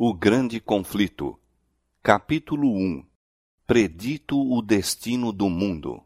O 0.00 0.14
Grande 0.14 0.60
Conflito 0.60 1.36
Capítulo 2.00 2.68
1 2.72 3.04
Predito 3.66 4.38
o 4.38 4.62
destino 4.62 5.32
do 5.32 5.50
mundo. 5.50 6.00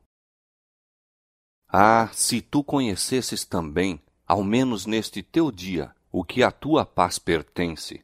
Ah, 1.68 2.08
se 2.10 2.40
tu 2.40 2.64
conhecesses 2.64 3.44
também, 3.44 4.00
ao 4.26 4.42
menos 4.42 4.86
neste 4.86 5.22
teu 5.22 5.52
dia, 5.52 5.94
o 6.10 6.24
que 6.24 6.42
à 6.42 6.50
tua 6.50 6.86
paz 6.86 7.18
pertence. 7.18 8.02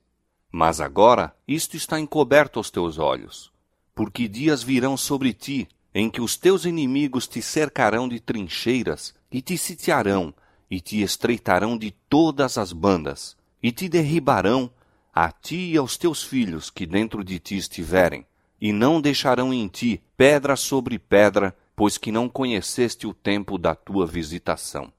Mas 0.52 0.78
agora 0.78 1.34
isto 1.48 1.74
está 1.74 1.98
encoberto 1.98 2.58
aos 2.58 2.70
teus 2.70 2.98
olhos, 2.98 3.50
porque 3.94 4.28
dias 4.28 4.62
virão 4.62 4.94
sobre 4.94 5.32
ti, 5.32 5.66
em 5.94 6.10
que 6.10 6.20
os 6.20 6.36
teus 6.36 6.66
inimigos 6.66 7.26
te 7.26 7.40
cercarão 7.40 8.06
de 8.06 8.20
trincheiras, 8.20 9.14
e 9.32 9.40
te 9.40 9.56
sitiarão, 9.56 10.34
e 10.70 10.82
te 10.82 11.00
estreitarão 11.00 11.78
de 11.78 11.92
todas 12.10 12.58
as 12.58 12.74
bandas, 12.74 13.38
e 13.62 13.72
te 13.72 13.88
derribarão, 13.88 14.70
a 15.12 15.30
ti 15.32 15.72
e 15.72 15.76
aos 15.76 15.96
teus 15.96 16.22
filhos 16.22 16.70
que 16.70 16.86
dentro 16.86 17.24
de 17.24 17.38
ti 17.38 17.56
estiverem, 17.56 18.26
e 18.60 18.72
não 18.72 19.00
deixarão 19.00 19.52
em 19.52 19.68
ti 19.68 20.02
pedra 20.16 20.56
sobre 20.56 20.98
pedra, 20.98 21.56
pois 21.76 21.96
que 21.96 22.10
não 22.10 22.28
conheceste 22.28 23.06
o 23.06 23.14
tempo 23.14 23.56
da 23.56 23.74
tua 23.74 24.06
visitação. 24.06 24.92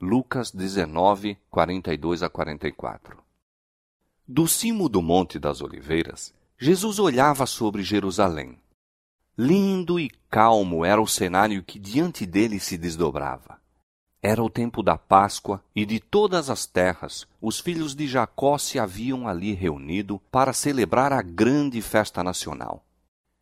Lucas 0.00 0.50
19, 0.50 1.38
42 1.50 2.22
a 2.22 2.28
44 2.28 3.18
Do 4.26 4.46
cimo 4.46 4.88
do 4.88 5.00
Monte 5.00 5.38
das 5.38 5.60
Oliveiras, 5.60 6.34
Jesus 6.58 6.98
olhava 6.98 7.46
sobre 7.46 7.82
Jerusalém. 7.82 8.58
Lindo 9.36 9.98
e 9.98 10.10
calmo 10.30 10.84
era 10.84 11.00
o 11.00 11.06
cenário 11.06 11.62
que 11.62 11.78
diante 11.78 12.24
dele 12.24 12.60
se 12.60 12.78
desdobrava. 12.78 13.60
Era 14.26 14.42
o 14.42 14.48
tempo 14.48 14.82
da 14.82 14.96
Páscoa 14.96 15.62
e 15.76 15.84
de 15.84 16.00
todas 16.00 16.48
as 16.48 16.64
terras 16.64 17.28
os 17.42 17.60
filhos 17.60 17.94
de 17.94 18.08
Jacó 18.08 18.56
se 18.56 18.78
haviam 18.78 19.28
ali 19.28 19.52
reunido 19.52 20.18
para 20.32 20.54
celebrar 20.54 21.12
a 21.12 21.20
grande 21.20 21.82
festa 21.82 22.24
nacional. 22.24 22.82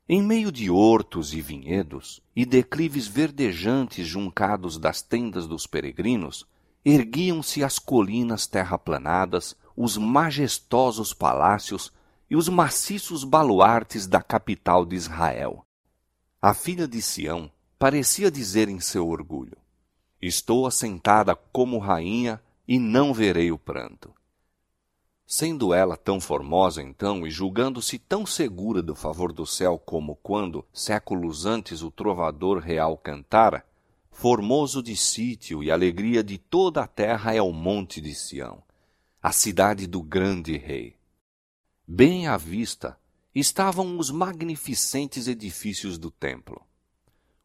Em 0.09 0.21
meio 0.21 0.51
de 0.51 0.69
hortos 0.69 1.35
e 1.35 1.41
vinhedos 1.41 2.21
e 2.35 2.45
declives 2.45 3.07
verdejantes 3.07 4.09
juncados 4.09 4.77
das 4.77 5.01
tendas 5.03 5.47
dos 5.47 5.69
peregrinos, 5.69 6.45
erguiam-se 6.85 7.63
as 7.63 7.79
colinas 7.79 8.49
terraplanadas, 8.49 9.57
os 9.77 9.97
majestosos 9.97 11.15
palácios 11.15 11.93
e 12.29 12.35
os 12.35 12.49
maciços 12.49 13.23
baluartes 13.23 14.09
da 14.09 14.21
capital 14.21 14.85
de 14.85 14.97
Israel. 14.97 15.65
A 16.41 16.53
filha 16.53 16.89
de 16.89 17.01
Sião 17.01 17.49
parecia 17.79 18.33
dizer 18.33 18.69
em 18.69 18.81
seu 18.81 19.07
orgulho: 19.09 19.62
Estou 20.23 20.69
assentada 20.69 21.35
como 21.35 21.79
rainha 21.79 22.41
e 22.69 22.79
não 22.79 23.13
verei 23.13 23.51
o 23.51 23.59
pranto. 23.59 24.15
Sendo 25.27 25.75
ela 25.75 25.97
tão 25.97 26.21
formosa 26.21 26.81
então 26.81 27.27
e 27.27 27.31
julgando-se 27.31 27.99
tão 27.99 28.25
segura 28.25 28.81
do 28.81 28.95
favor 28.95 29.33
do 29.33 29.45
céu 29.45 29.79
como 29.79 30.15
quando, 30.15 30.65
séculos 30.73 31.45
antes, 31.45 31.83
o 31.83 31.91
trovador 31.91 32.59
real 32.59 32.97
cantara, 32.97 33.67
formoso 34.13 34.81
de 34.81 34.95
sítio 34.95 35.61
e 35.61 35.73
alegria 35.73 36.23
de 36.23 36.39
toda 36.39 36.83
a 36.83 36.87
terra 36.87 37.35
é 37.35 37.43
o 37.43 37.51
monte 37.51 38.01
de 38.01 38.15
Sião, 38.15 38.63
a 39.21 39.33
cidade 39.33 39.89
do 39.89 40.03
grande 40.03 40.57
rei. 40.57 40.95
Bem 41.85 42.29
à 42.29 42.37
vista 42.37 42.97
estavam 43.35 43.99
os 43.99 44.11
magnificentes 44.11 45.27
edifícios 45.27 45.99
do 45.99 46.13
templo. 46.13 46.63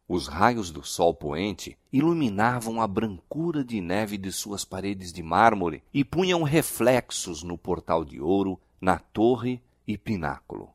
Os 0.08 0.26
raios 0.26 0.70
do 0.70 0.82
sol 0.82 1.12
poente 1.12 1.76
iluminavam 1.92 2.80
a 2.80 2.86
brancura 2.86 3.62
de 3.62 3.78
neve 3.78 4.16
de 4.16 4.32
suas 4.32 4.64
paredes 4.64 5.12
de 5.12 5.22
mármore 5.22 5.82
e 5.92 6.02
punham 6.02 6.42
reflexos 6.42 7.42
no 7.42 7.58
portal 7.58 8.06
de 8.06 8.18
ouro, 8.18 8.58
na 8.80 8.98
torre 8.98 9.62
e 9.86 9.98
pináculo. 9.98 10.70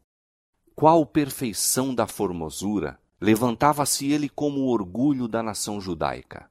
Qual 0.76 1.04
perfeição 1.04 1.96
da 1.96 2.06
formosura! 2.06 3.00
Levantava-se 3.20 4.12
ele 4.12 4.30
como 4.30 4.60
o 4.60 4.68
orgulho 4.68 5.28
da 5.28 5.42
nação 5.42 5.82
judaica. 5.82 6.48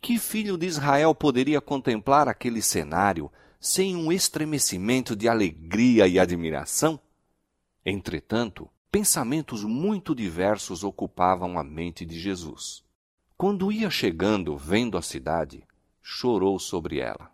Que 0.00 0.18
filho 0.18 0.56
de 0.56 0.64
Israel 0.64 1.14
poderia 1.14 1.60
contemplar 1.60 2.28
aquele 2.28 2.62
cenário 2.62 3.30
sem 3.58 3.96
um 3.96 4.12
estremecimento 4.12 5.16
de 5.16 5.28
alegria 5.28 6.06
e 6.06 6.18
admiração? 6.18 6.98
Entretanto, 7.84 8.70
pensamentos 8.98 9.62
muito 9.62 10.14
diversos 10.14 10.82
ocupavam 10.82 11.58
a 11.58 11.62
mente 11.62 12.02
de 12.06 12.18
Jesus. 12.18 12.82
Quando 13.36 13.70
ia 13.70 13.90
chegando, 13.90 14.56
vendo 14.56 14.96
a 14.96 15.02
cidade, 15.02 15.64
chorou 16.00 16.58
sobre 16.58 16.98
ela. 16.98 17.30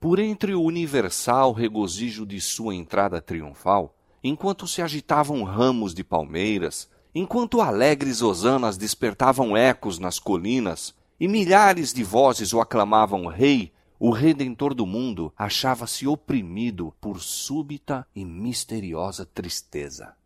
Por 0.00 0.18
entre 0.18 0.56
o 0.56 0.60
universal 0.60 1.52
regozijo 1.52 2.26
de 2.26 2.40
sua 2.40 2.74
entrada 2.74 3.22
triunfal, 3.22 3.96
enquanto 4.24 4.66
se 4.66 4.82
agitavam 4.82 5.44
ramos 5.44 5.94
de 5.94 6.02
palmeiras, 6.02 6.90
enquanto 7.14 7.60
alegres 7.60 8.20
hosanas 8.20 8.76
despertavam 8.76 9.56
ecos 9.56 10.00
nas 10.00 10.18
colinas 10.18 10.96
e 11.20 11.28
milhares 11.28 11.92
de 11.92 12.02
vozes 12.02 12.52
o 12.52 12.60
aclamavam 12.60 13.28
rei, 13.28 13.72
o 14.00 14.10
redentor 14.10 14.74
do 14.74 14.84
mundo 14.84 15.32
achava-se 15.36 16.08
oprimido 16.08 16.92
por 17.00 17.20
súbita 17.20 18.04
e 18.12 18.24
misteriosa 18.24 19.24
tristeza. 19.24 20.16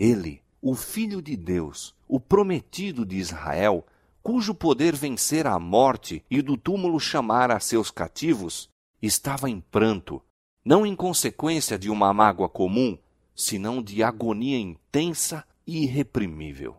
Ele, 0.00 0.40
o 0.62 0.74
Filho 0.74 1.20
de 1.20 1.36
Deus, 1.36 1.94
o 2.08 2.18
prometido 2.18 3.04
de 3.04 3.16
Israel, 3.16 3.86
cujo 4.22 4.54
poder 4.54 4.96
vencera 4.96 5.52
a 5.52 5.60
morte 5.60 6.24
e 6.30 6.40
do 6.40 6.56
túmulo 6.56 6.98
chamara 6.98 7.54
a 7.54 7.60
seus 7.60 7.90
cativos, 7.90 8.70
estava 9.02 9.50
em 9.50 9.60
pranto, 9.60 10.22
não 10.64 10.86
em 10.86 10.96
consequência 10.96 11.78
de 11.78 11.90
uma 11.90 12.14
mágoa 12.14 12.48
comum, 12.48 12.96
senão 13.36 13.82
de 13.82 14.02
agonia 14.02 14.58
intensa 14.58 15.44
e 15.66 15.82
irreprimível. 15.84 16.78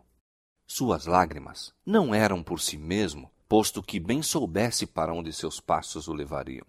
Suas 0.66 1.06
lágrimas 1.06 1.72
não 1.86 2.16
eram 2.16 2.42
por 2.42 2.60
si 2.60 2.76
mesmo, 2.76 3.30
posto 3.48 3.84
que 3.84 4.00
bem 4.00 4.24
soubesse 4.24 4.88
para 4.88 5.14
onde 5.14 5.32
seus 5.32 5.60
passos 5.60 6.08
o 6.08 6.14
levariam. 6.14 6.66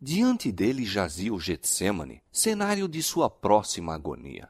Diante 0.00 0.50
dele 0.50 0.84
jazia 0.84 1.32
o 1.32 1.38
Getsemane, 1.38 2.20
cenário 2.32 2.88
de 2.88 3.00
sua 3.00 3.30
próxima 3.30 3.94
agonia. 3.94 4.48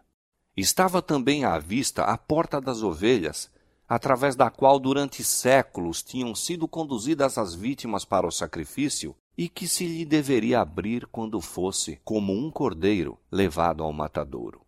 Estava 0.60 1.00
também 1.00 1.44
à 1.44 1.56
vista 1.56 2.02
a 2.02 2.18
porta 2.18 2.60
das 2.60 2.82
ovelhas, 2.82 3.48
através 3.88 4.34
da 4.34 4.50
qual 4.50 4.80
durante 4.80 5.22
séculos 5.22 6.02
tinham 6.02 6.34
sido 6.34 6.66
conduzidas 6.66 7.38
as 7.38 7.54
vítimas 7.54 8.04
para 8.04 8.26
o 8.26 8.32
sacrifício 8.32 9.14
e 9.36 9.48
que 9.48 9.68
se 9.68 9.86
lhe 9.86 10.04
deveria 10.04 10.60
abrir 10.60 11.06
quando 11.12 11.40
fosse, 11.40 12.00
como 12.04 12.32
um 12.32 12.50
cordeiro, 12.50 13.16
levado 13.30 13.84
ao 13.84 13.92
matadouro. 13.92 14.60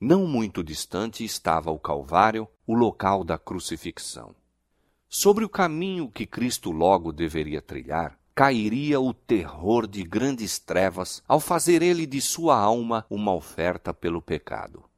Não 0.00 0.26
muito 0.26 0.64
distante 0.64 1.22
estava 1.22 1.70
o 1.70 1.78
Calvário, 1.78 2.48
o 2.66 2.72
local 2.72 3.22
da 3.22 3.36
crucifixão. 3.36 4.34
Sobre 5.06 5.44
o 5.44 5.50
caminho 5.50 6.10
que 6.10 6.24
Cristo 6.24 6.70
logo 6.70 7.12
deveria 7.12 7.60
trilhar, 7.60 8.18
cairia 8.34 8.98
o 8.98 9.12
terror 9.12 9.86
de 9.86 10.02
grandes 10.02 10.58
trevas 10.58 11.22
ao 11.28 11.40
fazer 11.40 11.82
ele 11.82 12.06
de 12.06 12.22
sua 12.22 12.58
alma 12.58 13.04
uma 13.10 13.34
oferta 13.34 13.92
pelo 13.92 14.22
pecado. 14.22 14.89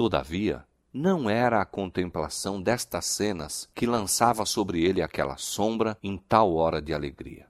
Todavia, 0.00 0.64
não 0.94 1.28
era 1.28 1.60
a 1.60 1.66
contemplação 1.66 2.58
destas 2.62 3.04
cenas 3.04 3.68
que 3.74 3.84
lançava 3.84 4.46
sobre 4.46 4.82
ele 4.82 5.02
aquela 5.02 5.36
sombra 5.36 5.94
em 6.02 6.16
tal 6.16 6.54
hora 6.54 6.80
de 6.80 6.94
alegria. 6.94 7.46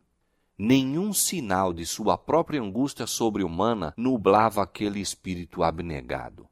Nenhum 0.58 1.12
sinal 1.12 1.72
de 1.72 1.86
sua 1.86 2.18
própria 2.18 2.60
angústia 2.60 3.06
sobre-humana 3.06 3.94
nublava 3.96 4.64
aquele 4.64 4.98
espírito 4.98 5.62
abnegado. 5.62 6.48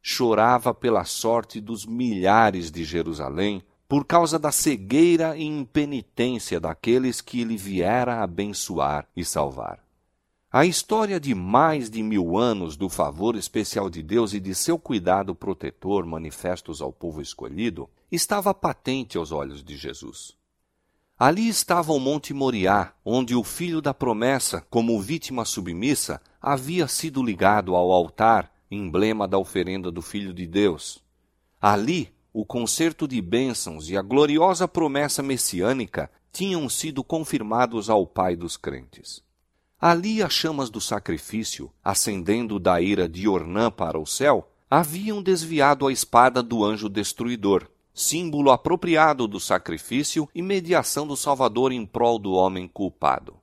Chorava 0.00 0.72
pela 0.72 1.04
sorte 1.04 1.60
dos 1.60 1.84
milhares 1.84 2.70
de 2.70 2.82
Jerusalém, 2.82 3.62
por 3.86 4.06
causa 4.06 4.38
da 4.38 4.50
cegueira 4.50 5.36
e 5.36 5.44
impenitência 5.44 6.58
daqueles 6.58 7.20
que 7.20 7.42
ele 7.42 7.58
viera 7.58 8.22
abençoar 8.22 9.06
e 9.14 9.22
salvar. 9.22 9.81
A 10.54 10.66
história 10.66 11.18
de 11.18 11.34
mais 11.34 11.88
de 11.88 12.02
mil 12.02 12.36
anos 12.36 12.76
do 12.76 12.90
favor 12.90 13.36
especial 13.36 13.88
de 13.88 14.02
Deus 14.02 14.34
e 14.34 14.38
de 14.38 14.54
seu 14.54 14.78
cuidado 14.78 15.34
protetor 15.34 16.04
manifestos 16.04 16.82
ao 16.82 16.92
povo 16.92 17.22
escolhido 17.22 17.88
estava 18.10 18.52
patente 18.52 19.16
aos 19.16 19.32
olhos 19.32 19.64
de 19.64 19.78
Jesus. 19.78 20.36
Ali 21.18 21.48
estava 21.48 21.94
o 21.94 21.98
Monte 21.98 22.34
Moriá, 22.34 22.92
onde 23.02 23.34
o 23.34 23.42
filho 23.42 23.80
da 23.80 23.94
promessa, 23.94 24.60
como 24.68 25.00
vítima 25.00 25.46
submissa, 25.46 26.20
havia 26.38 26.86
sido 26.86 27.22
ligado 27.22 27.74
ao 27.74 27.90
altar, 27.90 28.52
emblema 28.70 29.26
da 29.26 29.38
oferenda 29.38 29.90
do 29.90 30.02
Filho 30.02 30.34
de 30.34 30.46
Deus. 30.46 31.02
Ali, 31.58 32.12
o 32.30 32.44
concerto 32.44 33.08
de 33.08 33.22
bênçãos 33.22 33.88
e 33.88 33.96
a 33.96 34.02
gloriosa 34.02 34.68
promessa 34.68 35.22
messiânica 35.22 36.10
tinham 36.30 36.68
sido 36.68 37.02
confirmados 37.02 37.88
ao 37.88 38.06
Pai 38.06 38.36
dos 38.36 38.58
crentes. 38.58 39.22
Ali 39.82 40.22
as 40.22 40.32
chamas 40.32 40.70
do 40.70 40.80
sacrifício, 40.80 41.68
ascendendo 41.82 42.60
da 42.60 42.80
ira 42.80 43.08
de 43.08 43.26
Ornã 43.26 43.68
para 43.68 43.98
o 43.98 44.06
céu, 44.06 44.48
haviam 44.70 45.20
desviado 45.20 45.88
a 45.88 45.92
espada 45.92 46.40
do 46.40 46.64
anjo 46.64 46.88
destruidor, 46.88 47.68
símbolo 47.92 48.52
apropriado 48.52 49.26
do 49.26 49.40
sacrifício 49.40 50.28
e 50.32 50.40
mediação 50.40 51.04
do 51.04 51.16
Salvador 51.16 51.72
em 51.72 51.84
prol 51.84 52.20
do 52.20 52.30
homem 52.30 52.68
culpado. 52.68 53.34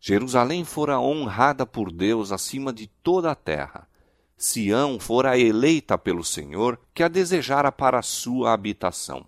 Jerusalém 0.00 0.64
fora 0.64 0.98
honrada 0.98 1.66
por 1.66 1.92
Deus 1.92 2.32
acima 2.32 2.72
de 2.72 2.86
toda 2.86 3.30
a 3.30 3.34
terra, 3.34 3.86
Sião 4.34 4.98
fora 4.98 5.38
eleita 5.38 5.98
pelo 5.98 6.24
Senhor, 6.24 6.80
que 6.94 7.02
a 7.02 7.08
desejara 7.08 7.70
para 7.70 8.00
sua 8.00 8.54
habitação. 8.54 9.26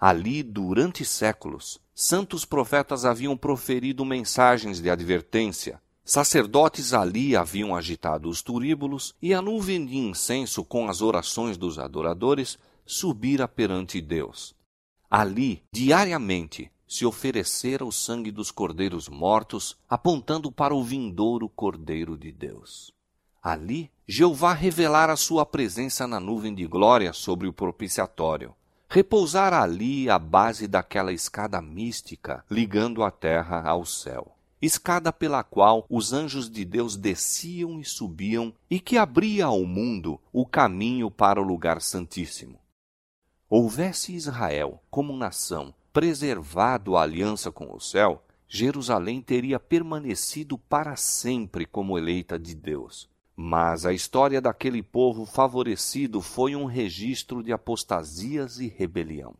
Ali, 0.00 0.42
durante 0.42 1.04
séculos, 1.04 1.78
santos 1.94 2.46
profetas 2.46 3.04
haviam 3.04 3.36
proferido 3.36 4.02
mensagens 4.02 4.80
de 4.80 4.88
advertência. 4.88 5.78
Sacerdotes 6.02 6.94
ali 6.94 7.36
haviam 7.36 7.76
agitado 7.76 8.30
os 8.30 8.40
turíbulos, 8.40 9.14
e 9.20 9.34
a 9.34 9.42
nuvem 9.42 9.84
de 9.84 9.98
incenso 9.98 10.64
com 10.64 10.88
as 10.88 11.02
orações 11.02 11.58
dos 11.58 11.78
adoradores 11.78 12.58
subira 12.86 13.46
perante 13.46 14.00
Deus. 14.00 14.54
Ali, 15.10 15.62
diariamente, 15.70 16.72
se 16.88 17.04
oferecera 17.04 17.84
o 17.84 17.92
sangue 17.92 18.30
dos 18.30 18.50
cordeiros 18.50 19.06
mortos, 19.06 19.76
apontando 19.86 20.50
para 20.50 20.74
o 20.74 20.82
vindouro 20.82 21.46
Cordeiro 21.46 22.16
de 22.16 22.32
Deus. 22.32 22.90
Ali, 23.42 23.90
Jeová 24.08 24.54
revelara 24.54 25.14
sua 25.14 25.44
presença 25.44 26.06
na 26.06 26.18
nuvem 26.18 26.54
de 26.54 26.66
glória 26.66 27.12
sobre 27.12 27.46
o 27.46 27.52
propiciatório. 27.52 28.54
Repousara 28.92 29.62
ali 29.62 30.10
a 30.10 30.18
base 30.18 30.66
daquela 30.66 31.12
escada 31.12 31.62
mística 31.62 32.44
ligando 32.50 33.04
a 33.04 33.10
terra 33.12 33.62
ao 33.62 33.86
céu. 33.86 34.36
Escada 34.60 35.12
pela 35.12 35.44
qual 35.44 35.86
os 35.88 36.12
anjos 36.12 36.50
de 36.50 36.64
Deus 36.64 36.96
desciam 36.96 37.78
e 37.78 37.84
subiam 37.84 38.52
e 38.68 38.80
que 38.80 38.98
abria 38.98 39.46
ao 39.46 39.64
mundo 39.64 40.20
o 40.32 40.44
caminho 40.44 41.08
para 41.08 41.40
o 41.40 41.44
lugar 41.44 41.80
santíssimo. 41.80 42.58
Houvesse 43.48 44.12
Israel, 44.12 44.82
como 44.90 45.16
nação, 45.16 45.72
preservado 45.92 46.96
a 46.96 47.02
aliança 47.02 47.52
com 47.52 47.72
o 47.72 47.78
céu, 47.78 48.24
Jerusalém 48.48 49.22
teria 49.22 49.60
permanecido 49.60 50.58
para 50.58 50.96
sempre 50.96 51.64
como 51.64 51.96
eleita 51.96 52.36
de 52.36 52.56
Deus. 52.56 53.08
Mas 53.42 53.86
a 53.86 53.92
história 53.94 54.38
daquele 54.38 54.82
povo 54.82 55.24
favorecido 55.24 56.20
foi 56.20 56.54
um 56.54 56.66
registro 56.66 57.42
de 57.42 57.54
apostasias 57.54 58.58
e 58.58 58.68
rebelião. 58.68 59.34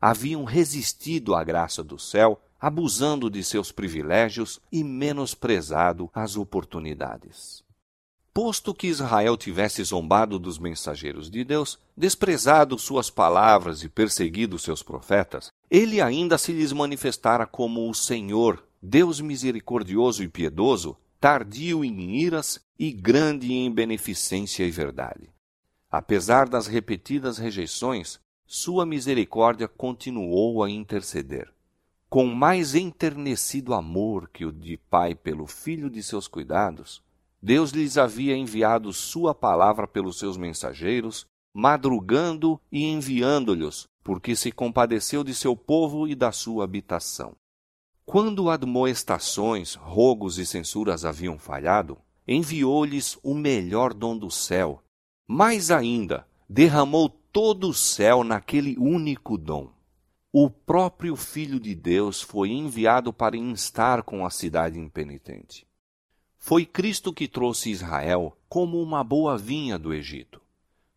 Haviam 0.00 0.42
resistido 0.44 1.34
à 1.34 1.44
graça 1.44 1.84
do 1.84 1.98
céu, 1.98 2.40
abusando 2.58 3.28
de 3.28 3.44
seus 3.44 3.70
privilégios 3.70 4.58
e 4.72 4.82
menosprezado 4.82 6.08
as 6.14 6.38
oportunidades. 6.38 7.62
Posto 8.32 8.72
que 8.72 8.86
Israel 8.86 9.36
tivesse 9.36 9.84
zombado 9.84 10.38
dos 10.38 10.58
mensageiros 10.58 11.30
de 11.30 11.44
Deus, 11.44 11.78
desprezado 11.94 12.78
suas 12.78 13.10
palavras 13.10 13.82
e 13.82 13.88
perseguido 13.90 14.58
seus 14.58 14.82
profetas, 14.82 15.50
ele 15.70 16.00
ainda 16.00 16.38
se 16.38 16.52
lhes 16.52 16.72
manifestara 16.72 17.46
como 17.46 17.90
o 17.90 17.94
Senhor, 17.94 18.64
Deus 18.80 19.20
misericordioso 19.20 20.22
e 20.22 20.28
piedoso, 20.28 20.96
tardio 21.20 21.84
em 21.84 22.16
iras 22.16 22.60
e 22.78 22.92
grande 22.92 23.52
em 23.52 23.70
beneficência 23.70 24.64
e 24.64 24.70
verdade. 24.70 25.30
Apesar 25.90 26.48
das 26.48 26.66
repetidas 26.66 27.38
rejeições, 27.38 28.20
sua 28.46 28.84
misericórdia 28.84 29.66
continuou 29.66 30.62
a 30.62 30.70
interceder. 30.70 31.52
Com 32.08 32.26
mais 32.26 32.74
enternecido 32.74 33.74
amor 33.74 34.30
que 34.32 34.44
o 34.44 34.52
de 34.52 34.76
pai 34.76 35.14
pelo 35.14 35.46
filho 35.46 35.90
de 35.90 36.02
seus 36.02 36.28
cuidados, 36.28 37.02
Deus 37.42 37.70
lhes 37.70 37.98
havia 37.98 38.36
enviado 38.36 38.92
sua 38.92 39.34
palavra 39.34 39.86
pelos 39.86 40.18
seus 40.18 40.36
mensageiros, 40.36 41.26
madrugando 41.52 42.60
e 42.70 42.84
enviando-lhes, 42.84 43.88
porque 44.04 44.36
se 44.36 44.52
compadeceu 44.52 45.24
de 45.24 45.34
seu 45.34 45.56
povo 45.56 46.06
e 46.06 46.14
da 46.14 46.30
sua 46.30 46.64
habitação. 46.64 47.34
Quando 48.06 48.48
admoestações, 48.48 49.74
rogos 49.74 50.38
e 50.38 50.46
censuras 50.46 51.04
haviam 51.04 51.36
falhado, 51.40 51.98
enviou-lhes 52.26 53.18
o 53.20 53.34
melhor 53.34 53.92
dom 53.92 54.16
do 54.16 54.30
céu. 54.30 54.80
Mais 55.26 55.72
ainda, 55.72 56.24
derramou 56.48 57.08
todo 57.08 57.68
o 57.68 57.74
céu 57.74 58.22
naquele 58.22 58.78
único 58.78 59.36
dom. 59.36 59.72
O 60.32 60.48
próprio 60.48 61.16
Filho 61.16 61.58
de 61.58 61.74
Deus 61.74 62.22
foi 62.22 62.50
enviado 62.50 63.12
para 63.12 63.36
instar 63.36 64.04
com 64.04 64.24
a 64.24 64.30
cidade 64.30 64.78
impenitente. 64.78 65.66
Foi 66.38 66.64
Cristo 66.64 67.12
que 67.12 67.26
trouxe 67.26 67.70
Israel 67.70 68.38
como 68.48 68.80
uma 68.80 69.02
boa 69.02 69.36
vinha 69.36 69.76
do 69.76 69.92
Egito. 69.92 70.40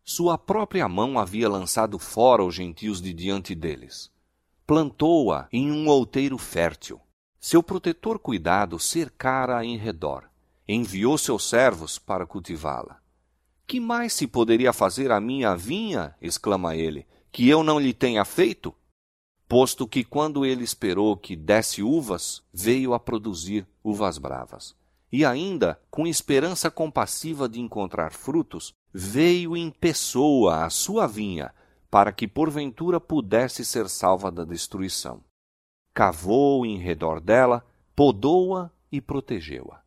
Sua 0.04 0.38
própria 0.38 0.88
mão 0.88 1.18
havia 1.18 1.48
lançado 1.48 1.98
fora 1.98 2.44
os 2.44 2.54
gentios 2.54 3.02
de 3.02 3.12
diante 3.12 3.52
deles. 3.52 4.09
Plantou-a 4.70 5.48
em 5.52 5.72
um 5.72 5.88
outeiro 5.88 6.38
fértil. 6.38 7.00
Seu 7.40 7.60
protetor 7.60 8.20
cuidado 8.20 8.78
cercara-a 8.78 9.64
em 9.64 9.76
redor. 9.76 10.30
Enviou 10.68 11.18
seus 11.18 11.48
servos 11.48 11.98
para 11.98 12.24
cultivá-la. 12.24 13.00
Que 13.66 13.80
mais 13.80 14.12
se 14.12 14.28
poderia 14.28 14.72
fazer 14.72 15.10
a 15.10 15.20
minha 15.20 15.56
vinha, 15.56 16.14
exclama 16.22 16.76
ele, 16.76 17.04
que 17.32 17.48
eu 17.48 17.64
não 17.64 17.80
lhe 17.80 17.92
tenha 17.92 18.24
feito? 18.24 18.72
Posto 19.48 19.88
que 19.88 20.04
quando 20.04 20.46
ele 20.46 20.62
esperou 20.62 21.16
que 21.16 21.34
desse 21.34 21.82
uvas, 21.82 22.40
veio 22.54 22.94
a 22.94 23.00
produzir 23.00 23.66
uvas 23.82 24.18
bravas 24.18 24.76
e 25.12 25.24
ainda, 25.24 25.80
com 25.90 26.06
esperança 26.06 26.70
compassiva 26.70 27.48
de 27.48 27.60
encontrar 27.60 28.12
frutos, 28.12 28.72
veio 28.92 29.56
em 29.56 29.70
pessoa 29.70 30.64
à 30.64 30.70
sua 30.70 31.06
vinha, 31.06 31.52
para 31.90 32.12
que 32.12 32.28
porventura 32.28 33.00
pudesse 33.00 33.64
ser 33.64 33.88
salva 33.88 34.30
da 34.30 34.44
destruição. 34.44 35.24
Cavou 35.92 36.64
em 36.64 36.78
redor 36.78 37.20
dela, 37.20 37.66
podou-a 37.96 38.70
e 38.92 39.00
protegeu-a. 39.00 39.82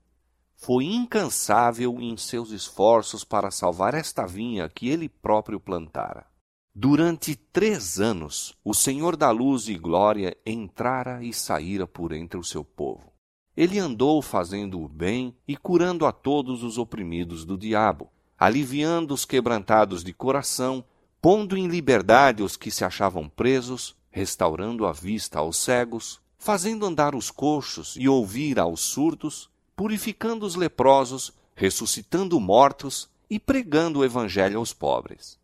Foi 0.56 0.86
incansável 0.86 2.00
em 2.00 2.16
seus 2.18 2.52
esforços 2.52 3.24
para 3.24 3.52
salvar 3.52 3.94
esta 3.94 4.26
vinha 4.26 4.70
que 4.70 4.90
ele 4.90 5.08
próprio 5.08 5.60
plantara. 5.60 6.28
Durante 6.76 7.36
três 7.36 8.00
anos, 8.00 8.58
o 8.64 8.74
Senhor 8.74 9.16
da 9.16 9.30
luz 9.30 9.68
e 9.68 9.78
glória 9.78 10.36
entrara 10.46 11.24
e 11.24 11.32
saíra 11.32 11.86
por 11.86 12.12
entre 12.12 12.40
o 12.40 12.44
seu 12.44 12.64
povo. 12.64 13.14
Ele 13.56 13.78
andou 13.78 14.22
fazendo 14.22 14.82
o 14.82 14.90
bem 14.90 15.38
e 15.48 15.56
curando 15.56 16.06
a 16.06 16.12
todos 16.12 16.64
os 16.64 16.78
oprimidos 16.78 17.46
do 17.46 17.58
diabo, 17.58 18.10
aliviando 18.40 19.14
os 19.14 19.26
quebrantados 19.26 20.04
de 20.04 20.12
coração, 20.12 20.84
pondo 21.24 21.56
em 21.56 21.70
liberdade 21.70 22.44
os 22.44 22.58
que 22.58 22.70
se 22.70 22.84
achavam 22.84 23.30
presos, 23.30 23.96
restaurando 24.12 24.86
a 24.86 24.92
vista 24.92 25.40
aos 25.40 25.56
cegos, 25.56 26.20
fazendo 26.38 26.86
andar 26.86 27.16
os 27.16 27.32
coxos 27.32 27.96
e 27.98 28.10
ouvir 28.10 28.60
aos 28.60 28.82
surdos, 28.82 29.50
purificando 29.74 30.46
os 30.46 30.56
leprosos, 30.56 31.32
ressuscitando 31.56 32.38
mortos 32.42 33.10
e 33.30 33.40
pregando 33.40 34.00
o 34.00 34.04
evangelho 34.04 34.58
aos 34.60 34.74
pobres. 34.74 35.40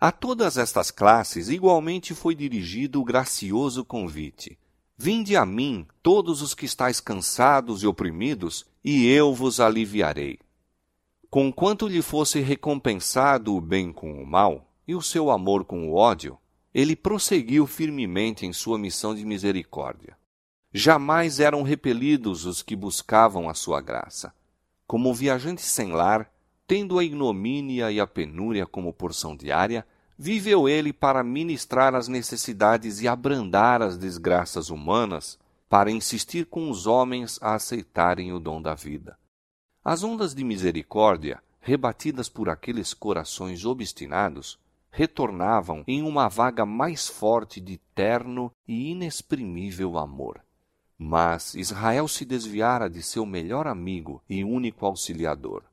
A 0.00 0.10
todas 0.10 0.56
estas 0.56 0.90
classes 0.90 1.50
igualmente 1.50 2.14
foi 2.14 2.34
dirigido 2.34 2.98
o 2.98 3.04
gracioso 3.04 3.84
convite: 3.84 4.58
Vinde 4.96 5.36
a 5.36 5.44
mim, 5.44 5.86
todos 6.02 6.40
os 6.40 6.54
que 6.54 6.64
estáis 6.64 6.98
cansados 6.98 7.82
e 7.82 7.86
oprimidos, 7.86 8.64
e 8.82 9.06
eu 9.06 9.34
vos 9.34 9.60
aliviarei. 9.60 10.38
Conquanto 11.28 11.86
lhe 11.86 12.00
fosse 12.00 12.40
recompensado 12.40 13.54
o 13.54 13.60
bem 13.60 13.92
com 13.92 14.14
o 14.14 14.26
mal, 14.26 14.69
e 14.86 14.94
o 14.94 15.02
seu 15.02 15.30
amor 15.30 15.64
com 15.64 15.88
o 15.88 15.94
ódio, 15.94 16.38
ele 16.72 16.94
prosseguiu 16.94 17.66
firmemente 17.66 18.46
em 18.46 18.52
sua 18.52 18.78
missão 18.78 19.14
de 19.14 19.24
misericórdia. 19.24 20.16
Jamais 20.72 21.40
eram 21.40 21.62
repelidos 21.62 22.46
os 22.46 22.62
que 22.62 22.76
buscavam 22.76 23.48
a 23.48 23.54
sua 23.54 23.80
graça. 23.80 24.32
Como 24.86 25.12
viajante 25.12 25.62
sem 25.62 25.92
lar, 25.92 26.30
tendo 26.66 26.98
a 26.98 27.04
ignomínia 27.04 27.90
e 27.90 27.98
a 27.98 28.06
penúria 28.06 28.64
como 28.64 28.92
porção 28.92 29.36
diária, 29.36 29.84
viveu 30.16 30.68
ele 30.68 30.92
para 30.92 31.24
ministrar 31.24 31.94
as 31.94 32.06
necessidades 32.06 33.00
e 33.00 33.08
abrandar 33.08 33.82
as 33.82 33.98
desgraças 33.98 34.70
humanas, 34.70 35.38
para 35.68 35.90
insistir 35.90 36.46
com 36.46 36.70
os 36.70 36.86
homens 36.86 37.38
a 37.40 37.54
aceitarem 37.54 38.32
o 38.32 38.38
dom 38.38 38.60
da 38.60 38.74
vida. 38.74 39.16
As 39.84 40.02
ondas 40.02 40.34
de 40.34 40.44
misericórdia, 40.44 41.42
rebatidas 41.60 42.28
por 42.28 42.48
aqueles 42.48 42.92
corações 42.92 43.64
obstinados, 43.64 44.58
retornavam 44.90 45.84
em 45.86 46.02
uma 46.02 46.28
vaga 46.28 46.66
mais 46.66 47.08
forte 47.08 47.60
de 47.60 47.78
terno 47.94 48.52
e 48.66 48.90
inexprimível 48.90 49.96
amor. 49.96 50.42
Mas 50.98 51.54
Israel 51.54 52.06
se 52.08 52.24
desviara 52.24 52.90
de 52.90 53.02
seu 53.02 53.24
melhor 53.24 53.66
amigo 53.66 54.22
e 54.28 54.44
único 54.44 54.84
auxiliador. 54.84 55.64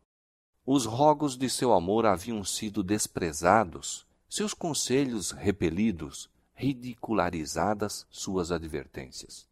Os 0.66 0.86
rogos 0.86 1.38
de 1.38 1.50
seu 1.50 1.74
amor 1.74 2.06
haviam 2.06 2.44
sido 2.44 2.84
desprezados 2.84 4.06
seus 4.30 4.54
conselhos 4.54 5.32
repelidos, 5.32 6.30
ridicularizadas 6.54 8.06
suas 8.10 8.52
advertências. 8.52 9.48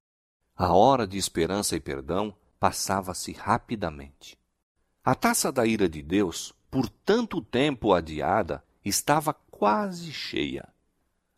A 0.56 0.74
hora 0.74 1.08
de 1.08 1.18
esperança 1.18 1.76
e 1.76 1.80
perdão 1.80 2.36
passava-se 2.60 3.32
rapidamente. 3.32 4.38
A 5.04 5.14
taça 5.14 5.52
da 5.52 5.66
ira 5.66 5.88
de 5.88 6.02
Deus, 6.02 6.54
por 6.70 6.90
tanto 6.90 7.42
tempo 7.42 7.94
adiada, 7.94 8.64
estava 8.84 9.34
quase 9.58 10.12
cheia. 10.12 10.68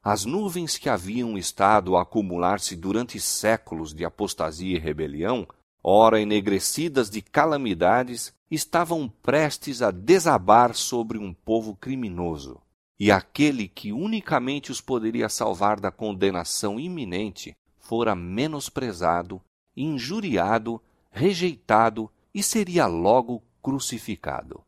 As 0.04 0.26
nuvens 0.26 0.78
que 0.78 0.90
haviam 0.90 1.38
estado 1.38 1.96
a 1.96 2.02
acumular-se 2.02 2.76
durante 2.76 3.20
séculos 3.20 3.94
de 3.94 4.04
apostasia 4.04 4.76
e 4.76 4.80
rebelião, 4.80 5.48
ora 5.84 6.20
enegrecidas 6.20 7.10
de 7.10 7.22
calamidades, 7.22 8.34
estavam 8.50 9.08
prestes 9.22 9.82
a 9.82 9.92
desabar 9.92 10.74
sobre 10.74 11.18
um 11.18 11.34
povo 11.34 11.76
criminoso. 11.76 12.60
E 13.00 13.12
aquele 13.12 13.68
que 13.68 13.92
unicamente 13.92 14.72
os 14.72 14.82
poderia 14.82 15.30
salvar 15.30 15.80
da 15.80 15.92
condenação 15.92 16.80
iminente 16.80 17.56
fora 17.78 18.16
menosprezado, 18.16 19.42
injuriado, 19.76 20.82
rejeitado 21.12 22.10
e 22.34 22.42
seria 22.42 22.88
logo 22.88 23.44
crucificado. 23.62 24.67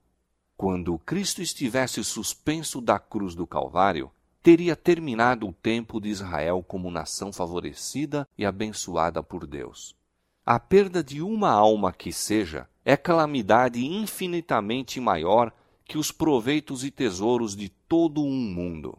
Quando 0.60 1.00
Cristo 1.00 1.42
estivesse 1.42 2.04
suspenso 2.04 2.82
da 2.82 3.00
cruz 3.00 3.34
do 3.34 3.48
Calvário, 3.48 4.12
teria 4.44 4.76
terminado 4.76 5.48
o 5.48 5.54
tempo 5.54 6.02
de 6.02 6.10
Israel 6.10 6.62
como 6.68 6.92
nação 6.92 7.32
favorecida 7.32 8.28
e 8.38 8.46
abençoada 8.46 9.24
por 9.24 9.48
Deus. 9.48 9.96
A 10.46 10.60
perda 10.60 11.02
de 11.02 11.22
uma 11.22 11.50
alma 11.50 11.94
que 11.94 12.12
seja 12.12 12.68
é 12.84 12.98
calamidade 12.98 13.86
infinitamente 13.86 15.00
maior 15.00 15.54
que 15.86 15.98
os 15.98 16.12
proveitos 16.12 16.84
e 16.84 16.92
tesouros 16.92 17.56
de 17.56 17.70
todo 17.70 18.22
um 18.22 18.54
mundo. 18.54 18.98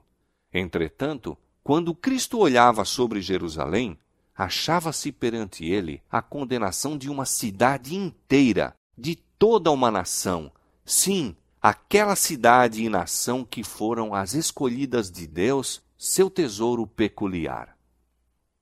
Entretanto, 0.50 1.36
quando 1.62 1.94
Cristo 1.94 2.38
olhava 2.38 2.86
sobre 2.86 3.20
Jerusalém, 3.20 3.98
achava-se 4.34 5.12
perante 5.12 5.66
ele 5.66 6.00
a 6.10 6.22
condenação 6.22 6.96
de 6.96 7.10
uma 7.10 7.26
cidade 7.26 7.94
inteira, 7.94 8.74
de 8.96 9.14
toda 9.14 9.70
uma 9.70 9.90
nação, 9.90 10.50
sim, 10.86 11.36
aquela 11.62 12.16
cidade 12.16 12.82
e 12.82 12.88
nação 12.88 13.44
que 13.44 13.62
foram 13.62 14.14
as 14.14 14.32
escolhidas 14.32 15.10
de 15.10 15.26
Deus, 15.26 15.82
seu 15.98 16.30
tesouro 16.30 16.86
peculiar. 16.86 17.76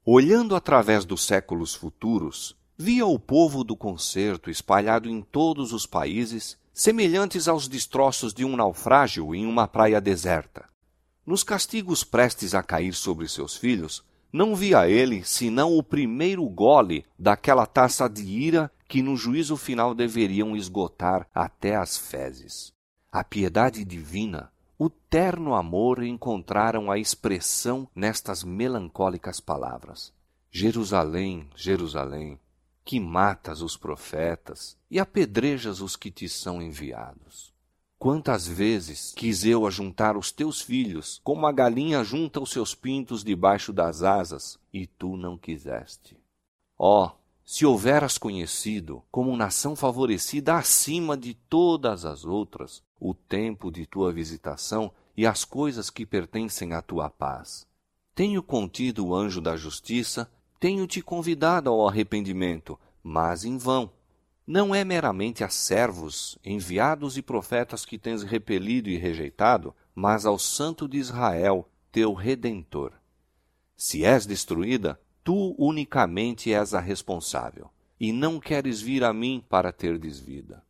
Olhando 0.04 0.56
através 0.56 1.04
dos 1.04 1.24
séculos 1.24 1.74
futuros, 1.74 2.56
via 2.76 3.06
o 3.06 3.18
povo 3.18 3.62
do 3.62 3.76
concerto 3.76 4.50
espalhado 4.50 5.08
em 5.08 5.22
todos 5.22 5.72
os 5.72 5.86
países, 5.86 6.58
semelhantes 6.74 7.46
aos 7.46 7.68
destroços 7.68 8.34
de 8.34 8.44
um 8.44 8.56
naufrágio 8.56 9.32
em 9.32 9.46
uma 9.46 9.68
praia 9.68 10.00
deserta. 10.00 10.64
Nos 11.24 11.44
castigos 11.44 12.02
prestes 12.02 12.54
a 12.54 12.62
cair 12.62 12.94
sobre 12.94 13.28
seus 13.28 13.56
filhos, 13.56 14.02
não 14.32 14.56
via 14.56 14.88
ele 14.88 15.24
senão 15.24 15.76
o 15.76 15.82
primeiro 15.82 16.44
gole 16.48 17.04
daquela 17.18 17.64
taça 17.64 18.08
de 18.08 18.24
ira 18.24 18.72
que 18.88 19.02
no 19.02 19.16
juízo 19.16 19.56
final 19.56 19.94
deveriam 19.94 20.56
esgotar 20.56 21.28
até 21.34 21.76
as 21.76 21.96
fezes. 21.96 22.76
A 23.10 23.24
piedade 23.24 23.86
divina, 23.86 24.52
o 24.78 24.90
terno 24.90 25.54
amor 25.54 26.02
encontraram 26.02 26.90
a 26.90 26.98
expressão 26.98 27.88
nestas 27.94 28.44
melancólicas 28.44 29.40
palavras. 29.40 30.12
Jerusalém, 30.50 31.48
Jerusalém, 31.56 32.38
que 32.84 33.00
matas 33.00 33.62
os 33.62 33.78
profetas 33.78 34.76
e 34.90 35.00
apedrejas 35.00 35.80
os 35.80 35.96
que 35.96 36.10
te 36.10 36.28
são 36.28 36.60
enviados. 36.60 37.52
Quantas 37.98 38.46
vezes 38.46 39.12
quis 39.16 39.42
eu 39.42 39.66
ajuntar 39.66 40.16
os 40.16 40.30
teus 40.30 40.60
filhos, 40.60 41.18
como 41.24 41.46
a 41.46 41.52
galinha 41.52 42.04
junta 42.04 42.40
os 42.40 42.50
seus 42.50 42.74
pintos 42.74 43.24
debaixo 43.24 43.72
das 43.72 44.02
asas, 44.02 44.58
e 44.72 44.86
tu 44.86 45.16
não 45.16 45.36
quiseste. 45.36 46.16
Ó, 46.78 47.06
oh, 47.06 47.17
se 47.50 47.64
houveras 47.64 48.18
conhecido, 48.18 49.02
como 49.10 49.34
nação 49.34 49.74
favorecida 49.74 50.56
acima 50.56 51.16
de 51.16 51.32
todas 51.32 52.04
as 52.04 52.26
outras, 52.26 52.82
o 53.00 53.14
tempo 53.14 53.70
de 53.70 53.86
tua 53.86 54.12
visitação 54.12 54.92
e 55.16 55.26
as 55.26 55.46
coisas 55.46 55.88
que 55.88 56.04
pertencem 56.04 56.74
à 56.74 56.82
tua 56.82 57.08
paz. 57.08 57.66
Tenho 58.14 58.42
contido 58.42 59.06
o 59.06 59.14
anjo 59.14 59.40
da 59.40 59.56
justiça, 59.56 60.30
tenho 60.60 60.86
te 60.86 61.00
convidado 61.00 61.70
ao 61.70 61.88
arrependimento, 61.88 62.78
mas 63.02 63.46
em 63.46 63.56
vão. 63.56 63.90
Não 64.46 64.74
é 64.74 64.84
meramente 64.84 65.42
a 65.42 65.48
servos, 65.48 66.36
enviados 66.44 67.16
e 67.16 67.22
profetas 67.22 67.86
que 67.86 67.96
tens 67.96 68.22
repelido 68.22 68.90
e 68.90 68.98
rejeitado, 68.98 69.74
mas 69.94 70.26
ao 70.26 70.38
Santo 70.38 70.86
de 70.86 70.98
Israel, 70.98 71.66
teu 71.90 72.12
Redentor. 72.12 72.92
Se 73.74 74.04
és 74.04 74.26
destruída, 74.26 75.00
Tu 75.28 75.54
unicamente 75.58 76.54
és 76.54 76.72
a 76.72 76.80
responsável, 76.80 77.68
e 78.00 78.14
não 78.14 78.40
queres 78.40 78.80
vir 78.80 79.04
a 79.04 79.12
mim 79.12 79.44
para 79.46 79.70
ter 79.70 79.98
desvida. 79.98 80.64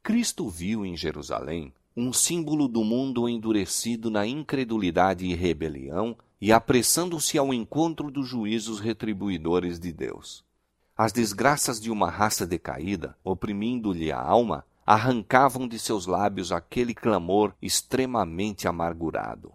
Cristo 0.00 0.48
viu 0.48 0.86
em 0.86 0.96
Jerusalém 0.96 1.74
um 1.96 2.12
símbolo 2.12 2.68
do 2.68 2.84
mundo 2.84 3.28
endurecido 3.28 4.12
na 4.12 4.24
incredulidade 4.24 5.26
e 5.26 5.34
rebelião 5.34 6.16
e 6.40 6.52
apressando-se 6.52 7.36
ao 7.36 7.52
encontro 7.52 8.12
dos 8.12 8.28
juízos 8.28 8.78
retribuidores 8.78 9.80
de 9.80 9.92
Deus. 9.92 10.44
As 10.96 11.10
desgraças 11.12 11.80
de 11.80 11.90
uma 11.90 12.08
raça 12.08 12.46
decaída, 12.46 13.18
oprimindo-lhe 13.24 14.12
a 14.12 14.20
alma, 14.20 14.64
arrancavam 14.86 15.66
de 15.66 15.80
seus 15.80 16.06
lábios 16.06 16.52
aquele 16.52 16.94
clamor 16.94 17.52
extremamente 17.60 18.68
amargurado 18.68 19.52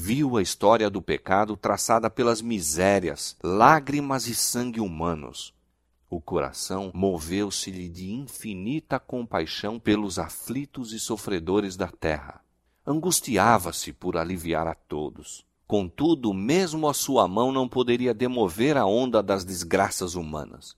viu 0.00 0.38
a 0.38 0.42
história 0.42 0.88
do 0.88 1.02
pecado 1.02 1.58
traçada 1.58 2.08
pelas 2.08 2.40
misérias, 2.40 3.36
lágrimas 3.44 4.26
e 4.26 4.34
sangue 4.34 4.80
humanos. 4.80 5.52
O 6.08 6.22
coração 6.22 6.90
moveu-se-lhe 6.94 7.86
de 7.86 8.10
infinita 8.10 8.98
compaixão 8.98 9.78
pelos 9.78 10.18
aflitos 10.18 10.94
e 10.94 10.98
sofredores 10.98 11.76
da 11.76 11.88
terra. 11.88 12.40
Angustiava-se 12.84 13.92
por 13.92 14.16
aliviar 14.16 14.66
a 14.66 14.74
todos. 14.74 15.44
Contudo, 15.66 16.32
mesmo 16.32 16.88
a 16.88 16.94
sua 16.94 17.28
mão 17.28 17.52
não 17.52 17.68
poderia 17.68 18.14
demover 18.14 18.78
a 18.78 18.86
onda 18.86 19.22
das 19.22 19.44
desgraças 19.44 20.14
humanas. 20.14 20.74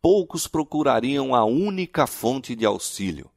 Poucos 0.00 0.46
procurariam 0.46 1.34
a 1.34 1.44
única 1.44 2.06
fonte 2.06 2.54
de 2.54 2.64
auxílio. 2.64 3.28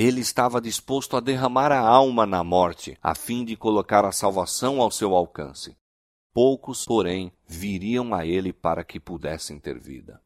Ele 0.00 0.20
estava 0.20 0.60
disposto 0.60 1.16
a 1.16 1.20
derramar 1.20 1.72
a 1.72 1.80
alma 1.80 2.24
na 2.24 2.44
morte, 2.44 2.96
a 3.02 3.16
fim 3.16 3.44
de 3.44 3.56
colocar 3.56 4.04
a 4.04 4.12
salvação 4.12 4.80
ao 4.80 4.92
seu 4.92 5.12
alcance. 5.12 5.76
Poucos, 6.32 6.84
porém, 6.84 7.32
viriam 7.48 8.14
a 8.14 8.24
ele 8.24 8.52
para 8.52 8.84
que 8.84 9.00
pudessem 9.00 9.58
ter 9.58 9.76
vida. 9.76 10.20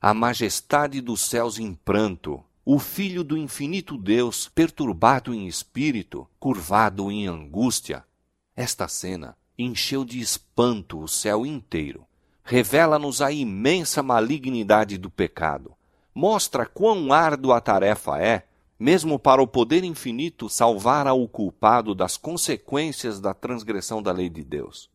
A 0.00 0.14
majestade 0.14 1.02
dos 1.02 1.20
céus 1.20 1.58
em 1.58 1.74
pranto, 1.74 2.42
o 2.64 2.78
Filho 2.78 3.22
do 3.22 3.36
infinito 3.36 3.98
Deus, 3.98 4.48
perturbado 4.48 5.34
em 5.34 5.46
espírito, 5.46 6.26
curvado 6.40 7.12
em 7.12 7.26
angústia. 7.26 8.06
Esta 8.56 8.88
cena 8.88 9.36
encheu 9.58 10.02
de 10.02 10.18
espanto 10.18 10.98
o 10.98 11.06
céu 11.06 11.44
inteiro. 11.44 12.06
Revela-nos 12.42 13.20
a 13.20 13.30
imensa 13.30 14.02
malignidade 14.02 14.96
do 14.96 15.10
pecado. 15.10 15.74
Mostra 16.14 16.64
quão 16.64 17.12
árdua 17.12 17.58
a 17.58 17.60
tarefa 17.60 18.18
é 18.18 18.46
mesmo 18.84 19.18
para 19.18 19.40
o 19.40 19.46
poder 19.46 19.82
infinito 19.82 20.46
salvar 20.46 21.06
ao 21.06 21.26
culpado 21.26 21.94
das 21.94 22.18
consequências 22.18 23.18
da 23.18 23.32
transgressão 23.32 24.02
da 24.02 24.12
lei 24.12 24.28
de 24.28 24.44
Deus. 24.44 24.90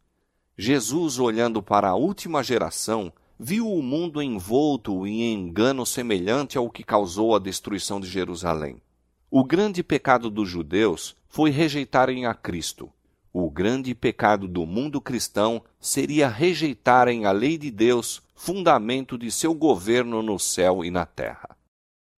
Jesus, 0.56 1.18
olhando 1.18 1.60
para 1.60 1.90
a 1.90 1.96
última 1.96 2.44
geração, 2.44 3.12
viu 3.40 3.68
o 3.68 3.82
mundo 3.82 4.22
envolto 4.22 5.08
em 5.08 5.34
engano 5.34 5.88
semelhante 5.88 6.56
ao 6.56 6.70
que 6.70 6.84
causou 6.84 7.36
a 7.36 7.40
destruição 7.40 8.00
de 8.00 8.08
Jerusalém. 8.08 8.80
O 9.32 9.44
grande 9.44 9.82
pecado 9.82 10.30
dos 10.30 10.48
judeus 10.48 11.16
foi 11.28 11.50
rejeitarem 11.50 12.28
a 12.28 12.36
Cristo. 12.36 12.92
O 13.34 13.50
grande 13.50 13.96
pecado 13.96 14.48
do 14.48 14.68
mundo 14.68 15.02
cristão 15.02 15.64
seria 15.80 16.28
rejeitarem 16.28 17.26
a 17.26 17.32
lei 17.32 17.58
de 17.58 17.72
Deus, 17.72 18.22
fundamento 18.36 19.18
de 19.18 19.32
seu 19.32 19.56
governo 19.56 20.22
no 20.22 20.38
céu 20.38 20.86
e 20.86 20.92
na 20.92 21.08
terra 21.08 21.58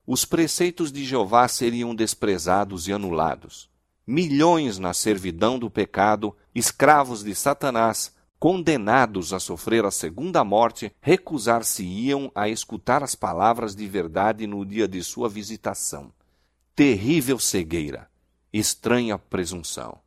os 0.06 0.26
preceitos 0.26 0.92
de 0.92 1.06
Jeová 1.06 1.48
seriam 1.48 1.94
desprezados 1.94 2.88
e 2.88 2.94
anulados. 2.94 3.70
Milhões 4.06 4.78
na 4.80 4.94
servidão 4.94 5.60
do 5.60 5.70
pecado, 5.70 6.36
escravos 6.54 7.24
de 7.24 7.36
Satanás, 7.36 8.14
condenados 8.40 9.34
a 9.34 9.40
sofrer 9.40 9.86
a 9.86 9.92
segunda 9.92 10.44
morte, 10.44 10.92
recusar-se-iam 11.00 12.32
a 12.34 12.50
escutar 12.50 13.04
as 13.04 13.14
palavras 13.14 13.76
de 13.76 13.88
verdade 13.88 14.48
no 14.48 14.66
dia 14.66 14.88
de 14.88 15.04
sua 15.04 15.30
visitação. 15.30 16.12
Terrível 16.76 17.38
cegueira, 17.38 18.10
estranha 18.52 19.20
presunção. 19.20 20.00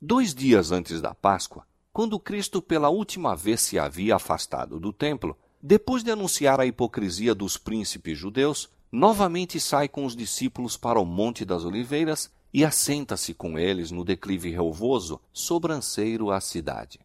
Dois 0.00 0.34
dias 0.34 0.72
antes 0.72 1.00
da 1.00 1.14
Páscoa, 1.14 1.64
quando 1.92 2.18
Cristo 2.18 2.60
pela 2.60 2.88
última 2.88 3.36
vez 3.36 3.60
se 3.60 3.78
havia 3.78 4.16
afastado 4.16 4.80
do 4.80 4.92
templo, 4.92 5.38
depois 5.62 6.02
de 6.02 6.10
anunciar 6.10 6.58
a 6.58 6.66
hipocrisia 6.66 7.32
dos 7.32 7.56
príncipes 7.56 8.18
judeus, 8.18 8.68
novamente 8.92 9.58
sai 9.58 9.88
com 9.88 10.04
os 10.04 10.14
discípulos 10.14 10.76
para 10.76 11.00
o 11.00 11.04
Monte 11.04 11.44
das 11.44 11.64
Oliveiras 11.64 12.30
e 12.52 12.64
assenta-se 12.64 13.32
com 13.32 13.58
eles 13.58 13.90
no 13.90 14.04
declive 14.04 14.50
relvoso, 14.50 15.18
sobranceiro 15.32 16.30
à 16.30 16.40
cidade. 16.40 17.00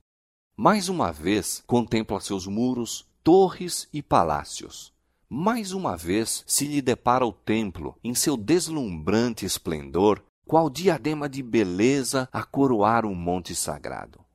Mais 0.57 0.89
uma 0.89 1.11
vez 1.11 1.63
contempla 1.65 2.19
seus 2.19 2.45
muros, 2.45 3.07
torres 3.23 3.87
e 3.93 4.01
palácios. 4.01 4.91
Mais 5.29 5.71
uma 5.71 5.95
vez 5.95 6.43
se 6.45 6.65
lhe 6.65 6.81
depara 6.81 7.25
o 7.25 7.31
templo 7.31 7.95
em 8.03 8.13
seu 8.13 8.35
deslumbrante 8.35 9.45
esplendor, 9.45 10.23
qual 10.45 10.69
diadema 10.69 11.29
de 11.29 11.43
beleza 11.43 12.27
a 12.31 12.43
coroar 12.43 13.05
um 13.05 13.13
monte 13.13 13.53
sagrado. 13.53 14.26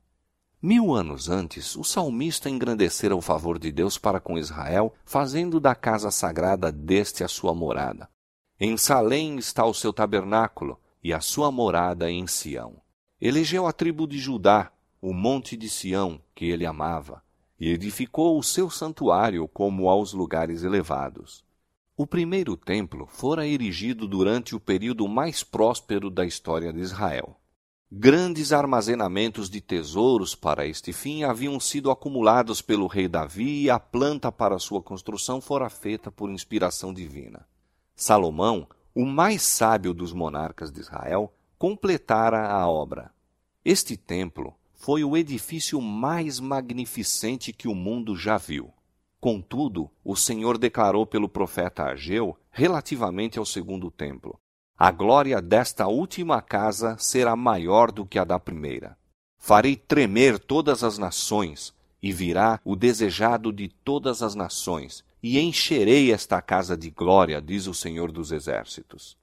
Mil 0.65 0.93
anos 0.93 1.27
antes, 1.27 1.75
o 1.75 1.83
salmista 1.83 2.49
engrandecera 2.49 3.13
o 3.13 3.19
favor 3.19 3.59
de 3.59 3.69
Deus 3.69 3.97
para 3.97 4.21
com 4.21 4.37
Israel, 4.37 4.93
fazendo 5.03 5.59
da 5.59 5.75
casa 5.75 6.09
sagrada 6.09 6.71
deste 6.71 7.21
a 7.21 7.27
sua 7.27 7.53
morada. 7.53 8.09
Em 8.57 8.77
Salém 8.77 9.37
está 9.37 9.65
o 9.65 9.73
seu 9.73 9.91
tabernáculo, 9.91 10.79
e 11.03 11.11
a 11.11 11.19
sua 11.19 11.51
morada 11.51 12.09
em 12.09 12.25
Sião. 12.27 12.77
Elegeu 13.19 13.67
a 13.67 13.73
tribo 13.73 14.07
de 14.07 14.17
Judá, 14.17 14.71
o 15.01 15.13
monte 15.13 15.57
de 15.57 15.67
Sião, 15.67 16.21
que 16.33 16.45
ele 16.45 16.65
amava, 16.65 17.21
e 17.59 17.69
edificou 17.69 18.39
o 18.39 18.43
seu 18.43 18.69
santuário 18.69 19.45
como 19.49 19.89
aos 19.89 20.13
lugares 20.13 20.63
elevados. 20.63 21.43
O 21.97 22.07
primeiro 22.07 22.55
templo 22.55 23.05
fora 23.05 23.45
erigido 23.45 24.07
durante 24.07 24.55
o 24.55 24.61
período 24.61 25.09
mais 25.09 25.43
próspero 25.43 26.09
da 26.09 26.25
história 26.25 26.71
de 26.71 26.79
Israel. 26.79 27.37
Grandes 27.95 28.51
armazenamentos 28.51 29.51
de 29.51 29.61
tesouros 29.61 30.33
para 30.33 30.65
este 30.65 30.91
fim 30.91 31.21
haviam 31.21 31.59
sido 31.59 31.91
acumulados 31.91 32.59
pelo 32.59 32.87
rei 32.87 33.07
Davi 33.07 33.65
e 33.65 33.69
a 33.69 33.79
planta 33.79 34.31
para 34.31 34.57
sua 34.57 34.81
construção 34.81 35.39
fora 35.39 35.69
feita 35.69 36.09
por 36.09 36.31
inspiração 36.31 36.91
divina. 36.91 37.45
Salomão, 37.95 38.67
o 38.95 39.05
mais 39.05 39.43
sábio 39.43 39.93
dos 39.93 40.11
monarcas 40.11 40.71
de 40.71 40.79
Israel, 40.79 41.31
completara 41.55 42.47
a 42.49 42.67
obra. 42.67 43.11
Este 43.63 43.95
templo 43.95 44.55
foi 44.73 45.03
o 45.03 45.15
edifício 45.15 45.79
mais 45.79 46.39
magnificente 46.39 47.53
que 47.53 47.67
o 47.67 47.75
mundo 47.75 48.15
já 48.15 48.39
viu. 48.39 48.73
Contudo, 49.21 49.87
o 50.03 50.15
Senhor 50.15 50.57
declarou 50.57 51.05
pelo 51.05 51.29
profeta 51.29 51.83
Ageu, 51.83 52.35
relativamente 52.49 53.37
ao 53.37 53.45
segundo 53.45 53.91
templo: 53.91 54.39
A 54.77 54.91
glória 54.91 55.39
desta 55.39 55.87
última 55.87 56.41
casa 56.41 56.97
será 56.97 57.35
maior 57.35 57.91
do 57.91 58.05
que 58.05 58.17
a 58.17 58.23
da 58.23 58.39
primeira. 58.39 58.97
Farei 59.37 59.75
tremer 59.75 60.39
todas 60.39 60.83
as 60.83 60.97
nações, 60.97 61.73
e 62.01 62.11
virá 62.11 62.59
o 62.65 62.75
desejado 62.75 63.53
de 63.53 63.69
todas 63.69 64.23
as 64.23 64.33
nações, 64.35 65.03
e 65.21 65.39
encherei 65.39 66.11
esta 66.11 66.41
casa 66.41 66.75
de 66.75 66.89
glória, 66.89 67.41
diz 67.41 67.67
o 67.67 67.73
Senhor 67.73 68.11
dos 68.11 68.31
Exércitos. 68.31 69.15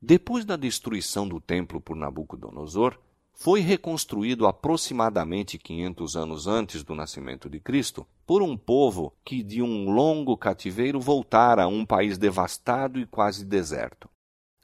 Depois 0.00 0.44
da 0.44 0.56
destruição 0.56 1.28
do 1.28 1.40
templo 1.40 1.80
por 1.80 1.94
Nabucodonosor, 1.94 2.98
foi 3.34 3.60
reconstruído 3.60 4.46
aproximadamente 4.46 5.58
500 5.58 6.16
anos 6.16 6.46
antes 6.46 6.82
do 6.82 6.94
nascimento 6.94 7.48
de 7.48 7.60
Cristo 7.60 8.06
por 8.26 8.42
um 8.42 8.56
povo 8.56 9.12
que 9.24 9.44
de 9.44 9.62
um 9.62 9.90
longo 9.90 10.36
cativeiro 10.36 10.98
voltara 10.98 11.64
a 11.64 11.68
um 11.68 11.84
país 11.84 12.18
devastado 12.18 12.98
e 12.98 13.06
quase 13.06 13.44
deserto. 13.44 14.08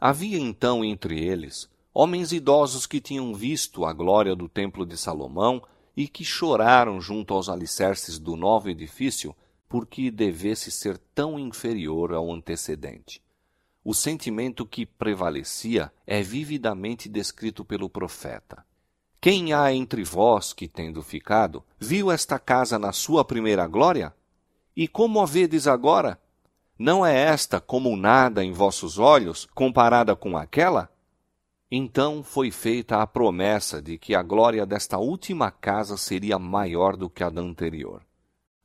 Havia 0.01 0.39
então 0.39 0.85
entre 0.85 1.23
eles 1.25 1.69
homens 1.95 2.33
idosos 2.33 2.87
que 2.87 3.01
tinham 3.01 3.33
visto 3.33 3.85
a 3.85 3.93
glória 3.93 4.35
do 4.35 4.49
templo 4.49 4.85
de 4.85 4.97
Salomão 4.97 5.63
e 5.97 6.09
que 6.09 6.25
choraram 6.25 7.01
junto 7.01 7.33
aos 7.33 7.49
alicerces 7.49 8.19
do 8.19 8.35
novo 8.35 8.69
edifício 8.69 9.35
porque 9.69 10.11
devesse 10.11 10.73
ser 10.73 10.99
tão 11.15 11.39
inferior 11.39 12.13
ao 12.13 12.33
antecedente. 12.33 13.23
O 13.85 13.95
sentimento 13.95 14.67
que 14.67 14.85
prevalecia 14.85 15.93
é 16.07 16.21
vividamente 16.21 17.09
descrito 17.09 17.65
pelo 17.65 17.89
profeta. 17.89 18.65
Quem 19.21 19.53
há 19.53 19.73
entre 19.73 20.03
vós 20.03 20.53
que, 20.53 20.67
tendo 20.67 21.03
ficado, 21.03 21.63
viu 21.79 22.11
esta 22.11 22.39
casa 22.39 22.79
na 22.79 22.93
sua 22.93 23.25
primeira 23.25 23.67
glória? 23.67 24.13
E 24.77 24.89
como 24.89 25.21
a 25.21 25.27
vedes 25.27 25.67
agora? 25.67 26.21
Não 26.79 27.07
é 27.07 27.17
esta 27.17 27.61
como 27.61 27.97
nada 27.97 28.45
em 28.45 28.51
vossos 28.51 28.99
olhos, 28.99 29.47
comparada 29.55 30.17
com 30.17 30.37
aquela? 30.37 30.91
Então 31.71 32.23
foi 32.23 32.51
feita 32.51 33.01
a 33.01 33.07
promessa 33.07 33.81
de 33.81 33.97
que 33.97 34.13
a 34.13 34.23
glória 34.23 34.67
desta 34.67 34.99
última 34.99 35.53
casa 35.53 35.97
seria 35.97 36.37
maior 36.37 36.97
do 36.97 37.09
que 37.09 37.23
a 37.23 37.31
da 37.31 37.41
anterior. 37.41 38.03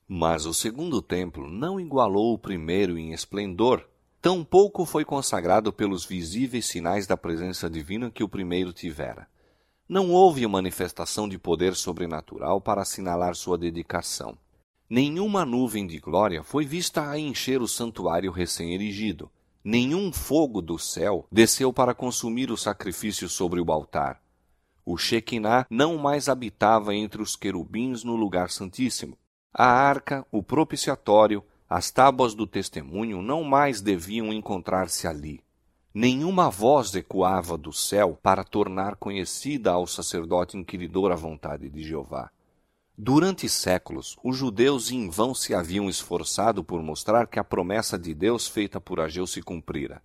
Mas 0.08 0.48
o 0.48 0.56
segundo 0.56 1.04
templo 1.04 1.48
não 1.48 1.80
igualou 1.80 2.34
o 2.34 2.39
primeiro 2.39 2.98
em 2.98 3.13
esplendor, 3.13 3.88
tampouco 4.20 4.86
foi 4.86 5.06
consagrado 5.06 5.72
pelos 5.72 6.04
visíveis 6.04 6.66
sinais 6.66 7.06
da 7.06 7.16
presença 7.16 7.70
divina 7.70 8.10
que 8.10 8.24
o 8.24 8.30
primeiro 8.30 8.74
tivera. 8.74 9.28
Não 9.88 10.10
houve 10.10 10.46
manifestação 10.48 11.30
de 11.30 11.38
poder 11.38 11.75
sobrenatural 11.75 12.60
para 12.60 12.81
assinalar 12.81 13.36
sua 13.36 13.55
dedicação. 13.55 14.36
Nenhuma 14.90 15.46
nuvem 15.46 15.86
de 15.86 16.00
glória 16.00 16.42
foi 16.42 16.66
vista 16.66 17.08
a 17.08 17.20
encher 17.20 17.62
o 17.62 17.68
santuário 17.68 18.32
recém-erigido. 18.32 19.30
Nenhum 19.64 20.12
fogo 20.12 20.64
do 20.64 20.80
céu 20.80 21.28
desceu 21.32 21.72
para 21.72 21.94
consumir 21.94 22.50
o 22.50 22.58
sacrifício 22.58 23.30
sobre 23.30 23.62
o 23.62 23.72
altar. 23.72 24.20
O 24.84 24.98
Shekinah 24.98 25.68
não 25.70 25.96
mais 25.96 26.28
habitava 26.28 26.96
entre 26.96 27.22
os 27.22 27.36
querubins 27.36 28.04
no 28.04 28.16
lugar 28.16 28.50
santíssimo. 28.50 29.16
A 29.54 29.66
arca, 29.66 30.25
o 30.32 30.42
propiciatório, 30.42 31.44
as 31.70 31.92
tábuas 31.92 32.34
do 32.34 32.48
testemunho 32.48 33.22
não 33.22 33.44
mais 33.44 33.82
deviam 33.82 34.34
encontrar-se 34.34 35.06
ali. 35.06 35.44
Nenhuma 35.94 36.50
voz 36.50 36.96
ecoava 36.96 37.56
do 37.60 37.72
céu 37.72 38.18
para 38.24 38.44
tornar 38.44 38.96
conhecida 38.96 39.70
ao 39.70 39.86
sacerdote 39.86 40.58
inquiridor 40.58 41.12
a 41.12 41.16
vontade 41.16 41.70
de 41.70 41.84
Jeová. 41.84 42.32
Durante 43.01 43.48
séculos, 43.48 44.18
os 44.22 44.35
judeus 44.35 44.92
em 44.92 45.09
vão 45.09 45.33
se 45.33 45.53
haviam 45.53 45.88
esforçado 45.88 46.66
por 46.66 46.83
mostrar 46.83 47.27
que 47.27 47.40
a 47.40 47.46
promessa 47.46 47.98
de 47.98 48.14
Deus 48.14 48.46
feita 48.46 48.81
por 48.81 49.00
Ageu 49.00 49.25
se 49.25 49.42
cumprira. 49.42 50.03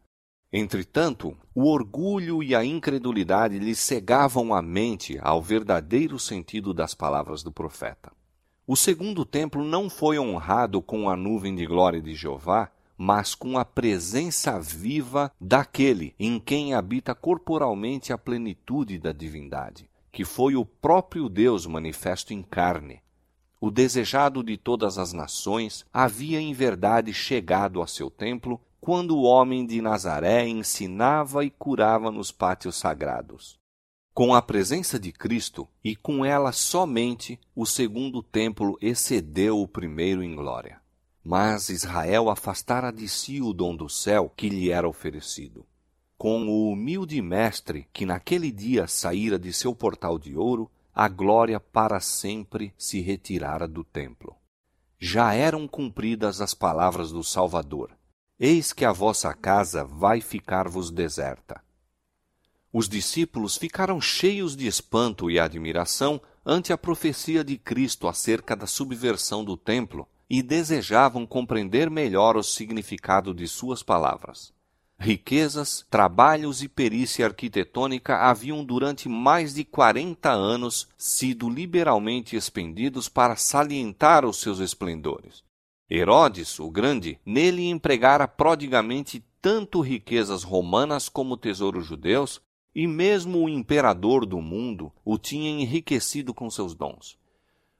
Entretanto, 0.52 1.36
o 1.52 1.68
orgulho 1.68 2.40
e 2.40 2.54
a 2.54 2.64
incredulidade 2.64 3.58
lhes 3.58 3.80
cegavam 3.80 4.54
a 4.54 4.62
mente 4.62 5.18
ao 5.20 5.42
verdadeiro 5.42 6.20
sentido 6.20 6.72
das 6.72 6.94
palavras 6.94 7.42
do 7.42 7.50
profeta. 7.50 8.12
O 8.64 8.76
segundo 8.76 9.24
templo 9.24 9.64
não 9.64 9.90
foi 9.90 10.16
honrado 10.16 10.80
com 10.80 11.10
a 11.10 11.16
nuvem 11.16 11.52
de 11.52 11.66
glória 11.66 12.00
de 12.00 12.14
Jeová, 12.14 12.70
mas 12.96 13.34
com 13.34 13.58
a 13.58 13.64
presença 13.64 14.60
viva 14.60 15.32
daquele 15.40 16.14
em 16.16 16.38
quem 16.38 16.74
habita 16.74 17.12
corporalmente 17.12 18.12
a 18.12 18.16
plenitude 18.16 19.00
da 19.00 19.10
divindade, 19.10 19.90
que 20.14 20.24
foi 20.24 20.54
o 20.54 20.64
próprio 20.64 21.28
Deus 21.28 21.66
manifesto 21.66 22.32
em 22.32 22.40
carne. 22.40 23.02
O 23.60 23.68
desejado 23.68 24.44
de 24.44 24.56
todas 24.56 24.96
as 24.96 25.12
nações 25.12 25.84
havia 25.92 26.40
em 26.40 26.52
verdade 26.52 27.12
chegado 27.12 27.82
a 27.82 27.86
seu 27.88 28.08
templo 28.08 28.60
quando 28.80 29.16
o 29.16 29.22
homem 29.22 29.66
de 29.66 29.82
Nazaré 29.82 30.46
ensinava 30.46 31.44
e 31.44 31.50
curava 31.50 32.12
nos 32.12 32.30
pátios 32.30 32.76
sagrados. 32.76 33.58
Com 34.14 34.32
a 34.32 34.40
presença 34.40 35.00
de 35.00 35.10
Cristo 35.10 35.66
e 35.82 35.96
com 35.96 36.24
ela 36.24 36.52
somente, 36.52 37.36
o 37.52 37.66
segundo 37.66 38.22
templo 38.22 38.78
excedeu 38.80 39.60
o 39.60 39.66
primeiro 39.66 40.22
em 40.22 40.36
glória. 40.36 40.80
Mas 41.24 41.70
Israel 41.70 42.30
afastara 42.30 42.92
de 42.92 43.08
si 43.08 43.42
o 43.42 43.52
dom 43.52 43.74
do 43.74 43.88
céu 43.88 44.32
que 44.36 44.48
lhe 44.48 44.70
era 44.70 44.88
oferecido. 44.88 45.66
Com 46.24 46.48
o 46.48 46.70
humilde 46.70 47.20
mestre 47.20 47.86
que 47.92 48.06
naquele 48.06 48.50
dia 48.50 48.86
saíra 48.86 49.38
de 49.38 49.52
seu 49.52 49.74
portal 49.74 50.18
de 50.18 50.34
ouro, 50.34 50.70
a 50.94 51.06
glória 51.06 51.60
para 51.60 52.00
sempre 52.00 52.72
se 52.78 53.02
retirara 53.02 53.68
do 53.68 53.84
templo. 53.84 54.34
Já 54.98 55.34
eram 55.34 55.68
cumpridas 55.68 56.40
as 56.40 56.54
palavras 56.54 57.12
do 57.12 57.22
Salvador: 57.22 57.90
Eis 58.40 58.72
que 58.72 58.86
a 58.86 58.90
vossa 58.90 59.34
casa 59.34 59.84
vai 59.84 60.22
ficar-vos 60.22 60.90
deserta. 60.90 61.62
Os 62.72 62.88
discípulos 62.88 63.58
ficaram 63.58 64.00
cheios 64.00 64.56
de 64.56 64.66
espanto 64.66 65.30
e 65.30 65.38
admiração 65.38 66.18
ante 66.42 66.72
a 66.72 66.78
profecia 66.78 67.44
de 67.44 67.58
Cristo 67.58 68.08
acerca 68.08 68.56
da 68.56 68.66
subversão 68.66 69.44
do 69.44 69.58
templo 69.58 70.08
e 70.30 70.42
desejavam 70.42 71.26
compreender 71.26 71.90
melhor 71.90 72.34
o 72.34 72.42
significado 72.42 73.34
de 73.34 73.46
suas 73.46 73.82
palavras. 73.82 74.53
Riquezas, 75.04 75.84
trabalhos 75.90 76.62
e 76.62 76.68
perícia 76.68 77.26
arquitetônica 77.26 78.16
haviam 78.16 78.64
durante 78.64 79.06
mais 79.06 79.52
de 79.52 79.62
quarenta 79.62 80.30
anos 80.30 80.88
sido 80.96 81.50
liberalmente 81.50 82.36
expendidos 82.36 83.06
para 83.06 83.36
salientar 83.36 84.24
os 84.24 84.38
seus 84.40 84.60
esplendores. 84.60 85.44
Herodes, 85.90 86.58
o 86.58 86.70
Grande, 86.70 87.20
nele 87.22 87.68
empregara 87.68 88.26
prodigamente 88.26 89.22
tanto 89.42 89.82
riquezas 89.82 90.42
romanas 90.42 91.06
como 91.06 91.36
tesouros 91.36 91.84
judeus, 91.84 92.40
e 92.74 92.86
mesmo 92.86 93.44
o 93.44 93.48
imperador 93.50 94.24
do 94.24 94.40
mundo 94.40 94.90
o 95.04 95.18
tinha 95.18 95.50
enriquecido 95.50 96.32
com 96.32 96.48
seus 96.48 96.74
dons. 96.74 97.18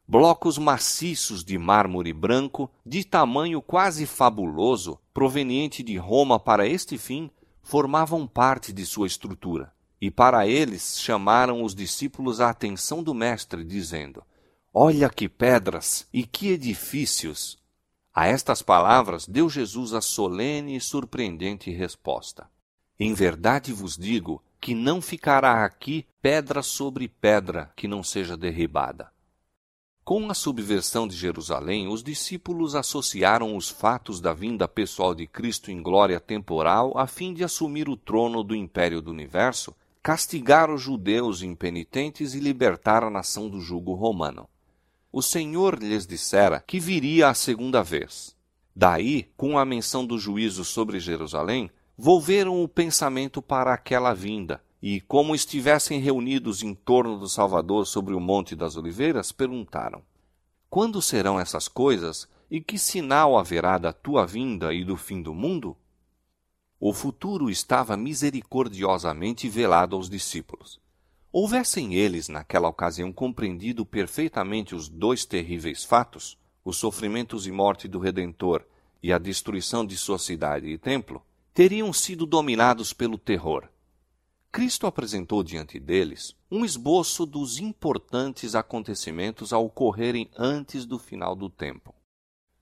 Blocos 0.07 0.59
maciços 0.59 1.43
de 1.43 1.57
mármore 1.57 2.13
branco, 2.13 2.71
de 2.85 3.05
tamanho 3.05 3.63
quase 3.63 4.05
fabuloso, 4.05 4.99
proveniente 5.15 5.83
de 5.83 5.97
Roma 5.97 6.39
para 6.39 6.69
este 6.69 6.99
fim, 6.99 7.31
formavam 7.63 8.27
parte 8.27 8.71
de 8.71 8.85
sua 8.85 9.07
estrutura. 9.07 9.73
E 9.99 10.11
para 10.11 10.47
eles 10.47 11.01
chamaram 11.01 11.63
os 11.63 11.75
discípulos 11.75 12.39
a 12.39 12.51
atenção 12.51 13.03
do 13.03 13.15
Mestre, 13.15 13.65
dizendo: 13.65 14.23
Olha 14.75 15.09
que 15.09 15.27
pedras 15.27 16.07
e 16.13 16.27
que 16.27 16.49
edifícios! 16.49 17.57
A 18.13 18.27
estas 18.27 18.61
palavras 18.61 19.27
deu 19.27 19.49
Jesus 19.49 19.95
a 19.95 20.03
solene 20.03 20.77
e 20.77 20.81
surpreendente 20.83 21.71
resposta: 21.71 22.47
Em 23.01 23.15
verdade 23.15 23.73
vos 23.73 23.97
digo 23.97 24.43
que 24.61 24.75
não 24.75 25.01
ficará 25.01 25.65
aqui 25.65 26.07
pedra 26.21 26.63
sobre 26.63 27.09
pedra 27.09 27.73
que 27.75 27.89
não 27.89 28.03
seja 28.03 28.37
derribada. 28.37 29.14
Com 30.05 30.31
a 30.31 30.35
subversão 30.35 31.09
de 31.09 31.17
Jerusalém, 31.17 31.89
os 31.89 32.03
discípulos 32.03 32.75
associaram 32.75 33.57
os 33.57 33.71
fatos 33.71 34.21
da 34.21 34.35
vinda 34.35 34.69
pessoal 34.69 35.15
de 35.15 35.27
Cristo 35.27 35.71
em 35.71 35.83
glória 35.83 36.21
temporal 36.21 36.93
a 36.99 37.07
fim 37.07 37.33
de 37.33 37.43
assumir 37.43 37.89
o 37.89 37.97
trono 37.97 38.45
do 38.45 38.55
império 38.55 39.01
do 39.01 39.11
universo, 39.11 39.75
castigar 40.03 40.71
os 40.71 40.83
judeus 40.83 41.41
impenitentes 41.41 42.35
e 42.35 42.39
libertar 42.39 43.03
a 43.03 43.09
nação 43.09 43.49
do 43.49 43.63
jugo 43.63 43.95
romano. 43.95 44.47
O 45.11 45.23
Senhor 45.23 45.83
lhes 45.83 46.07
dissera 46.07 46.63
que 46.67 46.79
viria 46.79 47.29
a 47.29 47.35
segunda 47.35 47.83
vez. 47.83 48.37
Daí, 48.77 49.31
com 49.39 49.59
a 49.59 49.65
menção 49.65 50.05
do 50.05 50.19
juízo 50.19 50.67
sobre 50.67 51.01
Jerusalém, 51.01 51.71
volveram 51.97 52.63
o 52.63 52.69
pensamento 52.69 53.41
para 53.41 53.73
aquela 53.73 54.13
vinda, 54.13 54.61
e, 54.87 55.01
como 55.01 55.35
estivessem 55.35 55.99
reunidos 55.99 56.63
em 56.63 56.75
torno 56.75 57.19
do 57.19 57.27
Salvador 57.27 57.87
sobre 57.87 58.13
o 58.13 58.21
Monte 58.21 58.55
das 58.55 58.77
Oliveiras, 58.77 59.33
perguntaram: 59.33 60.03
Quando 60.69 61.01
serão 61.01 61.41
essas 61.41 61.69
coisas, 61.69 62.29
e 62.51 62.61
que 62.61 62.77
sinal 62.77 63.39
haverá 63.39 63.79
da 63.79 63.95
tua 63.95 64.27
vinda 64.27 64.75
e 64.75 64.85
do 64.85 64.95
fim 64.95 65.23
do 65.23 65.33
mundo? 65.33 65.75
O 66.79 66.93
futuro 66.93 67.49
estava 67.49 67.97
misericordiosamente 67.97 69.49
velado 69.49 69.97
aos 69.97 70.11
discípulos. 70.11 70.79
Houvessem 71.33 71.95
eles, 71.95 72.29
naquela 72.29 72.69
ocasião, 72.69 73.11
compreendido 73.11 73.87
perfeitamente 73.87 74.75
os 74.75 74.87
dois 74.87 75.25
terríveis 75.25 75.83
fatos, 75.83 76.37
os 76.63 76.77
sofrimentos 76.77 77.47
e 77.47 77.51
morte 77.51 77.89
do 77.89 77.99
Redentor 77.99 78.63
e 79.03 79.15
a 79.15 79.17
destruição 79.17 79.83
de 79.83 79.97
sua 79.97 80.19
cidade 80.19 80.67
e 80.67 80.77
templo, 80.77 81.23
teriam 81.55 81.91
sido 81.91 82.27
dominados 82.27 82.93
pelo 82.93 83.17
terror 83.17 83.67
Cristo 84.55 84.87
apresentou 84.87 85.43
diante 85.43 85.81
deles 85.81 86.37
um 86.49 86.65
esboço 86.65 87.27
dos 87.27 87.59
importantes 87.59 88.55
acontecimentos 88.55 89.53
a 89.53 89.59
ocorrerem 89.59 90.31
antes 90.39 90.87
do 90.87 90.97
final 90.97 91.35
do 91.35 91.51
tempo. 91.51 91.93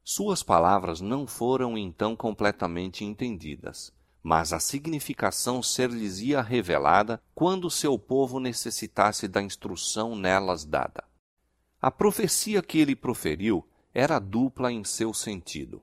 Suas 0.02 0.42
palavras 0.42 1.02
não 1.02 1.26
foram 1.26 1.76
então 1.76 2.16
completamente 2.16 3.04
entendidas, 3.04 3.92
mas 4.22 4.54
a 4.54 4.58
significação 4.58 5.62
ser-lhes-ia 5.62 6.40
revelada 6.40 7.22
quando 7.34 7.70
seu 7.70 7.98
povo 7.98 8.40
necessitasse 8.40 9.28
da 9.28 9.42
instrução 9.42 10.16
nelas 10.16 10.64
dada. 10.64 11.04
A 11.78 11.90
profecia 11.90 12.62
que 12.62 12.78
ele 12.78 12.96
proferiu 12.96 13.68
era 13.92 14.18
dupla 14.18 14.72
em 14.72 14.82
seu 14.82 15.12
sentido. 15.12 15.82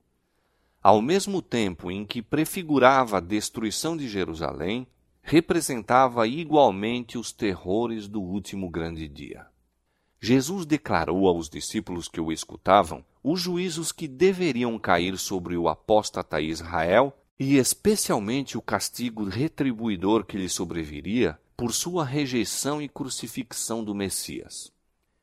Ao 0.82 1.00
mesmo 1.00 1.40
tempo 1.40 1.88
em 1.88 2.04
que 2.04 2.20
prefigurava 2.20 3.18
a 3.18 3.20
destruição 3.20 3.96
de 3.96 4.08
Jerusalém, 4.08 4.88
representava 5.22 6.26
igualmente 6.26 7.16
os 7.16 7.32
terrores 7.32 8.08
do 8.08 8.20
último 8.20 8.68
grande 8.68 9.08
dia. 9.08 9.46
Jesus 10.20 10.66
declarou 10.66 11.26
aos 11.26 11.48
discípulos 11.48 12.08
que 12.08 12.20
o 12.20 12.30
escutavam 12.30 13.04
os 13.22 13.40
juízos 13.40 13.92
que 13.92 14.06
deveriam 14.06 14.78
cair 14.78 15.16
sobre 15.18 15.56
o 15.56 15.68
apóstata 15.68 16.40
Israel 16.40 17.16
e 17.38 17.56
especialmente 17.56 18.58
o 18.58 18.62
castigo 18.62 19.24
retribuidor 19.24 20.26
que 20.26 20.36
lhe 20.36 20.48
sobreviria 20.48 21.38
por 21.56 21.72
sua 21.72 22.04
rejeição 22.04 22.82
e 22.82 22.88
crucifixão 22.88 23.82
do 23.82 23.94
Messias. 23.94 24.70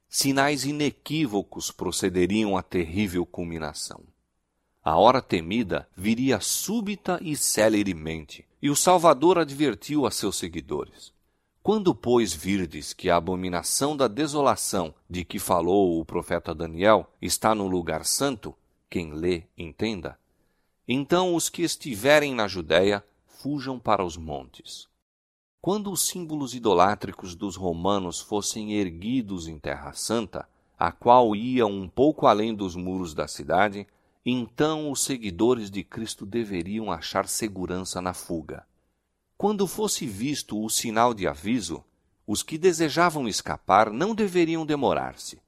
Sinais 0.10 0.66
inequívocos 0.66 1.70
procederiam 1.70 2.58
à 2.58 2.64
terrível 2.64 3.26
culminação. 3.26 4.04
A 4.84 4.96
hora 4.96 5.22
temida 5.22 5.88
viria 5.96 6.40
súbita 6.40 7.20
e 7.22 7.36
celeremente, 7.36 8.47
e 8.62 8.70
o 8.70 8.76
Salvador 8.76 9.38
advertiu 9.38 10.06
a 10.06 10.12
seus 10.12 10.36
seguidores: 10.38 11.14
Quando, 11.62 11.94
pois, 11.94 12.34
virdes 12.34 12.94
que 12.94 13.10
a 13.10 13.18
abominação 13.18 13.96
da 13.96 14.08
desolação 14.08 14.94
de 15.10 15.24
que 15.24 15.40
falou 15.40 16.00
o 16.00 16.06
profeta 16.06 16.54
Daniel 16.54 17.12
está 17.22 17.54
no 17.54 17.68
lugar 17.68 18.06
santo, 18.06 18.56
quem 18.90 19.14
lê, 19.14 19.44
entenda. 19.58 20.18
Então 20.88 21.36
os 21.36 21.50
que 21.50 21.64
estiverem 21.64 22.34
na 22.34 22.48
Judéia 22.48 23.04
fujam 23.26 23.78
para 23.78 24.04
os 24.04 24.18
montes. 24.18 24.88
Quando 25.62 25.92
os 25.92 26.08
símbolos 26.08 26.56
idolátricos 26.56 27.36
dos 27.36 27.56
romanos 27.56 28.22
fossem 28.22 28.74
erguidos 28.74 29.48
em 29.48 29.60
Terra 29.60 29.92
Santa, 29.94 30.48
a 30.80 30.92
qual 30.92 31.36
ia 31.36 31.66
um 31.66 31.90
pouco 31.90 32.28
além 32.28 32.54
dos 32.54 32.76
muros 32.76 33.14
da 33.14 33.28
cidade, 33.28 33.86
então 34.30 34.92
os 34.92 35.04
seguidores 35.04 35.72
de 35.72 35.86
Cristo 35.86 36.26
deveriam 36.26 36.92
achar 36.92 37.30
segurança 37.30 38.02
na 38.02 38.14
fuga. 38.14 38.66
Quando 39.38 39.66
fosse 39.66 40.06
visto 40.06 40.62
o 40.62 40.70
sinal 40.70 41.14
de 41.14 41.26
aviso, 41.26 41.82
os 42.26 42.44
que 42.44 42.58
desejavam 42.58 43.26
escapar 43.26 43.90
não 43.90 44.14
deveriam 44.14 44.66
demorar-se. 44.66 45.42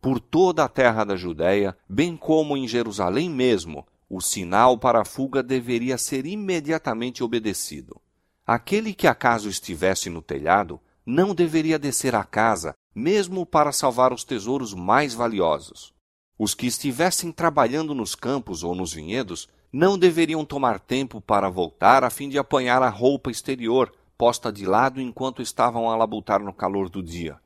Por 0.00 0.18
toda 0.18 0.64
a 0.64 0.68
terra 0.68 1.04
da 1.04 1.14
Judéia, 1.14 1.78
bem 1.88 2.16
como 2.16 2.56
em 2.56 2.66
Jerusalém 2.66 3.30
mesmo, 3.30 3.86
o 4.10 4.20
sinal 4.20 4.76
para 4.76 5.02
a 5.02 5.04
fuga 5.04 5.40
deveria 5.40 5.96
ser 5.96 6.26
imediatamente 6.26 7.22
obedecido. 7.22 8.00
Aquele 8.44 8.92
que 8.92 9.06
acaso 9.06 9.48
estivesse 9.48 10.10
no 10.10 10.20
telhado 10.20 10.80
não 11.06 11.32
deveria 11.32 11.78
descer 11.78 12.16
à 12.16 12.24
casa, 12.24 12.74
mesmo 12.92 13.46
para 13.46 13.70
salvar 13.70 14.12
os 14.12 14.24
tesouros 14.24 14.74
mais 14.74 15.14
valiosos. 15.14 15.95
Os 16.38 16.54
que 16.54 16.66
estivessem 16.66 17.32
trabalhando 17.32 17.94
nos 17.94 18.14
campos 18.14 18.62
ou 18.62 18.74
nos 18.74 18.92
vinhedos 18.92 19.48
não 19.72 19.98
deveriam 19.98 20.44
tomar 20.44 20.78
tempo 20.78 21.20
para 21.20 21.48
voltar 21.48 22.04
a 22.04 22.10
fim 22.10 22.28
de 22.28 22.38
apanhar 22.38 22.82
a 22.82 22.88
roupa 22.88 23.30
exterior 23.30 23.92
posta 24.16 24.52
de 24.52 24.64
lado 24.64 25.00
enquanto 25.00 25.42
estavam 25.42 25.90
a 25.90 25.96
labutar 25.96 26.42
no 26.42 26.52
calor 26.52 26.88
do 26.88 27.02
dia. 27.02 27.38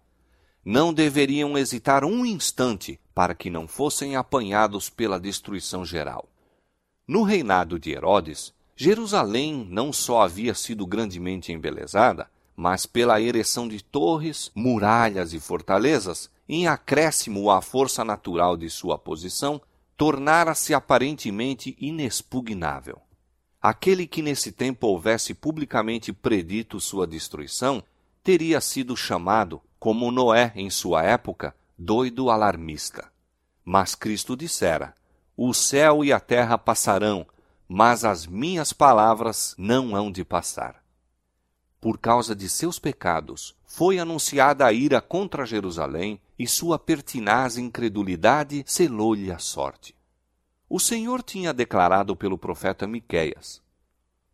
Não 0.65 0.93
deveriam 0.93 1.57
hesitar 1.57 2.05
um 2.05 2.25
instante 2.25 3.01
para 3.15 3.35
que 3.35 3.51
não 3.51 3.67
fossem 3.67 4.15
apanhados 4.15 4.91
pela 4.91 5.19
destruição 5.19 5.85
geral. 5.85 6.29
No 7.07 7.23
reinado 7.23 7.79
de 7.79 7.91
Herodes, 7.91 8.53
Jerusalém 8.77 9.67
não 9.69 9.93
só 9.93 10.23
havia 10.23 10.55
sido 10.55 10.87
grandemente 10.87 11.53
embelezada, 11.53 12.31
mas 12.55 12.87
pela 12.87 13.21
ereção 13.21 13.67
de 13.67 13.83
torres, 13.83 14.51
muralhas 14.55 15.33
e 15.33 15.41
fortalezas, 15.41 16.31
em 16.53 16.67
acréscimo 16.67 17.49
à 17.49 17.63
força 17.63 18.05
natural 18.05 18.57
de 18.57 18.69
sua 18.69 18.99
posição, 18.99 19.63
tornara-se 19.97 20.75
aparentemente 20.75 21.77
inexpugnável. 21.79 23.01
Aquele 23.63 24.05
que 24.05 24.21
nesse 24.21 24.51
tempo 24.51 24.89
houvesse 24.89 25.33
publicamente 25.33 26.13
predito 26.13 26.81
sua 26.81 27.07
destruição 27.07 27.81
teria 28.21 28.61
sido 28.61 28.97
chamado, 28.97 29.63
como 29.79 30.11
Noé 30.11 30.53
em 30.57 30.69
sua 30.71 31.05
época, 31.05 31.55
doido 31.79 32.29
alarmista. 32.31 33.13
Mas 33.65 33.95
Cristo 33.95 34.37
dissera: 34.37 34.93
O 35.37 35.55
céu 35.55 36.05
e 36.05 36.13
a 36.13 36.19
terra 36.19 36.59
passarão, 36.59 37.25
mas 37.69 38.05
as 38.05 38.27
minhas 38.27 38.73
palavras 38.73 39.55
não 39.57 39.95
hão 39.95 40.11
de 40.11 40.25
passar 40.25 40.81
por 41.81 41.99
causa 41.99 42.37
de 42.37 42.49
seus 42.49 42.79
pecados, 42.79 43.57
foi 43.73 44.01
anunciada 44.01 44.67
a 44.67 44.73
ira 44.73 45.01
contra 45.01 45.47
Jerusalém 45.47 46.21
e 46.37 46.45
sua 46.45 46.77
pertinaz 46.77 47.57
incredulidade 47.57 48.65
selou-lhe 48.67 49.31
a 49.31 49.39
sorte. 49.39 49.95
O 50.69 50.81
Senhor 50.81 51.23
tinha 51.23 51.55
declarado 51.55 52.17
pelo 52.17 52.37
profeta 52.37 52.85
Miqueias: 52.85 53.63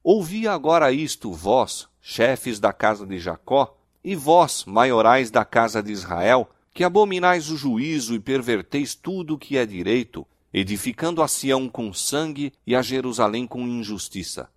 Ouvi 0.03 0.49
agora 0.49 0.90
isto, 0.90 1.31
vós, 1.33 1.87
chefes 2.01 2.59
da 2.59 2.72
casa 2.72 3.07
de 3.07 3.18
Jacó, 3.18 3.77
e 4.03 4.16
vós, 4.16 4.64
maiorais 4.64 5.31
da 5.31 5.44
casa 5.44 5.83
de 5.83 5.92
Israel, 5.92 6.49
que 6.72 6.83
abominais 6.83 7.51
o 7.51 7.59
juízo 7.59 8.14
e 8.14 8.18
perverteis 8.18 8.94
tudo 8.94 9.35
o 9.35 9.38
que 9.38 9.59
é 9.59 9.66
direito, 9.66 10.27
edificando 10.51 11.20
a 11.20 11.29
Sião 11.29 11.68
com 11.68 11.92
sangue 11.92 12.55
e 12.66 12.75
a 12.75 12.81
Jerusalém 12.81 13.46
com 13.46 13.68
injustiça. 13.68 14.49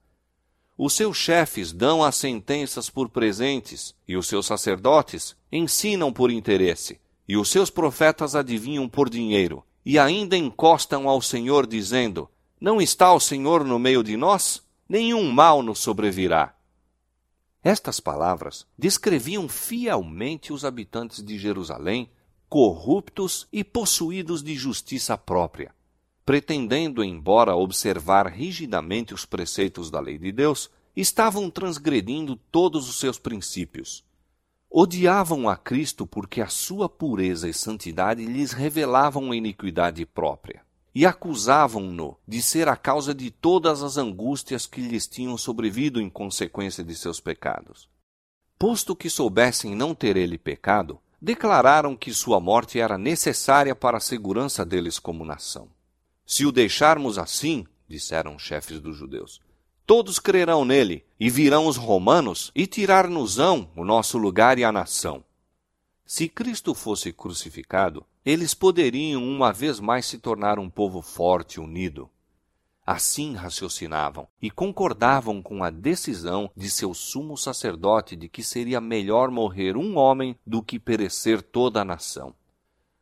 Os 0.82 0.94
seus 0.94 1.18
chefes 1.18 1.74
dão 1.74 2.02
as 2.02 2.16
sentenças 2.16 2.90
por 2.90 3.10
presentes, 3.10 3.94
e 4.08 4.16
os 4.16 4.30
seus 4.30 4.46
sacerdotes 4.46 5.36
ensinam 5.52 6.14
por 6.14 6.32
interesse, 6.32 7.02
e 7.28 7.36
os 7.36 7.50
seus 7.50 7.70
profetas 7.70 8.34
adivinham 8.34 8.88
por 8.88 9.10
dinheiro, 9.10 9.62
e 9.86 10.00
ainda 10.00 10.38
encostam 10.38 11.10
ao 11.10 11.22
Senhor, 11.22 11.68
dizendo: 11.68 12.30
Não 12.62 12.80
está 12.80 13.12
o 13.12 13.20
Senhor 13.20 13.66
no 13.66 13.78
meio 13.78 14.02
de 14.02 14.16
nós? 14.16 14.64
Nenhum 14.88 15.30
mal 15.30 15.62
nos 15.62 15.80
sobrevirá. 15.80 16.56
Estas 17.62 18.00
palavras 18.00 18.66
descreviam 18.78 19.50
fielmente 19.50 20.54
os 20.54 20.64
habitantes 20.64 21.22
de 21.22 21.38
Jerusalém, 21.38 22.10
corruptos 22.48 23.50
e 23.52 23.66
possuídos 23.66 24.42
de 24.42 24.56
justiça 24.56 25.18
própria 25.18 25.74
pretendendo, 26.30 27.04
embora 27.04 27.56
observar 27.56 28.28
rigidamente 28.28 29.16
os 29.16 29.26
preceitos 29.26 29.90
da 29.90 30.00
lei 30.00 30.20
de 30.20 30.32
Deus, 30.32 30.70
estavam 30.96 31.50
transgredindo 31.50 32.36
todos 32.52 32.88
os 32.88 33.00
seus 33.00 33.18
princípios. 33.18 34.06
Odiavam 34.70 35.50
a 35.50 35.58
Cristo 35.58 36.06
porque 36.06 36.40
a 36.40 36.46
sua 36.46 36.88
pureza 36.88 37.50
e 37.50 37.54
santidade 37.54 38.24
lhes 38.28 38.52
revelavam 38.52 39.32
a 39.32 39.36
iniquidade 39.36 40.06
própria, 40.06 40.62
e 40.94 41.04
acusavam-no 41.04 42.16
de 42.28 42.44
ser 42.44 42.68
a 42.68 42.76
causa 42.76 43.12
de 43.12 43.32
todas 43.32 43.82
as 43.82 43.98
angústias 43.98 44.68
que 44.68 44.82
lhes 44.82 45.08
tinham 45.08 45.36
sobrevido 45.36 46.00
em 46.00 46.12
consequência 46.12 46.84
de 46.84 46.94
seus 46.94 47.20
pecados. 47.20 47.90
Posto 48.60 48.96
que 48.96 49.10
soubessem 49.10 49.74
não 49.74 49.96
ter 49.96 50.16
ele 50.16 50.38
pecado, 50.38 51.00
declararam 51.20 51.98
que 51.98 52.14
sua 52.14 52.40
morte 52.40 52.80
era 52.80 53.00
necessária 53.00 53.74
para 53.74 53.98
a 53.98 54.00
segurança 54.00 54.64
deles 54.64 55.00
como 55.00 55.26
nação. 55.26 55.68
Se 56.32 56.46
o 56.46 56.52
deixarmos 56.52 57.18
assim, 57.18 57.66
disseram 57.88 58.36
os 58.36 58.44
chefes 58.44 58.80
dos 58.80 58.96
judeus, 58.96 59.42
todos 59.84 60.20
crerão 60.20 60.64
nele, 60.64 61.04
e 61.20 61.28
virão 61.28 61.66
os 61.66 61.76
romanos 61.76 62.52
e 62.54 62.68
tirar-nos-ão 62.68 63.72
o 63.76 63.84
nosso 63.84 64.16
lugar 64.16 64.60
e 64.60 64.64
a 64.64 64.72
nação. 64.72 65.24
Se 66.06 66.30
Cristo 66.30 66.76
fosse 66.76 67.12
crucificado, 67.12 68.06
eles 68.24 68.54
poderiam 68.54 69.28
uma 69.28 69.52
vez 69.52 69.80
mais 69.80 70.06
se 70.06 70.20
tornar 70.20 70.60
um 70.60 70.70
povo 70.70 71.02
forte 71.02 71.56
e 71.56 71.60
unido. 71.60 72.08
Assim 72.86 73.34
raciocinavam 73.34 74.28
e 74.40 74.52
concordavam 74.52 75.42
com 75.42 75.64
a 75.64 75.72
decisão 75.72 76.52
de 76.56 76.70
seu 76.70 76.94
sumo 76.94 77.36
sacerdote 77.36 78.16
de 78.16 78.30
que 78.30 78.44
seria 78.44 78.80
melhor 78.80 79.32
morrer 79.32 79.76
um 79.76 79.98
homem 79.98 80.38
do 80.46 80.62
que 80.62 80.78
perecer 80.78 81.42
toda 81.42 81.82
a 81.82 81.86
nação. 81.86 82.36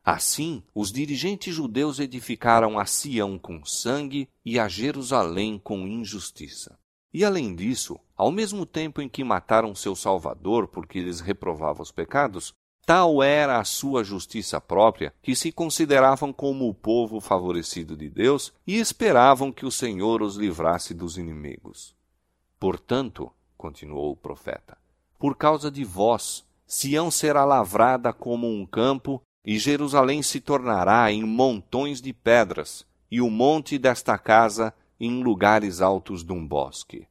Assim, 0.09 0.63
os 0.73 0.89
dirigentes 0.89 1.53
judeus 1.53 1.99
edificaram 1.99 2.79
a 2.79 2.85
Sião 2.85 3.37
com 3.37 3.65
sangue 3.65 4.29
e 4.45 4.57
a 4.57 4.65
Jerusalém 4.65 5.59
com 5.61 5.85
injustiça. 5.85 6.79
E 7.13 7.25
além 7.25 7.53
disso, 7.53 7.99
ao 8.15 8.31
mesmo 8.31 8.65
tempo 8.65 9.01
em 9.01 9.09
que 9.09 9.21
mataram 9.21 9.75
seu 9.75 9.97
Salvador 9.97 10.69
porque 10.69 11.01
lhes 11.01 11.19
reprovava 11.19 11.81
os 11.81 11.91
pecados, 11.91 12.53
Tal 12.85 13.21
era 13.21 13.59
a 13.59 13.65
sua 13.65 14.01
justiça 14.01 14.61
própria 14.61 15.13
que 15.21 15.35
se 15.35 15.51
consideravam 15.51 16.31
como 16.31 16.69
o 16.69 16.73
povo 16.73 17.19
favorecido 17.19 17.97
de 17.97 18.09
Deus 18.09 18.53
e 18.65 18.77
esperavam 18.77 19.51
que 19.51 19.65
o 19.65 19.71
Senhor 19.71 20.21
os 20.21 20.37
livrasse 20.37 20.93
dos 20.93 21.17
inimigos. 21.17 21.93
Portanto, 22.57 23.29
continuou 23.57 24.13
o 24.13 24.15
profeta, 24.15 24.77
por 25.19 25.35
causa 25.35 25.69
de 25.69 25.83
vós, 25.83 26.47
Sião 26.65 27.11
será 27.11 27.43
lavrada 27.43 28.13
como 28.13 28.47
um 28.47 28.65
campo 28.65 29.21
e 29.47 29.57
Jerusalém 29.57 30.21
se 30.21 30.41
tornará 30.41 31.09
em 31.09 31.23
montões 31.23 32.01
de 32.01 32.11
pedras, 32.11 32.85
e 33.09 33.21
o 33.21 33.29
monte 33.29 33.77
desta 33.77 34.17
casa 34.17 34.73
em 34.99 35.23
lugares 35.23 35.79
altos 35.79 36.21
de 36.21 36.33
um 36.33 36.45
bosque. 36.45 37.07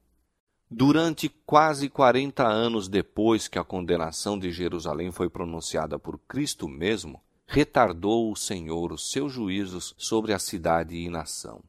Durante 0.70 1.30
quase 1.46 1.88
quarenta 1.88 2.46
anos 2.46 2.88
depois 2.88 3.48
que 3.48 3.58
a 3.58 3.64
condenação 3.64 4.38
de 4.38 4.52
Jerusalém 4.52 5.10
foi 5.10 5.30
pronunciada 5.30 5.98
por 5.98 6.18
Cristo 6.28 6.68
mesmo, 6.68 7.22
retardou 7.46 8.30
o 8.30 8.36
Senhor 8.36 8.92
os 8.92 9.10
seus 9.10 9.32
juízos 9.32 9.94
sobre 9.96 10.34
a 10.34 10.38
cidade 10.38 10.94
e 10.94 11.08
nação. 11.08 11.62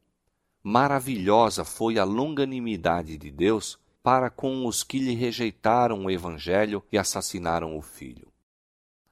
Maravilhosa 0.62 1.64
foi 1.64 1.98
a 1.98 2.04
longanimidade 2.04 3.16
de 3.16 3.30
Deus 3.30 3.78
para 4.02 4.28
com 4.28 4.66
os 4.66 4.82
que 4.82 4.98
lhe 4.98 5.14
rejeitaram 5.14 6.04
o 6.04 6.10
Evangelho 6.10 6.84
e 6.92 6.98
assassinaram 6.98 7.74
o 7.74 7.80
Filho. 7.80 8.27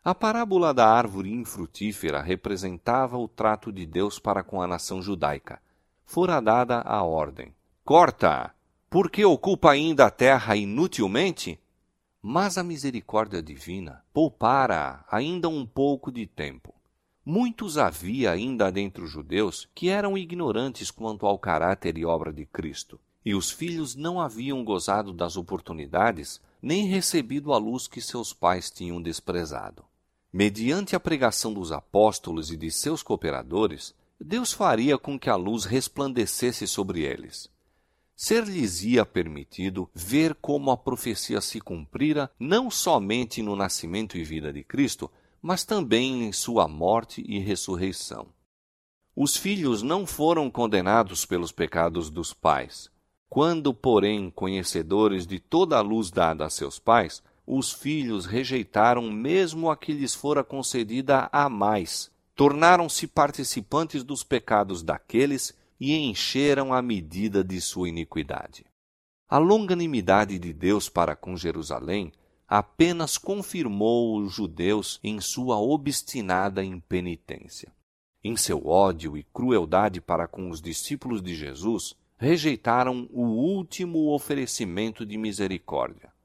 A 0.07 0.15
parábola 0.15 0.73
da 0.73 0.89
árvore 0.89 1.33
infrutífera 1.33 2.23
representava 2.23 3.19
o 3.19 3.27
trato 3.27 3.73
de 3.73 3.85
Deus 3.85 4.21
para 4.21 4.41
com 4.41 4.63
a 4.63 4.67
nação 4.69 5.03
judaica. 5.03 5.61
Fora 6.05 6.39
dada 6.39 6.81
a 6.83 7.03
ordem: 7.03 7.53
corta! 7.85 8.55
Por 8.89 9.11
que 9.11 9.25
ocupa 9.25 9.73
ainda 9.73 10.07
a 10.07 10.11
terra 10.13 10.55
inutilmente? 10.55 11.59
Mas 12.23 12.57
a 12.57 12.63
misericórdia 12.63 13.43
divina 13.43 14.05
poupara 14.13 15.05
ainda 15.11 15.49
um 15.49 15.67
pouco 15.67 16.13
de 16.13 16.25
tempo. 16.25 16.73
Muitos 17.25 17.77
havia 17.77 18.31
ainda 18.31 18.71
dentre 18.71 19.03
os 19.03 19.11
judeus 19.11 19.69
que 19.75 19.89
eram 19.89 20.17
ignorantes 20.17 20.89
quanto 20.89 21.27
ao 21.27 21.37
caráter 21.37 21.99
e 21.99 22.05
obra 22.05 22.33
de 22.33 22.47
Cristo, 22.47 23.01
e 23.25 23.35
os 23.35 23.51
filhos 23.51 23.97
não 23.97 24.21
haviam 24.21 24.65
gozado 24.65 25.13
das 25.13 25.37
oportunidades 25.37 26.41
nem 26.63 26.87
recebido 26.87 27.53
a 27.53 27.59
luz 27.59 27.89
que 27.89 28.01
seus 28.01 28.33
pais 28.33 28.71
tinham 28.71 29.03
desprezado. 29.03 29.85
Mediante 30.37 30.95
a 30.95 31.01
pregação 31.01 31.51
dos 31.51 31.73
apóstolos 31.73 32.51
e 32.51 32.59
de 32.59 32.71
seus 32.71 33.03
cooperadores, 33.03 33.95
Deus 34.21 34.53
faria 34.53 34.99
com 34.99 35.19
que 35.19 35.31
a 35.31 35.35
luz 35.35 35.65
resplandecesse 35.65 36.67
sobre 36.67 37.01
eles 37.01 37.51
ser-lhes-ia 38.17 39.05
permitido 39.05 39.91
ver 39.95 40.35
como 40.35 40.71
a 40.71 40.77
profecia 40.77 41.41
se 41.41 41.61
cumprira 41.61 42.31
não 42.41 42.71
somente 42.71 43.43
no 43.43 43.55
nascimento 43.55 44.17
e 44.17 44.25
vida 44.25 44.51
de 44.51 44.65
Cristo, 44.65 45.11
mas 45.43 45.65
também 45.65 46.25
em 46.25 46.33
sua 46.33 46.67
morte 46.67 47.23
e 47.27 47.39
ressurreição. 47.39 48.29
Os 49.15 49.37
filhos 49.37 49.83
não 49.83 50.07
foram 50.07 50.51
condenados 50.51 51.27
pelos 51.27 51.53
pecados 51.53 52.11
dos 52.11 52.33
pais. 52.33 52.91
Quando, 53.29 53.75
porém, 53.75 54.31
conhecedores 54.31 55.27
de 55.27 55.39
toda 55.39 55.77
a 55.77 55.83
luz 55.83 56.11
dada 56.11 56.47
a 56.47 56.51
seus 56.51 56.79
pais, 56.79 57.23
os 57.47 57.73
filhos 57.73 58.27
rejeitaram 58.27 59.11
mesmo 59.11 59.71
a 59.71 59.77
que 59.77 59.93
lhes 59.93 60.15
fora 60.15 60.43
concedida 60.43 61.29
a 61.31 61.49
mais, 61.49 62.11
tornaram-se 62.35 63.07
participantes 63.07 64.03
dos 64.03 64.25
pecados 64.25 64.83
daqueles 64.83 65.57
e 65.79 65.95
encheram 65.95 66.75
a 66.75 66.83
medida 66.83 67.45
de 67.45 67.61
sua 67.61 67.89
iniquidade. 67.89 68.65
A 69.29 69.39
longanimidade 69.39 70.39
de 70.39 70.53
Deus 70.53 70.89
para 70.89 71.15
com 71.15 71.37
Jerusalém 71.37 72.13
apenas 72.49 73.19
confirmou 73.19 74.19
os 74.19 74.33
judeus 74.33 75.01
em 75.03 75.21
sua 75.21 75.59
obstinada 75.59 76.65
impenitência. 76.65 77.73
Em 78.23 78.37
seu 78.37 78.67
ódio 78.67 79.17
e 79.17 79.23
crueldade 79.23 80.01
para 80.01 80.27
com 80.27 80.51
os 80.51 80.61
discípulos 80.61 81.23
de 81.23 81.35
Jesus, 81.35 81.95
rejeitaram 82.19 83.09
o 83.13 83.23
último 83.23 84.13
oferecimento 84.13 85.05
de 85.05 85.19
misericórdia. 85.19 86.16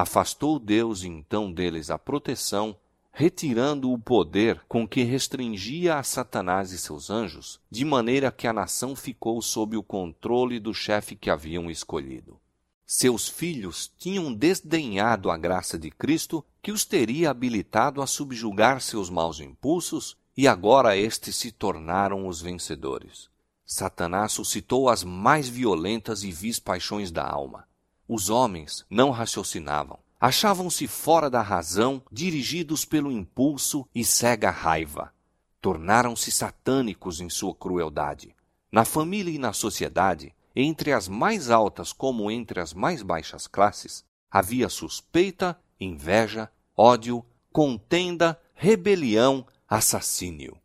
Afastou 0.00 0.60
Deus 0.60 1.02
então 1.02 1.52
deles 1.52 1.90
a 1.90 1.98
proteção 1.98 2.76
retirando 3.10 3.90
o 3.90 3.98
poder 3.98 4.62
com 4.68 4.86
que 4.86 5.02
restringia 5.02 5.96
a 5.96 6.04
Satanás 6.04 6.70
e 6.70 6.78
seus 6.78 7.10
anjos, 7.10 7.58
de 7.68 7.84
maneira 7.84 8.30
que 8.30 8.46
a 8.46 8.52
nação 8.52 8.94
ficou 8.94 9.42
sob 9.42 9.76
o 9.76 9.82
controle 9.82 10.60
do 10.60 10.72
chefe 10.72 11.16
que 11.16 11.28
haviam 11.28 11.68
escolhido. 11.68 12.38
Seus 12.86 13.28
filhos 13.28 13.90
tinham 13.98 14.32
desdenhado 14.32 15.32
a 15.32 15.36
graça 15.36 15.76
de 15.76 15.90
Cristo, 15.90 16.44
que 16.62 16.70
os 16.70 16.84
teria 16.84 17.30
habilitado 17.30 18.00
a 18.00 18.06
subjugar 18.06 18.80
seus 18.80 19.10
maus 19.10 19.40
impulsos, 19.40 20.16
e 20.36 20.46
agora 20.46 20.96
estes 20.96 21.34
se 21.34 21.50
tornaram 21.50 22.28
os 22.28 22.40
vencedores. 22.40 23.28
Satanás 23.66 24.30
suscitou 24.30 24.88
as 24.88 25.02
mais 25.02 25.48
violentas 25.48 26.22
e 26.22 26.30
vis 26.30 26.60
paixões 26.60 27.10
da 27.10 27.28
alma. 27.28 27.66
Os 28.08 28.30
homens 28.30 28.86
não 28.88 29.10
raciocinavam, 29.10 29.98
achavam-se 30.18 30.88
fora 30.88 31.28
da 31.28 31.42
razão, 31.42 32.02
dirigidos 32.10 32.86
pelo 32.86 33.12
impulso 33.12 33.86
e 33.94 34.02
cega 34.02 34.50
raiva. 34.50 35.12
Tornaram-se 35.60 36.32
satânicos 36.32 37.20
em 37.20 37.28
sua 37.28 37.54
crueldade. 37.54 38.34
Na 38.72 38.86
família 38.86 39.30
e 39.30 39.38
na 39.38 39.52
sociedade, 39.52 40.34
entre 40.56 40.90
as 40.90 41.06
mais 41.06 41.50
altas 41.50 41.92
como 41.92 42.30
entre 42.30 42.60
as 42.60 42.72
mais 42.72 43.02
baixas 43.02 43.46
classes, 43.46 44.02
havia 44.30 44.70
suspeita, 44.70 45.60
inveja, 45.78 46.50
ódio, 46.74 47.22
contenda, 47.52 48.40
rebelião, 48.54 49.46
assassínio. 49.68 50.56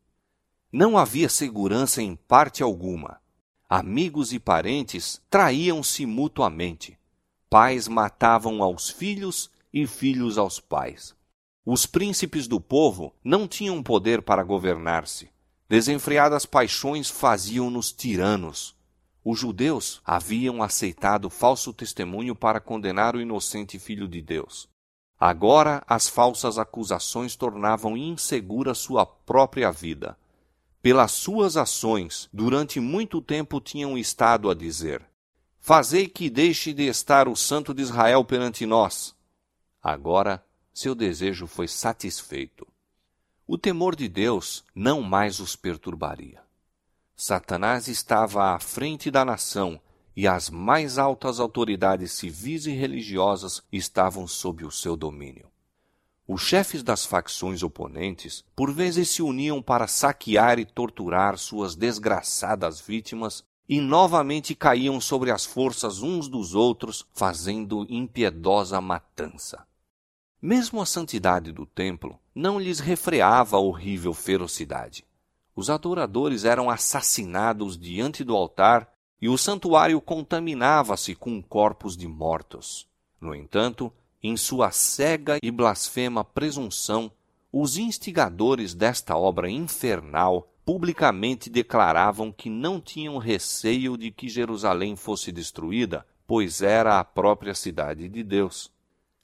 Não 0.71 0.97
havia 0.97 1.27
segurança 1.27 2.01
em 2.01 2.15
parte 2.15 2.63
alguma. 2.63 3.19
Amigos 3.69 4.31
e 4.31 4.39
parentes 4.39 5.21
traíam-se 5.29 6.05
mutuamente 6.05 6.97
pais 7.53 7.87
matavam 7.87 8.63
aos 8.63 8.89
filhos 8.89 9.47
e 9.71 9.85
filhos 9.85 10.39
aos 10.39 10.59
pais. 10.59 11.15
Os 11.63 11.85
príncipes 11.85 12.47
do 12.47 12.59
povo 12.59 13.13
não 13.23 13.47
tinham 13.47 13.83
poder 13.83 14.23
para 14.23 14.41
governar-se. 14.41 15.29
Desenfreadas 15.69 16.47
paixões 16.47 17.11
faziam-nos 17.11 17.91
tiranos. 17.91 18.75
Os 19.23 19.37
judeus 19.37 20.01
haviam 20.03 20.63
aceitado 20.63 21.29
falso 21.29 21.71
testemunho 21.71 22.33
para 22.33 22.59
condenar 22.59 23.15
o 23.15 23.21
inocente 23.21 23.77
filho 23.77 24.07
de 24.07 24.19
Deus. 24.19 24.67
Agora 25.19 25.83
as 25.85 26.09
falsas 26.09 26.57
acusações 26.57 27.35
tornavam 27.35 27.95
insegura 27.95 28.73
sua 28.73 29.05
própria 29.05 29.71
vida. 29.71 30.17
Pelas 30.81 31.11
suas 31.11 31.55
ações, 31.55 32.27
durante 32.33 32.79
muito 32.79 33.21
tempo 33.21 33.61
tinham 33.61 33.95
estado 33.95 34.49
a 34.49 34.55
dizer: 34.55 35.12
Fazei 35.65 36.09
que 36.09 36.29
deixe 36.29 36.73
de 36.73 36.87
estar 36.87 37.25
o 37.25 37.37
Santo 37.37 37.73
de 37.73 37.81
Israel 37.81 38.25
perante 38.25 38.65
nós. 38.65 39.15
Agora 39.81 40.43
seu 40.73 40.93
desejo 40.93 41.47
foi 41.47 41.69
satisfeito. 41.69 42.67
O 43.47 43.57
temor 43.57 43.95
de 43.95 44.09
Deus 44.09 44.65
não 44.75 45.01
mais 45.01 45.39
os 45.39 45.55
perturbaria. 45.55 46.41
Satanás 47.15 47.87
estava 47.87 48.53
à 48.53 48.59
frente 48.59 49.09
da 49.09 49.23
nação 49.23 49.79
e 50.13 50.27
as 50.27 50.49
mais 50.49 50.97
altas 50.97 51.39
autoridades 51.39 52.11
civis 52.11 52.65
e 52.65 52.71
religiosas 52.71 53.63
estavam 53.71 54.27
sob 54.27 54.65
o 54.65 54.71
seu 54.71 54.97
domínio. 54.97 55.49
Os 56.27 56.41
chefes 56.41 56.83
das 56.83 57.05
facções 57.05 57.63
oponentes 57.63 58.43
por 58.53 58.73
vezes 58.73 59.07
se 59.11 59.21
uniam 59.21 59.61
para 59.61 59.87
saquear 59.87 60.59
e 60.59 60.65
torturar 60.65 61.37
suas 61.37 61.73
desgraçadas 61.73 62.81
vítimas 62.81 63.45
e 63.67 63.79
novamente 63.79 64.53
caíam 64.53 64.99
sobre 64.99 65.31
as 65.31 65.45
forças 65.45 66.01
uns 66.01 66.27
dos 66.27 66.53
outros, 66.53 67.05
fazendo 67.13 67.85
impiedosa 67.89 68.79
matança. 68.81 69.65
Mesmo 70.41 70.81
a 70.81 70.85
santidade 70.85 71.51
do 71.51 71.65
templo 71.65 72.19
não 72.35 72.59
lhes 72.59 72.79
refreava 72.79 73.55
a 73.55 73.59
horrível 73.59 74.13
ferocidade. 74.13 75.05
Os 75.55 75.69
adoradores 75.69 76.43
eram 76.43 76.69
assassinados 76.69 77.77
diante 77.77 78.23
do 78.23 78.35
altar 78.35 78.91
e 79.21 79.29
o 79.29 79.37
santuário 79.37 80.01
contaminava-se 80.01 81.15
com 81.15 81.41
corpos 81.41 81.95
de 81.95 82.07
mortos. 82.07 82.87
No 83.21 83.33
entanto, 83.33 83.93
em 84.21 84.35
sua 84.35 84.71
cega 84.71 85.37
e 85.41 85.49
blasfema 85.49 86.25
presunção, 86.25 87.11
os 87.51 87.77
instigadores 87.77 88.73
desta 88.73 89.15
obra 89.15 89.49
infernal 89.49 90.52
publicamente 90.65 91.49
declaravam 91.49 92.31
que 92.31 92.49
não 92.49 92.79
tinham 92.79 93.17
receio 93.17 93.97
de 93.97 94.11
que 94.11 94.29
Jerusalém 94.29 94.95
fosse 94.95 95.31
destruída, 95.31 96.05
pois 96.25 96.61
era 96.61 96.99
a 96.99 97.03
própria 97.03 97.53
cidade 97.53 98.07
de 98.07 98.23
Deus. 98.23 98.71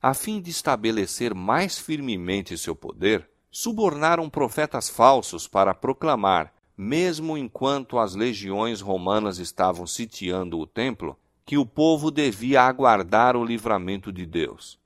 A 0.01 0.13
fim 0.13 0.41
de 0.41 0.49
estabelecer 0.49 1.33
mais 1.33 1.77
firmemente 1.77 2.57
seu 2.57 2.75
poder, 2.75 3.29
subornaram 3.51 4.29
profetas 4.29 4.89
falsos 4.89 5.47
para 5.47 5.73
proclamar, 5.73 6.53
mesmo 6.77 7.37
enquanto 7.37 7.99
as 7.99 8.15
legiões 8.15 8.79
romanas 8.79 9.39
estavam 9.39 9.85
sitiando 9.85 10.57
o 10.57 10.65
templo, 10.65 11.17
que 11.45 11.57
o 11.57 11.65
povo 11.65 12.11
devia 12.11 12.61
aguardar 12.61 13.35
o 13.35 13.43
livramento 13.43 14.11
de 14.11 14.25
Deus. 14.25 14.78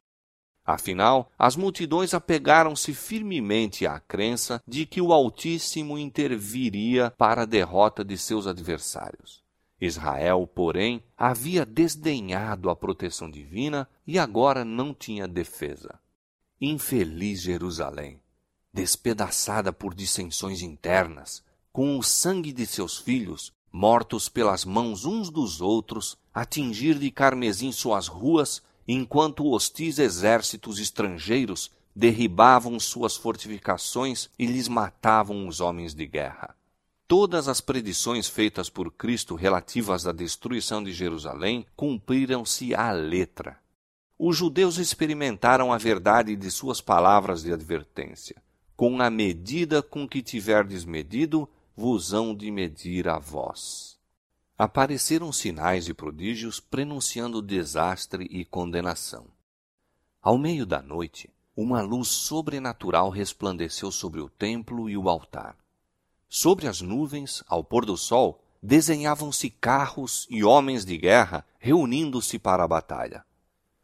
Afinal, 0.65 1.29
as 1.37 1.57
multidões 1.57 2.13
apegaram-se 2.13 2.93
firmemente 2.93 3.85
à 3.85 3.99
crença 3.99 4.63
de 4.65 4.85
que 4.85 5.01
o 5.01 5.11
Altíssimo 5.11 5.97
interviria 5.97 7.11
para 7.17 7.41
a 7.41 7.45
derrota 7.45 8.03
de 8.03 8.17
seus 8.17 8.47
adversários. 8.47 9.43
Israel, 9.79 10.47
porém, 10.47 11.03
havia 11.17 11.65
desdenhado 11.65 12.69
a 12.69 12.75
proteção 12.75 13.29
divina 13.29 13.89
e 14.07 14.17
agora 14.17 14.63
não 14.63 14.93
tinha 14.93 15.27
defesa. 15.27 15.99
Infeliz 16.61 17.41
Jerusalém, 17.41 18.21
despedaçada 18.73 19.73
por 19.73 19.93
dissensões 19.93 20.61
internas, 20.61 21.43
com 21.73 21.97
o 21.97 22.03
sangue 22.03 22.53
de 22.53 22.65
seus 22.65 22.97
filhos, 22.97 23.51
mortos 23.69 24.29
pelas 24.29 24.63
mãos 24.63 25.03
uns 25.03 25.29
dos 25.29 25.59
outros, 25.59 26.17
atingir 26.33 26.97
de 26.97 27.11
carmesim 27.11 27.73
suas 27.73 28.07
ruas 28.07 28.63
enquanto 28.87 29.45
hostis 29.47 29.99
exércitos 29.99 30.79
estrangeiros 30.79 31.71
derribavam 31.95 32.79
suas 32.79 33.15
fortificações 33.15 34.29
e 34.37 34.45
lhes 34.45 34.67
matavam 34.67 35.47
os 35.47 35.61
homens 35.61 35.93
de 35.93 36.05
guerra. 36.05 36.55
Todas 37.07 37.47
as 37.47 37.61
predições 37.61 38.27
feitas 38.27 38.69
por 38.69 38.91
Cristo 38.91 39.35
relativas 39.35 40.07
à 40.07 40.11
destruição 40.11 40.83
de 40.83 40.91
Jerusalém 40.91 41.65
cumpriram-se 41.75 42.73
à 42.73 42.91
letra. 42.91 43.57
Os 44.17 44.37
judeus 44.37 44.77
experimentaram 44.77 45.71
a 45.71 45.77
verdade 45.77 46.35
de 46.35 46.49
suas 46.49 46.81
palavras 46.81 47.43
de 47.43 47.53
advertência. 47.53 48.41
Com 48.75 49.01
a 49.01 49.09
medida 49.09 49.83
com 49.83 50.07
que 50.07 50.23
tiverdes 50.23 50.85
medido, 50.85 51.47
vos 51.75 52.13
hão 52.13 52.33
de 52.33 52.49
medir 52.49 53.07
a 53.07 53.19
vós 53.19 53.92
apareceram 54.57 55.31
sinais 55.31 55.87
e 55.87 55.93
prodígios 55.93 56.59
prenunciando 56.59 57.41
desastre 57.41 58.25
e 58.29 58.45
condenação. 58.45 59.27
Ao 60.21 60.37
meio 60.37 60.65
da 60.65 60.81
noite, 60.81 61.29
uma 61.55 61.81
luz 61.81 62.07
sobrenatural 62.07 63.09
resplandeceu 63.09 63.91
sobre 63.91 64.21
o 64.21 64.29
templo 64.29 64.89
e 64.89 64.97
o 64.97 65.09
altar. 65.09 65.57
Sobre 66.29 66.67
as 66.67 66.81
nuvens, 66.81 67.43
ao 67.47 67.63
pôr 67.63 67.85
do 67.85 67.97
sol, 67.97 68.43
desenhavam-se 68.61 69.49
carros 69.49 70.25
e 70.29 70.43
homens 70.43 70.85
de 70.85 70.97
guerra 70.97 71.45
reunindo-se 71.59 72.39
para 72.39 72.63
a 72.63 72.67
batalha. 72.67 73.25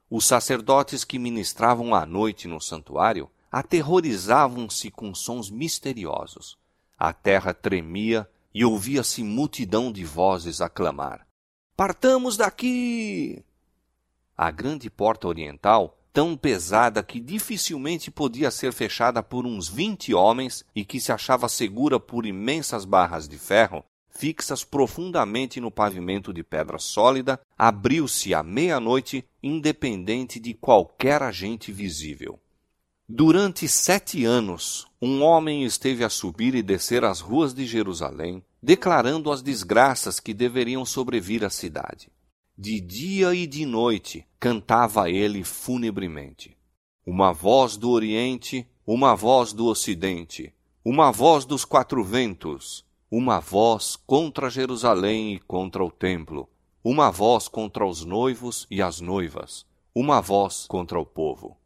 Os 0.10 0.26
sacerdotes 0.26 1.04
que 1.04 1.20
ministravam 1.20 1.94
à 1.94 2.06
noite 2.06 2.48
no 2.48 2.60
santuário 2.60 3.30
aterrorizavam-se 3.52 4.90
com 4.90 5.14
sons 5.14 5.50
misteriosos. 5.50 6.58
A 6.98 7.14
terra 7.14 7.54
tremia 7.54 8.28
e 8.54 8.66
ouvia-se 8.66 9.24
multidão 9.24 9.92
de 9.92 10.04
vozes 10.04 10.62
a 10.62 10.70
clamar: 10.70 11.28
Partamos 11.76 12.38
daqui! 12.38 13.44
A 14.38 14.52
grande 14.52 14.90
porta 14.90 15.28
oriental, 15.28 15.98
tão 16.12 16.36
pesada 16.36 17.04
que 17.04 17.20
dificilmente 17.20 18.10
podia 18.10 18.50
ser 18.50 18.74
fechada 18.74 19.22
por 19.22 19.46
uns 19.46 19.68
vinte 19.68 20.14
homens 20.14 20.64
e 20.76 20.84
que 20.84 21.00
se 21.00 21.12
achava 21.12 21.48
segura 21.48 22.00
por 22.00 22.26
imensas 22.26 22.86
barras 22.86 23.28
de 23.28 23.38
ferro, 23.38 23.84
fixas 24.10 24.64
profundamente 24.64 25.62
no 25.62 25.72
pavimento 25.72 26.34
de 26.34 26.44
pedra 26.44 26.78
sólida, 26.78 27.40
abriu-se 27.58 28.34
à 28.34 28.44
meia-noite, 28.44 29.26
independente 29.42 30.40
de 30.40 30.54
qualquer 30.54 31.24
agente 31.24 31.72
visível. 31.72 32.40
Durante 33.12 33.68
sete 33.68 34.24
anos, 34.24 34.86
um 35.02 35.24
homem 35.24 35.64
esteve 35.64 36.04
a 36.04 36.10
subir 36.10 36.54
e 36.54 36.62
descer 36.62 37.04
as 37.04 37.20
ruas 37.20 37.56
de 37.56 37.66
Jerusalém, 37.66 38.44
declarando 38.62 39.32
as 39.32 39.42
desgraças 39.42 40.20
que 40.20 40.32
deveriam 40.32 40.86
sobrevir 40.86 41.44
à 41.44 41.50
cidade. 41.50 42.12
De 42.56 42.80
dia 42.80 43.34
e 43.34 43.48
de 43.48 43.66
noite 43.66 44.28
cantava 44.40 45.10
ele 45.10 45.44
funebremente. 45.44 46.56
Uma 47.04 47.34
voz 47.34 47.78
do 47.78 47.90
Oriente, 47.90 48.68
uma 48.86 49.16
voz 49.16 49.54
do 49.54 49.66
Ocidente, 49.66 50.54
uma 50.86 51.12
voz 51.12 51.46
dos 51.46 51.66
quatro 51.66 52.04
ventos, 52.04 52.86
uma 53.10 53.40
voz 53.40 53.96
contra 53.96 54.52
Jerusalém 54.52 55.34
e 55.34 55.40
contra 55.40 55.84
o 55.84 55.90
templo, 55.90 56.48
uma 56.84 57.10
voz 57.10 57.48
contra 57.48 57.84
os 57.88 58.06
noivos 58.06 58.68
e 58.70 58.84
as 58.84 59.02
noivas, 59.02 59.66
uma 59.96 60.22
voz 60.22 60.68
contra 60.68 61.00
o 61.00 61.06
povo. 61.08 61.59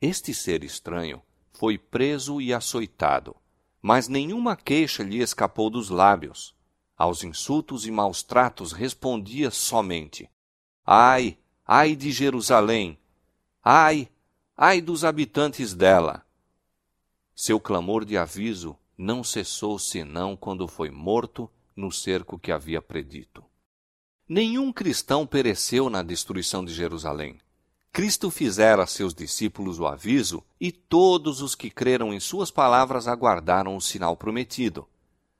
Este 0.00 0.32
ser 0.32 0.62
estranho 0.62 1.20
foi 1.52 1.76
preso 1.76 2.40
e 2.40 2.54
açoitado, 2.54 3.34
mas 3.82 4.06
nenhuma 4.06 4.54
queixa 4.56 5.02
lhe 5.02 5.18
escapou 5.18 5.68
dos 5.68 5.90
lábios. 5.90 6.54
Aos 6.96 7.24
insultos 7.24 7.84
e 7.84 7.90
maus 7.90 8.22
tratos 8.22 8.72
respondia 8.72 9.50
somente: 9.50 10.30
Ai, 10.86 11.36
ai 11.66 11.96
de 11.96 12.12
Jerusalém! 12.12 12.98
Ai, 13.62 14.08
ai 14.56 14.80
dos 14.80 15.04
habitantes 15.04 15.74
dela! 15.74 16.24
Seu 17.34 17.58
clamor 17.58 18.04
de 18.04 18.16
aviso 18.16 18.76
não 18.96 19.24
cessou 19.24 19.78
senão 19.78 20.36
quando 20.36 20.68
foi 20.68 20.90
morto 20.90 21.50
no 21.74 21.90
cerco 21.90 22.38
que 22.38 22.52
havia 22.52 22.80
predito. 22.80 23.44
Nenhum 24.28 24.72
cristão 24.72 25.26
pereceu 25.26 25.88
na 25.88 26.02
destruição 26.02 26.64
de 26.64 26.72
Jerusalém. 26.72 27.38
Cristo 27.92 28.30
fizera 28.30 28.84
a 28.84 28.86
seus 28.86 29.14
discípulos 29.14 29.78
o 29.78 29.86
aviso, 29.86 30.42
e 30.60 30.70
todos 30.70 31.42
os 31.42 31.54
que 31.54 31.70
creram 31.70 32.12
em 32.12 32.20
suas 32.20 32.50
palavras 32.50 33.08
aguardaram 33.08 33.76
o 33.76 33.80
sinal 33.80 34.16
prometido. 34.16 34.86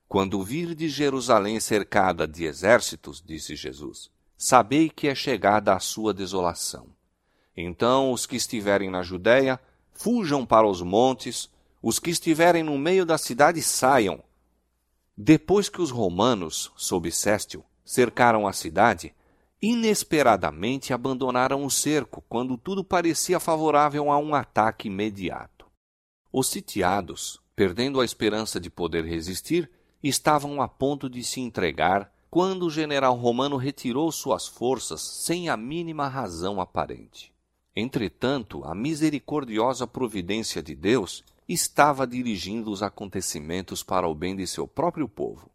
Quando 0.07 0.43
virdes 0.43 0.91
Jerusalém 0.91 1.59
cercada 1.59 2.27
de 2.27 2.43
exércitos, 2.45 3.23
disse 3.25 3.55
Jesus, 3.55 4.09
sabei 4.37 4.89
que 4.89 5.07
é 5.07 5.13
chegada 5.13 5.73
a 5.73 5.79
sua 5.79 6.13
desolação. 6.13 6.87
Então 7.55 8.11
os 8.11 8.25
que 8.25 8.35
estiverem 8.35 8.89
na 8.89 9.03
Judéia, 9.03 9.59
fujam 9.91 10.45
para 10.45 10.67
os 10.67 10.81
montes, 10.81 11.49
os 11.81 11.99
que 11.99 12.09
estiverem 12.09 12.63
no 12.63 12.77
meio 12.77 13.05
da 13.05 13.17
cidade 13.17 13.61
saiam. 13.61 14.23
Depois 15.15 15.69
que 15.69 15.81
os 15.81 15.91
romanos, 15.91 16.71
sob 16.75 17.11
Céstio, 17.11 17.63
cercaram 17.83 18.47
a 18.47 18.53
cidade, 18.53 19.13
inesperadamente 19.61 20.93
abandonaram 20.93 21.65
o 21.65 21.69
cerco 21.69 22.23
quando 22.29 22.57
tudo 22.57 22.83
parecia 22.83 23.39
favorável 23.39 24.11
a 24.11 24.17
um 24.17 24.33
ataque 24.33 24.87
imediato. 24.87 25.65
Os 26.31 26.47
sitiados, 26.47 27.41
perdendo 27.55 27.99
a 27.99 28.05
esperança 28.05 28.59
de 28.59 28.69
poder 28.69 29.03
resistir, 29.03 29.69
estavam 30.01 30.61
a 30.61 30.67
ponto 30.67 31.09
de 31.09 31.23
se 31.23 31.41
entregar 31.41 32.13
quando 32.29 32.67
o 32.67 32.69
general 32.69 33.15
romano 33.15 33.57
retirou 33.57 34.11
suas 34.11 34.47
forças 34.47 35.01
sem 35.01 35.49
a 35.49 35.57
mínima 35.57 36.07
razão 36.07 36.61
aparente. 36.61 37.33
Entretanto, 37.75 38.63
a 38.63 38.75
misericordiosa 38.75 39.87
providência 39.87 40.61
de 40.61 40.75
Deus 40.75 41.23
estava 41.47 42.05
dirigindo 42.05 42.71
os 42.71 42.83
acontecimentos 42.83 43.81
para 43.81 44.07
o 44.07 44.13
bem 44.13 44.35
de 44.35 44.45
seu 44.45 44.67
próprio 44.67 45.09
povo. 45.09 45.49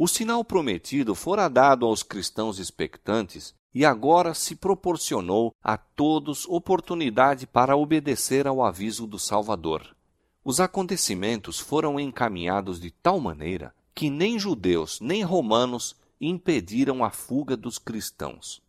O 0.00 0.06
sinal 0.06 0.44
prometido 0.44 1.12
fora 1.12 1.48
dado 1.48 1.84
aos 1.84 2.04
cristãos 2.04 2.60
expectantes 2.60 3.52
e 3.74 3.84
agora 3.84 4.32
se 4.32 4.54
proporcionou 4.54 5.52
a 5.60 5.76
todos 5.76 6.46
oportunidade 6.46 7.48
para 7.48 7.76
obedecer 7.76 8.46
ao 8.46 8.64
aviso 8.64 9.08
do 9.08 9.18
Salvador. 9.18 9.96
Os 10.44 10.60
acontecimentos 10.60 11.58
foram 11.58 11.98
encaminhados 11.98 12.80
de 12.80 12.92
tal 12.92 13.18
maneira 13.18 13.74
que 13.92 14.08
nem 14.08 14.38
judeus 14.38 15.00
nem 15.00 15.24
romanos 15.24 15.96
impediram 16.20 17.02
a 17.02 17.10
fuga 17.10 17.56
dos 17.56 17.76
cristãos. 17.76 18.62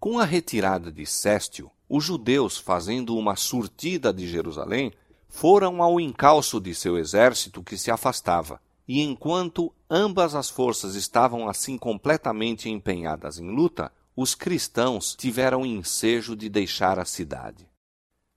Com 0.00 0.18
a 0.18 0.24
retirada 0.24 0.90
de 0.90 1.06
Céstio, 1.06 1.70
os 1.88 2.02
judeus, 2.02 2.58
fazendo 2.58 3.16
uma 3.16 3.36
surtida 3.36 4.12
de 4.12 4.26
Jerusalém, 4.26 4.92
foram 5.28 5.80
ao 5.80 6.00
encalço 6.00 6.60
de 6.60 6.74
seu 6.74 6.98
exército 6.98 7.62
que 7.62 7.78
se 7.78 7.92
afastava, 7.92 8.60
e 8.86 9.00
enquanto 9.00 9.72
ambas 9.90 10.34
as 10.34 10.50
forças 10.50 10.94
estavam 10.94 11.48
assim 11.48 11.78
completamente 11.78 12.68
empenhadas 12.68 13.38
em 13.38 13.48
luta, 13.50 13.92
os 14.16 14.34
cristãos 14.34 15.14
tiveram 15.14 15.64
ensejo 15.64 16.36
de 16.36 16.48
deixar 16.48 16.98
a 16.98 17.04
cidade. 17.04 17.68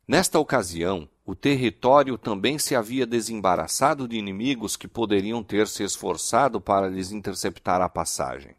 Nesta 0.08 0.40
ocasião, 0.40 1.08
o 1.26 1.36
território 1.36 2.18
também 2.18 2.58
se 2.58 2.74
havia 2.74 3.06
desembaraçado 3.06 4.08
de 4.08 4.16
inimigos 4.16 4.78
que 4.78 4.88
poderiam 4.88 5.44
ter 5.44 5.68
se 5.68 5.84
esforçado 5.84 6.62
para 6.62 6.88
lhes 6.88 7.12
interceptar 7.12 7.82
a 7.82 7.90
passagem. 7.90 8.56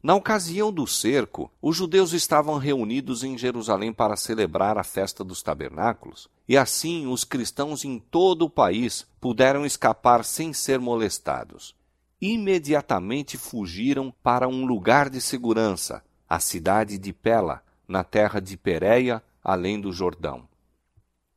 Na 0.00 0.14
ocasião 0.14 0.70
do 0.70 0.86
cerco, 0.86 1.50
os 1.60 1.76
judeus 1.76 2.12
estavam 2.12 2.58
reunidos 2.58 3.24
em 3.24 3.36
Jerusalém 3.36 3.92
para 3.92 4.16
celebrar 4.16 4.78
a 4.78 4.84
festa 4.84 5.24
dos 5.24 5.42
tabernáculos, 5.42 6.28
e 6.48 6.56
assim 6.56 7.06
os 7.06 7.24
cristãos 7.24 7.84
em 7.84 7.98
todo 7.98 8.42
o 8.42 8.50
país 8.50 9.06
puderam 9.20 9.66
escapar 9.66 10.24
sem 10.24 10.52
ser 10.52 10.78
molestados. 10.78 11.74
Imediatamente 12.20 13.36
fugiram 13.36 14.12
para 14.22 14.48
um 14.48 14.64
lugar 14.64 15.10
de 15.10 15.20
segurança, 15.20 16.02
a 16.28 16.40
cidade 16.40 16.98
de 16.98 17.12
Pela, 17.12 17.62
na 17.86 18.02
terra 18.02 18.40
de 18.40 18.56
Pereia, 18.56 19.22
além 19.42 19.80
do 19.80 19.92
Jordão. 19.92 20.48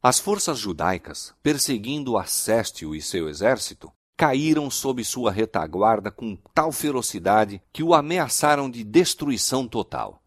As 0.02 0.20
forças 0.20 0.58
judaicas, 0.58 1.34
perseguindo 1.44 2.18
Acéstio 2.18 2.96
e 2.96 3.02
seu 3.02 3.28
exército, 3.28 3.92
caíram 4.16 4.70
sob 4.70 5.04
sua 5.04 5.32
retaguarda 5.32 6.10
com 6.10 6.38
tal 6.54 6.72
ferocidade 6.72 7.62
que 7.72 7.84
o 7.84 7.94
ameaçaram 7.94 8.70
de 8.70 8.84
destruição 8.84 9.68
total. 9.68 10.22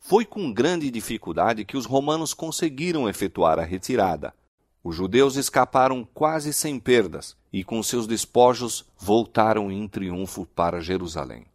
Foi 0.00 0.24
com 0.24 0.52
grande 0.52 0.90
dificuldade 0.90 1.64
que 1.64 1.76
os 1.76 1.86
romanos 1.86 2.34
conseguiram 2.34 3.08
efetuar 3.08 3.58
a 3.58 3.64
retirada. 3.64 4.34
Os 4.82 4.96
judeus 4.96 5.36
escaparam 5.36 6.02
quase 6.12 6.52
sem 6.52 6.80
perdas 6.80 7.36
e, 7.52 7.62
com 7.62 7.82
seus 7.82 8.06
despojos, 8.06 8.84
voltaram 8.98 9.70
em 9.70 9.86
triunfo 9.86 10.44
para 10.46 10.80
Jerusalém. 10.80 11.46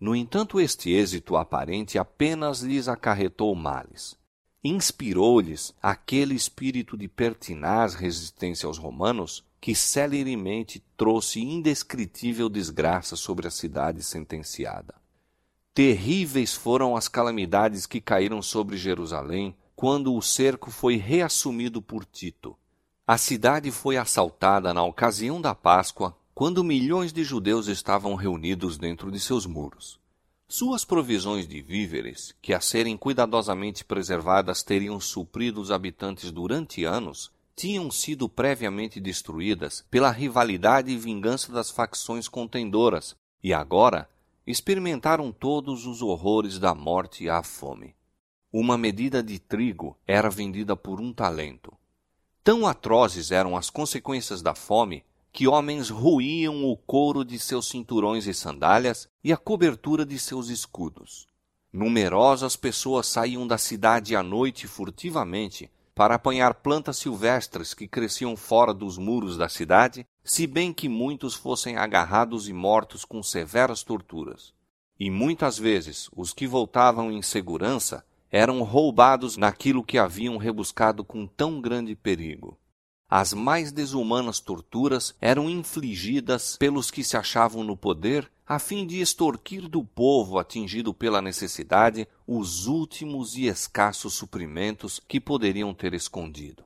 No 0.00 0.16
entanto, 0.16 0.58
este 0.58 0.90
êxito 0.90 1.36
aparente 1.36 1.98
apenas 1.98 2.60
lhes 2.60 2.88
acarretou 2.88 3.54
males 3.54 4.16
inspirou-lhes 4.64 5.74
aquele 5.82 6.34
espírito 6.34 6.96
de 6.96 7.06
pertinaz 7.06 7.92
resistência 7.92 8.66
aos 8.66 8.78
romanos 8.78 9.44
que 9.60 9.74
celeremente 9.74 10.82
trouxe 10.96 11.40
indescritível 11.40 12.48
desgraça 12.48 13.14
sobre 13.14 13.46
a 13.46 13.50
cidade 13.50 14.02
sentenciada. 14.02 14.94
Terríveis 15.74 16.54
foram 16.54 16.94
as 16.94 17.08
calamidades 17.08 17.84
que 17.84 18.00
caíram 18.00 18.40
sobre 18.40 18.76
Jerusalém 18.76 19.56
quando 19.74 20.14
o 20.14 20.22
cerco 20.22 20.70
foi 20.70 20.94
reassumido 20.94 21.82
por 21.82 22.04
Tito. 22.04 22.56
A 23.04 23.18
cidade 23.18 23.72
foi 23.72 23.96
assaltada 23.96 24.72
na 24.72 24.84
ocasião 24.84 25.40
da 25.40 25.52
Páscoa, 25.52 26.16
quando 26.32 26.62
milhões 26.62 27.12
de 27.12 27.24
judeus 27.24 27.66
estavam 27.66 28.14
reunidos 28.14 28.78
dentro 28.78 29.10
de 29.10 29.18
seus 29.18 29.46
muros. 29.46 29.98
Suas 30.46 30.84
provisões 30.84 31.48
de 31.48 31.60
víveres, 31.60 32.32
que 32.40 32.54
a 32.54 32.60
serem 32.60 32.96
cuidadosamente 32.96 33.84
preservadas 33.84 34.62
teriam 34.62 35.00
suprido 35.00 35.60
os 35.60 35.72
habitantes 35.72 36.30
durante 36.30 36.84
anos, 36.84 37.32
tinham 37.56 37.90
sido 37.90 38.28
previamente 38.28 39.00
destruídas 39.00 39.84
pela 39.90 40.12
rivalidade 40.12 40.92
e 40.92 40.96
vingança 40.96 41.50
das 41.50 41.72
facções 41.72 42.28
contendoras, 42.28 43.16
e 43.42 43.52
agora 43.52 44.08
experimentaram 44.46 45.32
todos 45.32 45.86
os 45.86 46.02
horrores 46.02 46.58
da 46.58 46.74
morte 46.74 47.24
e 47.24 47.30
a 47.30 47.42
fome. 47.42 47.94
Uma 48.52 48.78
medida 48.78 49.22
de 49.22 49.38
trigo 49.38 49.98
era 50.06 50.30
vendida 50.30 50.76
por 50.76 51.00
um 51.00 51.12
talento. 51.12 51.72
Tão 52.42 52.66
atrozes 52.66 53.30
eram 53.30 53.56
as 53.56 53.70
consequências 53.70 54.42
da 54.42 54.54
fome 54.54 55.04
que 55.32 55.48
homens 55.48 55.90
ruíam 55.90 56.64
o 56.64 56.76
couro 56.76 57.24
de 57.24 57.38
seus 57.40 57.68
cinturões 57.68 58.26
e 58.26 58.32
sandálias 58.32 59.08
e 59.24 59.32
a 59.32 59.36
cobertura 59.36 60.06
de 60.06 60.16
seus 60.18 60.48
escudos. 60.48 61.26
Numerosas 61.72 62.54
pessoas 62.54 63.08
saíam 63.08 63.44
da 63.44 63.58
cidade 63.58 64.14
à 64.14 64.22
noite 64.22 64.68
furtivamente 64.68 65.68
para 65.92 66.14
apanhar 66.14 66.54
plantas 66.54 66.98
silvestres 66.98 67.74
que 67.74 67.88
cresciam 67.88 68.36
fora 68.36 68.72
dos 68.72 68.96
muros 68.96 69.36
da 69.36 69.48
cidade, 69.48 70.06
se 70.24 70.46
bem 70.46 70.72
que 70.72 70.88
muitos 70.88 71.34
fossem 71.34 71.76
agarrados 71.76 72.48
e 72.48 72.52
mortos 72.52 73.04
com 73.04 73.22
severas 73.22 73.82
torturas. 73.82 74.54
E 74.98 75.10
muitas 75.10 75.58
vezes 75.58 76.08
os 76.16 76.32
que 76.32 76.46
voltavam 76.46 77.12
em 77.12 77.20
segurança 77.20 78.04
eram 78.30 78.62
roubados 78.62 79.36
naquilo 79.36 79.84
que 79.84 79.98
haviam 79.98 80.38
rebuscado 80.38 81.04
com 81.04 81.26
tão 81.26 81.60
grande 81.60 81.94
perigo. 81.94 82.58
As 83.08 83.34
mais 83.34 83.70
desumanas 83.70 84.40
torturas 84.40 85.14
eram 85.20 85.48
infligidas 85.48 86.56
pelos 86.56 86.90
que 86.90 87.04
se 87.04 87.16
achavam 87.16 87.62
no 87.62 87.76
poder 87.76 88.28
a 88.46 88.58
fim 88.58 88.86
de 88.86 89.00
extorquir 89.00 89.68
do 89.68 89.84
povo 89.84 90.38
atingido 90.38 90.92
pela 90.92 91.20
necessidade 91.20 92.08
os 92.26 92.66
últimos 92.66 93.36
e 93.36 93.46
escassos 93.46 94.14
suprimentos 94.14 95.00
que 95.06 95.20
poderiam 95.20 95.72
ter 95.74 95.94
escondido. 95.94 96.64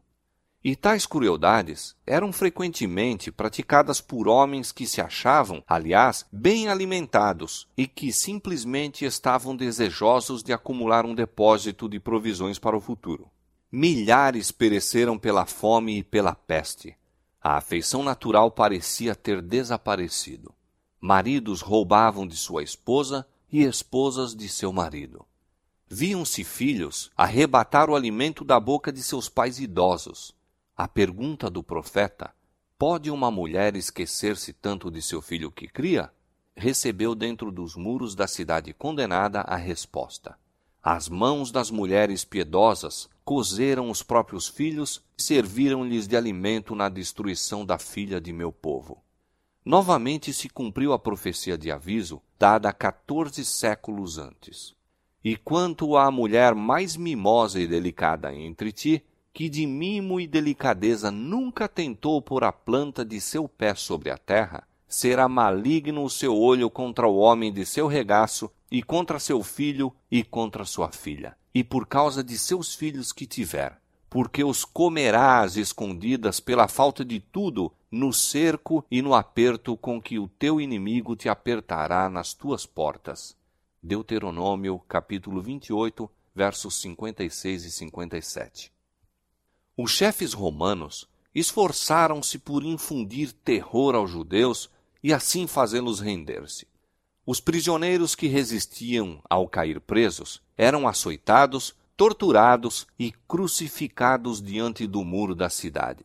E 0.65 0.75
tais 0.75 1.07
crueldades 1.07 1.95
eram 2.05 2.33
frequentemente 2.33 3.31
praticadas 3.31 4.01
por 4.01 4.27
homens 4.27 4.73
que 4.73 4.87
se 4.87 5.01
achavam, 5.01 5.63
aliás, 5.69 6.27
bem 6.33 6.69
alimentados 6.69 7.69
e 7.77 7.87
que 7.87 8.13
simplesmente 8.13 9.05
estavam 9.05 9.55
desejosos 9.55 10.43
de 10.43 10.53
acumular 10.53 11.07
um 11.07 11.15
depósito 11.15 11.89
de 11.89 12.01
provisões 12.01 12.59
para 12.59 12.77
o 12.77 12.81
futuro. 12.81 13.31
Milhares 13.71 14.51
pereceram 14.51 15.17
pela 15.17 15.47
fome 15.47 15.99
e 15.99 16.03
pela 16.03 16.35
peste. 16.35 16.97
A 17.41 17.57
afeição 17.57 18.03
natural 18.03 18.51
parecia 18.51 19.15
ter 19.15 19.41
desaparecido. 19.41 20.53
Maridos 21.01 21.61
roubavam 21.61 22.27
de 22.27 22.37
sua 22.37 22.65
esposa 22.65 23.25
e 23.51 23.63
esposas 23.63 24.35
de 24.35 24.49
seu 24.49 24.73
marido. 24.73 25.25
Viam-se 25.87 26.43
filhos 26.43 27.11
arrebatar 27.17 27.89
o 27.89 27.95
alimento 27.95 28.45
da 28.45 28.59
boca 28.59 28.93
de 28.93 29.03
seus 29.03 29.29
pais 29.29 29.61
idosos. 29.61 30.35
A 30.79 30.87
pergunta 30.87 31.51
do 31.51 31.61
profeta: 31.61 32.33
Pode 32.79 33.11
uma 33.11 33.33
mulher 33.33 33.75
esquecer-se 33.75 34.53
tanto 34.53 34.93
de 34.93 35.03
seu 35.03 35.21
filho 35.21 35.51
que 35.51 35.67
cria? 35.67 36.09
recebeu 36.55 37.17
dentro 37.17 37.51
dos 37.51 37.75
muros 37.75 38.15
da 38.15 38.29
cidade 38.29 38.73
condenada 38.73 39.41
a 39.41 39.57
resposta: 39.57 40.39
As 40.81 41.09
mãos 41.09 41.51
das 41.51 41.69
mulheres 41.73 42.25
piedosas 42.25 43.11
cozeram 43.25 43.91
os 43.91 44.05
próprios 44.05 44.47
filhos 44.47 45.03
e 45.19 45.23
serviram-lhes 45.23 46.07
de 46.07 46.17
alimento 46.17 46.77
na 46.77 46.89
destruição 46.89 47.67
da 47.67 47.77
filha 47.77 48.21
de 48.21 48.33
meu 48.33 48.53
povo. 48.53 49.03
Novamente 49.65 50.33
se 50.33 50.49
cumpriu 50.49 50.93
a 50.93 50.99
profecia 50.99 51.59
de 51.59 51.73
aviso 51.73 52.23
dada 52.39 52.73
quatorze 52.73 53.45
séculos 53.45 54.17
antes. 54.17 54.77
E 55.25 55.37
quanto 55.37 55.97
à 55.97 56.09
mulher 56.09 56.55
mais 56.55 56.97
mimosa 56.97 57.59
e 57.59 57.67
delicada 57.67 58.33
entre 58.33 58.71
ti, 58.71 59.05
que 59.39 59.49
de 59.49 59.65
mimo 59.69 60.19
e 60.19 60.27
delicadeza 60.27 61.13
nunca 61.13 61.69
tentou 61.69 62.21
pôr 62.21 62.43
a 62.43 62.51
planta 62.51 63.05
de 63.05 63.21
seu 63.21 63.47
pé 63.49 63.73
sobre 63.73 64.11
a 64.11 64.19
terra, 64.19 64.67
será 64.89 65.29
maligno 65.29 66.03
o 66.03 66.11
seu 66.11 66.37
olho 66.37 66.69
contra 66.69 67.07
o 67.07 67.19
homem 67.19 67.53
de 67.53 67.65
seu 67.65 67.87
regaço, 67.87 68.51
e 68.69 68.83
contra 68.83 69.21
seu 69.21 69.41
filho 69.45 69.95
e 70.11 70.25
contra 70.25 70.65
sua 70.65 70.91
filha 70.91 71.37
e 71.55 71.63
por 71.63 71.87
causa 71.87 72.25
de 72.25 72.37
seus 72.37 72.75
filhos 72.75 73.13
que 73.13 73.29
tiver, 73.29 73.81
porque 74.11 74.43
os 74.43 74.65
comerás 74.65 75.57
escondidas 75.57 76.41
pela 76.41 76.67
falta 76.67 77.05
de 77.05 77.21
tudo 77.21 77.73
no 77.93 78.13
cerco 78.13 78.85
e 78.91 79.01
no 79.01 79.15
aperto 79.15 79.77
com 79.77 80.03
que 80.03 80.19
o 80.19 80.27
teu 80.27 80.61
inimigo 80.61 81.15
te 81.15 81.29
apertará 81.29 82.09
nas 82.09 82.35
tuas 82.35 82.67
portas. 82.67 83.37
Deuteronômio, 83.81 84.81
capítulo 84.89 85.41
28, 85.41 86.11
versos 86.35 86.81
56 86.81 87.67
e 87.67 87.71
57. 87.71 88.78
Os 89.81 89.93
chefes 89.93 90.33
romanos 90.33 91.09
esforçaram-se 91.33 92.37
por 92.37 92.65
infundir 92.65 93.33
terror 93.33 93.95
aos 93.95 94.11
judeus 94.11 94.69
e 95.01 95.15
assim 95.15 95.47
fazê-los 95.47 96.01
render-se. 96.01 96.67
Os 97.25 97.41
prisioneiros 97.41 98.17
que 98.17 98.27
resistiam 98.27 99.21
ao 99.31 99.47
cair 99.47 99.81
presos 99.81 100.43
eram 100.57 100.89
açoitados, 100.89 101.77
torturados 101.97 102.89
e 102.99 103.13
crucificados 103.29 104.43
diante 104.43 104.85
do 104.85 105.05
muro 105.05 105.33
da 105.33 105.49
cidade. 105.49 106.05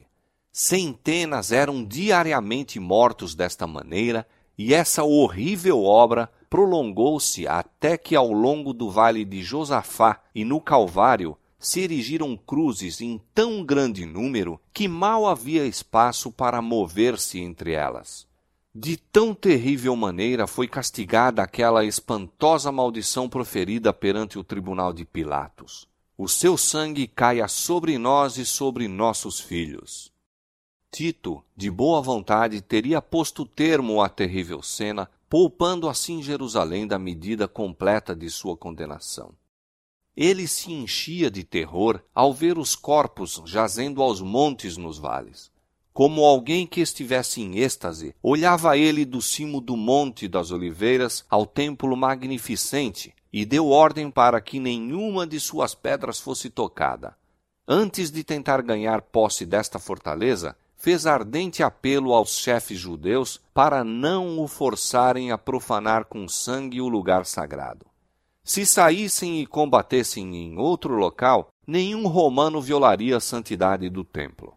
Centenas 0.51 1.51
eram 1.51 1.83
diariamente 1.83 2.79
mortos 2.79 3.33
desta 3.33 3.65
maneira, 3.65 4.27
e 4.55 4.71
essa 4.71 5.03
horrível 5.03 5.83
obra 5.83 6.31
prolongou-se 6.47 7.47
até 7.47 7.97
que 7.97 8.15
ao 8.15 8.31
longo 8.31 8.71
do 8.71 8.91
vale 8.91 9.25
de 9.25 9.41
Josafá 9.41 10.21
e 10.35 10.45
no 10.45 10.61
Calvário 10.61 11.35
se 11.63 11.79
erigiram 11.79 12.35
cruzes 12.35 12.99
em 12.99 13.19
tão 13.33 13.63
grande 13.63 14.05
número 14.05 14.59
que 14.73 14.85
mal 14.85 15.25
havia 15.25 15.65
espaço 15.65 16.29
para 16.29 16.61
mover-se 16.61 17.39
entre 17.39 17.71
elas. 17.71 18.27
De 18.75 18.97
tão 18.97 19.33
terrível 19.33 19.95
maneira 19.95 20.45
foi 20.45 20.67
castigada 20.67 21.41
aquela 21.41 21.85
espantosa 21.85 22.71
maldição 22.71 23.29
proferida 23.29 23.93
perante 23.93 24.37
o 24.37 24.43
tribunal 24.43 24.91
de 24.91 25.05
Pilatos. 25.05 25.87
O 26.17 26.27
seu 26.27 26.57
sangue 26.57 27.07
caia 27.07 27.47
sobre 27.47 27.97
nós 27.97 28.37
e 28.37 28.45
sobre 28.45 28.87
nossos 28.87 29.39
filhos. 29.39 30.11
Tito, 30.91 31.41
de 31.55 31.71
boa 31.71 32.01
vontade, 32.01 32.61
teria 32.61 33.01
posto 33.01 33.45
termo 33.45 34.01
à 34.01 34.09
terrível 34.09 34.61
cena, 34.61 35.09
poupando 35.29 35.87
assim 35.87 36.21
Jerusalém 36.21 36.85
da 36.85 36.99
medida 36.99 37.47
completa 37.47 38.13
de 38.15 38.29
sua 38.29 38.57
condenação. 38.57 39.33
Ele 40.15 40.47
se 40.47 40.71
enchia 40.71 41.29
de 41.29 41.43
terror 41.43 41.99
ao 42.13 42.33
ver 42.33 42.57
os 42.57 42.75
corpos 42.75 43.41
jazendo 43.45 44.01
aos 44.01 44.21
montes 44.21 44.77
nos 44.77 44.97
vales. 44.97 45.51
Como 45.91 46.23
alguém 46.23 46.65
que 46.65 46.81
estivesse 46.81 47.41
em 47.41 47.59
êxtase, 47.59 48.15
olhava 48.21 48.77
ele 48.77 49.05
do 49.05 49.21
cimo 49.21 49.61
do 49.61 49.77
Monte 49.77 50.27
das 50.27 50.49
Oliveiras 50.49 51.23
ao 51.29 51.45
templo 51.45 51.95
magnificente 51.95 53.13
e 53.31 53.45
deu 53.45 53.69
ordem 53.69 54.09
para 54.09 54.41
que 54.41 54.59
nenhuma 54.59 55.25
de 55.25 55.39
suas 55.39 55.75
pedras 55.75 56.19
fosse 56.19 56.49
tocada. 56.49 57.15
Antes 57.67 58.11
de 58.11 58.23
tentar 58.23 58.61
ganhar 58.61 59.01
posse 59.01 59.45
desta 59.45 59.79
fortaleza, 59.79 60.55
fez 60.75 61.05
ardente 61.05 61.63
apelo 61.63 62.13
aos 62.13 62.37
chefes 62.37 62.77
judeus 62.77 63.39
para 63.53 63.83
não 63.83 64.39
o 64.39 64.47
forçarem 64.47 65.31
a 65.31 65.37
profanar 65.37 66.05
com 66.05 66.27
sangue 66.27 66.81
o 66.81 66.89
lugar 66.89 67.25
sagrado. 67.25 67.92
Se 68.45 68.65
saíssem 68.65 69.41
e 69.41 69.47
combatessem 69.47 70.35
em 70.35 70.57
outro 70.57 70.95
local, 70.95 71.47
nenhum 71.65 72.07
romano 72.07 72.61
violaria 72.61 73.15
a 73.15 73.21
santidade 73.21 73.89
do 73.89 74.03
templo. 74.03 74.53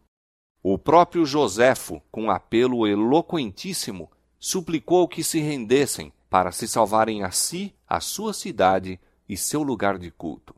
O 0.60 0.76
próprio 0.76 1.24
Joséfo, 1.24 2.02
com 2.10 2.28
apelo 2.28 2.84
eloquentíssimo, 2.84 4.10
suplicou 4.40 5.06
que 5.06 5.22
se 5.22 5.38
rendessem 5.38 6.12
para 6.28 6.50
se 6.50 6.66
salvarem 6.66 7.22
a 7.22 7.30
si, 7.30 7.72
a 7.86 8.00
sua 8.00 8.34
cidade 8.34 8.98
e 9.28 9.36
seu 9.36 9.62
lugar 9.62 9.98
de 9.98 10.10
culto. 10.10 10.52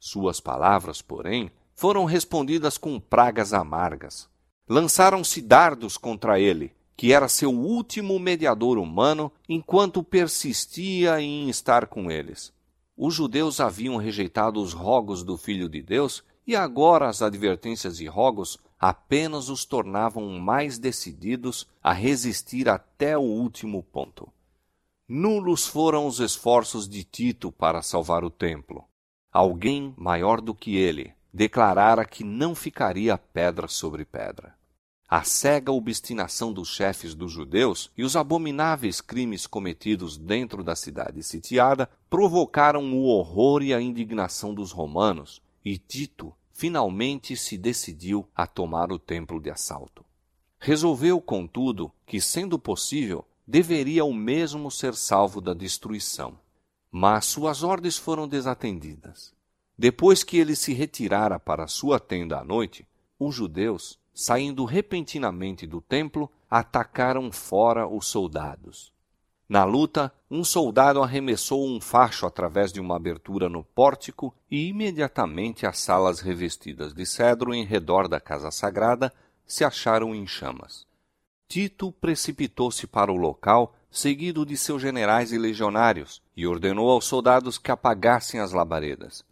Suas 0.00 0.40
palavras, 0.40 1.00
porém, 1.00 1.52
foram 1.76 2.04
respondidas 2.04 2.76
com 2.76 2.98
pragas 2.98 3.52
amargas. 3.52 4.28
Lançaram-se 4.68 5.40
dardos 5.40 5.96
contra 5.96 6.40
ele, 6.40 6.72
que 6.96 7.12
era 7.12 7.28
seu 7.28 7.52
último 7.52 8.18
mediador 8.18 8.78
humano, 8.78 9.30
enquanto 9.48 10.02
persistia 10.02 11.20
em 11.20 11.48
estar 11.48 11.86
com 11.86 12.10
eles. 12.10 12.52
Os 12.96 13.14
judeus 13.14 13.60
haviam 13.60 13.96
rejeitado 13.96 14.60
os 14.60 14.72
rogos 14.72 15.24
do 15.24 15.36
Filho 15.36 15.68
de 15.68 15.82
Deus, 15.82 16.22
e 16.46 16.54
agora 16.54 17.08
as 17.08 17.22
advertências 17.22 18.00
e 18.00 18.06
rogos 18.06 18.58
apenas 18.78 19.48
os 19.48 19.64
tornavam 19.64 20.38
mais 20.38 20.78
decididos 20.78 21.66
a 21.82 21.92
resistir 21.92 22.68
até 22.68 23.16
o 23.16 23.22
último 23.22 23.82
ponto. 23.82 24.30
Nulos 25.08 25.66
foram 25.66 26.06
os 26.06 26.20
esforços 26.20 26.88
de 26.88 27.02
Tito 27.02 27.50
para 27.50 27.82
salvar 27.82 28.24
o 28.24 28.30
templo. 28.30 28.84
Alguém 29.32 29.94
maior 29.96 30.40
do 30.40 30.54
que 30.54 30.76
ele 30.76 31.12
declarara 31.32 32.04
que 32.04 32.22
não 32.22 32.54
ficaria 32.54 33.18
pedra 33.18 33.66
sobre 33.66 34.04
pedra. 34.04 34.54
A 35.16 35.22
cega 35.22 35.70
obstinação 35.70 36.52
dos 36.52 36.70
chefes 36.70 37.14
dos 37.14 37.30
judeus 37.30 37.88
e 37.96 38.02
os 38.02 38.16
abomináveis 38.16 39.00
crimes 39.00 39.46
cometidos 39.46 40.18
dentro 40.18 40.64
da 40.64 40.74
cidade 40.74 41.22
sitiada 41.22 41.88
provocaram 42.10 42.92
o 42.92 43.04
horror 43.04 43.62
e 43.62 43.72
a 43.72 43.80
indignação 43.80 44.52
dos 44.52 44.72
romanos, 44.72 45.40
e 45.64 45.78
Tito 45.78 46.34
finalmente 46.52 47.36
se 47.36 47.56
decidiu 47.56 48.28
a 48.34 48.44
tomar 48.44 48.90
o 48.90 48.98
templo 48.98 49.40
de 49.40 49.50
assalto. 49.50 50.04
Resolveu, 50.58 51.20
contudo, 51.20 51.92
que, 52.04 52.20
sendo 52.20 52.58
possível, 52.58 53.24
deveria 53.46 54.04
o 54.04 54.12
mesmo 54.12 54.68
ser 54.68 54.96
salvo 54.96 55.40
da 55.40 55.54
destruição. 55.54 56.36
Mas 56.90 57.26
suas 57.26 57.62
ordens 57.62 57.96
foram 57.96 58.26
desatendidas. 58.26 59.32
Depois 59.78 60.24
que 60.24 60.38
ele 60.38 60.56
se 60.56 60.74
retirara 60.74 61.38
para 61.38 61.68
sua 61.68 62.00
tenda 62.00 62.40
à 62.40 62.44
noite, 62.44 62.84
os 63.16 63.32
judeus, 63.32 64.02
saindo 64.14 64.64
repentinamente 64.64 65.66
do 65.66 65.80
templo, 65.80 66.30
atacaram 66.48 67.32
fora 67.32 67.86
os 67.86 68.06
soldados. 68.06 68.94
Na 69.48 69.64
luta, 69.64 70.12
um 70.30 70.42
soldado 70.42 71.02
arremessou 71.02 71.66
um 71.66 71.80
facho 71.80 72.24
através 72.24 72.72
de 72.72 72.80
uma 72.80 72.96
abertura 72.96 73.48
no 73.48 73.62
pórtico 73.62 74.34
e 74.50 74.68
imediatamente 74.68 75.66
as 75.66 75.78
salas 75.80 76.20
revestidas 76.20 76.94
de 76.94 77.04
cedro 77.04 77.52
em 77.52 77.64
redor 77.64 78.08
da 78.08 78.18
casa 78.18 78.50
sagrada 78.50 79.12
se 79.46 79.64
acharam 79.64 80.14
em 80.14 80.26
chamas. 80.26 80.86
Tito 81.46 81.92
precipitou-se 81.92 82.86
para 82.86 83.12
o 83.12 83.16
local, 83.16 83.74
seguido 83.90 84.46
de 84.46 84.56
seus 84.56 84.80
generais 84.80 85.30
e 85.30 85.38
legionários, 85.38 86.22
e 86.36 86.46
ordenou 86.46 86.90
aos 86.90 87.04
soldados 87.04 87.58
que 87.58 87.70
apagassem 87.70 88.40
as 88.40 88.52
labaredas. 88.52 89.22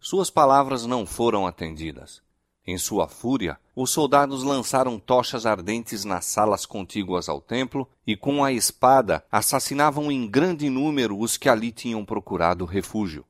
Suas 0.00 0.30
palavras 0.30 0.84
não 0.84 1.06
foram 1.06 1.46
atendidas. 1.46 2.20
Em 2.66 2.76
sua 2.78 3.08
fúria, 3.08 3.58
os 3.74 3.90
soldados 3.90 4.42
lançaram 4.42 4.98
tochas 4.98 5.46
ardentes 5.46 6.04
nas 6.04 6.26
salas 6.26 6.66
contíguas 6.66 7.28
ao 7.28 7.40
templo 7.40 7.88
e, 8.06 8.16
com 8.16 8.44
a 8.44 8.52
espada, 8.52 9.24
assassinavam 9.30 10.10
em 10.10 10.28
grande 10.28 10.68
número 10.68 11.18
os 11.18 11.36
que 11.36 11.48
ali 11.48 11.72
tinham 11.72 12.04
procurado 12.04 12.64
refúgio. 12.64 13.24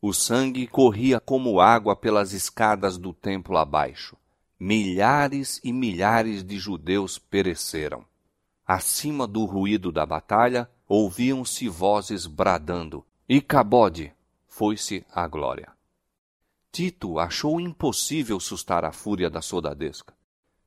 O 0.00 0.12
sangue 0.12 0.66
corria 0.66 1.20
como 1.20 1.60
água 1.60 1.94
pelas 1.94 2.32
escadas 2.32 2.98
do 2.98 3.12
templo 3.12 3.56
abaixo 3.56 4.16
milhares 4.64 5.60
e 5.64 5.72
milhares 5.72 6.44
de 6.44 6.56
judeus 6.56 7.18
pereceram. 7.18 8.04
Acima 8.64 9.26
do 9.26 9.44
ruído 9.44 9.90
da 9.90 10.06
batalha, 10.06 10.70
ouviam-se 10.86 11.68
vozes 11.68 12.28
bradando: 12.28 13.04
Icabode! 13.28 14.12
Foi-se 14.46 15.04
a 15.12 15.26
glória. 15.26 15.72
Tito 16.72 17.18
achou 17.18 17.60
impossível 17.60 18.40
sustar 18.40 18.82
a 18.82 18.92
fúria 18.92 19.28
da 19.28 19.42
soldadesca. 19.42 20.14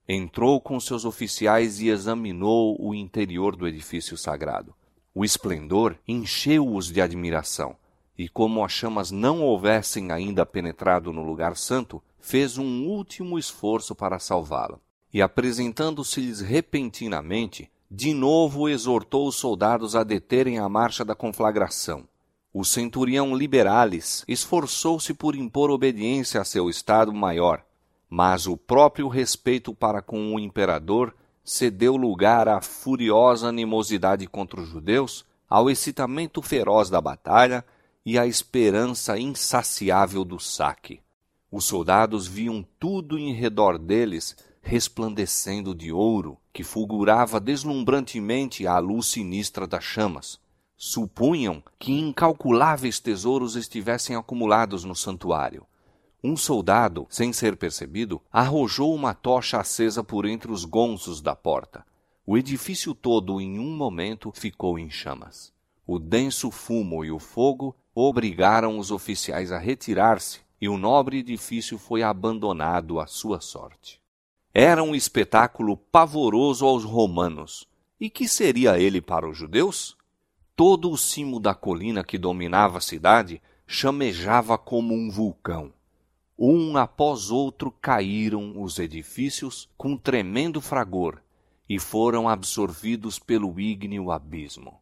Entrou 0.08 0.62
com 0.62 0.80
seus 0.80 1.03
oficiais 1.03 1.80
e 1.80 1.89
examinou 1.89 2.78
o 2.80 2.93
interior 2.93 3.56
do 3.56 3.68
edifício 3.68 4.16
sagrado. 4.16 4.76
O 5.16 5.26
esplendor 5.26 5.97
encheu-os 6.08 6.91
de 6.91 7.01
admiração, 7.01 7.76
e 8.16 8.30
como 8.30 8.64
as 8.64 8.72
chamas 8.72 9.10
não 9.10 9.41
houvessem 9.41 10.12
ainda 10.12 10.45
penetrado 10.45 11.12
no 11.12 11.24
lugar 11.24 11.58
santo, 11.58 12.03
fez 12.20 12.60
um 12.60 12.86
último 12.86 13.39
esforço 13.39 13.95
para 13.95 14.20
salvá-lo. 14.20 14.80
E 15.12 15.24
apresentando-se-lhes 15.24 16.39
repentinamente, 16.39 17.72
de 17.89 18.14
novo 18.14 18.70
exortou 18.70 19.28
os 19.28 19.38
soldados 19.38 19.95
a 19.95 20.03
deterem 20.03 20.60
a 20.60 20.70
marcha 20.70 21.03
da 21.03 21.16
conflagração. 21.16 22.08
O 22.58 22.64
centurião 22.64 23.36
Liberalis 23.36 24.24
esforçou-se 24.30 25.14
por 25.14 25.36
impor 25.36 25.70
obediência 25.70 26.39
a 26.39 26.45
seu 26.45 26.70
estado 26.70 27.12
maior, 27.12 27.62
mas 28.10 28.47
o 28.47 28.56
próprio 28.56 29.10
respeito 29.10 29.74
para 29.74 30.01
com 30.01 30.34
o 30.34 30.39
imperador 30.39 31.14
cedeu 31.43 31.97
lugar 31.97 32.47
à 32.47 32.62
furiosa 32.62 33.49
animosidade 33.49 34.26
contra 34.26 34.62
os 34.62 34.70
judeus, 34.70 35.26
ao 35.49 35.70
excitamento 35.70 36.41
feroz 36.41 36.89
da 36.89 37.01
batalha 37.01 37.62
e 38.06 38.18
à 38.18 38.26
esperança 38.26 39.20
insaciável 39.20 40.24
do 40.24 40.39
saque. 40.39 41.01
Os 41.51 41.66
soldados 41.66 42.26
viam 42.26 42.66
tudo 42.80 43.20
em 43.20 43.34
redor 43.34 43.78
deles 43.78 44.34
resplandecendo 44.62 45.76
de 45.76 45.91
ouro, 45.91 46.38
que 46.53 46.64
fulgurava 46.64 47.38
deslumbrantemente 47.38 48.66
à 48.66 48.80
luz 48.80 49.08
sinistra 49.08 49.68
das 49.68 49.84
chamas. 49.84 50.39
Supunham 50.78 51.63
que 51.80 51.93
incalculáveis 51.93 52.99
tesouros 52.99 53.55
estivessem 53.55 54.15
acumulados 54.15 54.84
no 54.84 54.95
santuário. 54.95 55.65
Um 56.23 56.36
soldado, 56.36 57.05
sem 57.09 57.32
ser 57.32 57.55
percebido, 57.55 58.21
arrojou 58.32 58.93
uma 58.93 59.13
tocha 59.13 59.59
acesa 59.59 60.03
por 60.03 60.26
entre 60.26 60.51
os 60.51 60.65
gonzos 60.65 61.21
da 61.21 61.36
porta. 61.36 61.86
O 62.26 62.38
edifício 62.38 62.95
todo, 62.95 63.39
em 63.39 63.59
um 63.59 63.76
momento, 63.76 64.32
ficou 64.34 64.80
em 64.80 64.89
chamas. 64.89 65.53
O 65.86 65.99
denso 65.99 66.49
fumo 66.49 67.05
e 67.05 67.11
o 67.11 67.19
fogo 67.19 67.76
obrigaram 67.93 68.80
os 68.80 68.89
oficiais 68.89 69.51
a 69.51 69.59
retirar-se 69.59 70.39
e 70.59 70.67
o 70.67 70.78
nobre 70.78 71.19
edifício 71.19 71.78
foi 71.78 72.01
abandonado 72.01 72.99
à 72.99 73.05
sua 73.05 73.39
sorte. 73.39 74.01
Era 74.53 74.82
um 74.82 74.95
espetáculo 74.95 75.78
pavoroso 75.78 76.65
aos 76.65 76.84
romanos. 76.84 77.67
E 77.99 78.09
que 78.09 78.28
seria 78.28 78.80
ele 78.80 78.99
para 78.99 79.30
os 79.30 79.38
judeus? 79.38 79.95
Todo 80.56 80.89
o 80.89 80.97
cimo 80.97 81.39
da 81.39 81.53
colina 81.53 82.03
que 82.03 82.18
dominava 82.18 82.78
a 82.78 82.82
cidade 82.82 83.41
chamejava 83.68 84.58
como 84.58 84.93
um 84.93 85.10
vulcão. 85.10 85.74
Um 86.38 86.78
após 86.78 87.30
outro 87.30 87.72
caíram 87.72 88.62
os 88.62 88.80
edifícios 88.80 89.70
com 89.78 89.97
tremendo 89.97 90.62
fragor 90.62 91.22
e 91.68 91.80
foram 91.80 92.30
absorvidos 92.30 93.20
pelo 93.20 93.60
ígneo 93.60 94.12
abismo. 94.12 94.80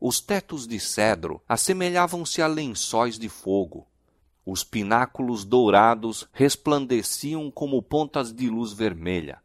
Os 0.00 0.20
tetos 0.20 0.66
de 0.66 0.80
cedro 0.80 1.40
assemelhavam-se 1.48 2.42
a 2.42 2.46
lençóis 2.46 3.18
de 3.18 3.28
fogo, 3.28 3.86
os 4.44 4.64
pináculos 4.64 5.44
dourados 5.44 6.28
resplandeciam 6.32 7.50
como 7.50 7.80
pontas 7.80 8.32
de 8.32 8.50
luz 8.50 8.72
vermelha. 8.72 9.40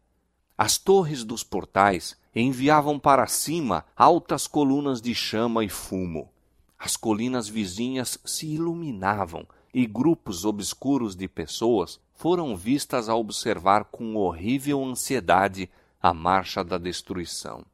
As 0.57 0.77
torres 0.79 1.23
dos 1.23 1.43
portais 1.43 2.17
enviavam 2.41 2.99
para 2.99 3.25
cima 3.25 3.85
altas 3.95 4.45
colunas 4.45 5.01
de 5.01 5.15
chama 5.15 5.63
e 5.63 5.69
fumo. 5.69 6.29
As 6.77 6.95
colinas 6.95 7.47
vizinhas 7.47 8.19
se 8.23 8.45
iluminavam 8.47 9.47
e 9.73 9.85
grupos 9.85 10.45
obscuros 10.45 11.15
de 11.15 11.27
pessoas 11.27 11.99
foram 12.13 12.55
vistas 12.55 13.09
a 13.09 13.15
observar 13.15 13.85
com 13.85 14.15
horrível 14.15 14.83
ansiedade 14.83 15.69
a 16.01 16.13
marcha 16.13 16.63
da 16.63 16.77
destruição. 16.77 17.65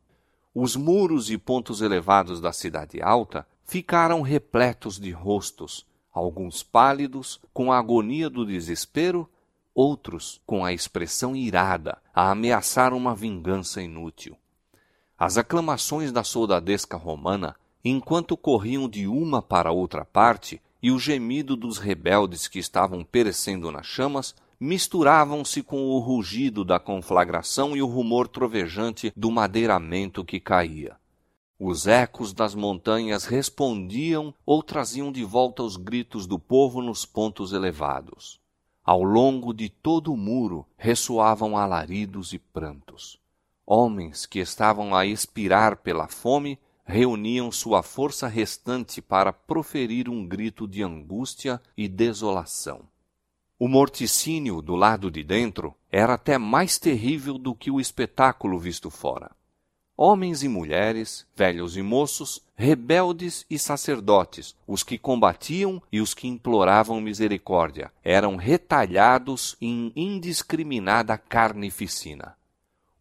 Os 0.56 0.76
muros 0.76 1.30
e 1.30 1.38
pontos 1.38 1.82
elevados 1.82 2.40
da 2.40 2.54
cidade 2.54 3.02
alta 3.02 3.48
ficaram 3.66 4.22
repletos 4.22 5.00
de 5.00 5.12
rostos, 5.12 5.86
alguns 6.14 6.62
pálidos, 6.62 7.40
com 7.54 7.72
a 7.72 7.80
agonia 7.80 8.30
do 8.30 8.46
desespero, 8.46 9.30
outros 9.74 10.42
com 10.46 10.64
a 10.64 10.72
expressão 10.72 11.36
irada, 11.36 11.98
a 12.14 12.30
ameaçar 12.30 12.94
uma 12.94 13.16
vingança 13.16 13.82
inútil. 13.82 14.38
As 15.26 15.38
aclamações 15.38 16.12
da 16.12 16.22
soldadesca 16.22 16.98
romana, 16.98 17.56
enquanto 17.82 18.36
corriam 18.36 18.90
de 18.90 19.08
uma 19.08 19.42
para 19.42 19.72
outra 19.72 20.04
parte, 20.04 20.62
e 20.82 20.92
o 20.92 21.00
gemido 21.00 21.56
dos 21.56 21.78
rebeldes 21.78 22.46
que 22.50 22.60
estavam 22.60 23.06
perecendo 23.06 23.72
nas 23.72 23.86
chamas, 23.86 24.36
misturavam-se 24.60 25.64
com 25.64 25.82
o 25.82 26.00
rugido 26.00 26.66
da 26.66 26.78
conflagração 26.78 27.74
e 27.74 27.82
o 27.82 27.88
rumor 27.88 28.28
trovejante 28.28 29.14
do 29.16 29.32
madeiramento 29.32 30.26
que 30.26 30.42
caía. 30.42 30.98
Os 31.58 31.88
ecos 31.88 32.34
das 32.34 32.54
montanhas 32.54 33.24
respondiam 33.24 34.34
ou 34.46 34.62
traziam 34.62 35.10
de 35.10 35.24
volta 35.24 35.64
os 35.64 35.78
gritos 35.78 36.28
do 36.28 36.38
povo 36.38 36.82
nos 36.82 37.06
pontos 37.06 37.54
elevados. 37.54 38.42
Ao 38.84 39.02
longo 39.02 39.54
de 39.54 39.70
todo 39.70 40.12
o 40.12 40.18
muro 40.18 40.66
ressoavam 40.76 41.56
alaridos 41.58 42.34
e 42.34 42.40
prantos. 42.40 43.23
Homens 43.66 44.26
que 44.26 44.40
estavam 44.40 44.94
a 44.94 45.06
expirar 45.06 45.78
pela 45.78 46.08
fome 46.08 46.60
reuniam 46.86 47.52
sua 47.52 47.82
força 47.82 48.28
restante 48.28 49.02
para 49.02 49.32
proferir 49.32 50.10
um 50.10 50.28
grito 50.28 50.68
de 50.68 50.84
angústia 50.84 51.62
e 51.78 51.88
desolação. 51.88 52.82
O 53.58 53.68
morticínio 53.68 54.62
do 54.62 54.76
lado 54.76 55.10
de 55.10 55.24
dentro 55.24 55.74
era 55.90 56.16
até 56.16 56.38
mais 56.38 56.78
terrível 56.78 57.38
do 57.38 57.56
que 57.56 57.72
o 57.72 57.80
espetáculo 57.80 58.60
visto 58.60 58.90
fora. 58.90 59.32
Homens 59.96 60.44
e 60.44 60.50
mulheres, 60.50 61.26
velhos 61.36 61.78
e 61.78 61.82
moços, 61.82 62.42
rebeldes 62.56 63.46
e 63.50 63.58
sacerdotes, 63.58 64.56
os 64.68 64.84
que 64.84 64.98
combatiam 64.98 65.82
e 65.92 66.02
os 66.02 66.14
que 66.14 66.28
imploravam 66.28 67.00
misericórdia, 67.00 67.94
eram 68.04 68.36
retalhados 68.36 69.56
em 69.62 69.94
indiscriminada 69.96 71.18
carnificina. 71.18 72.36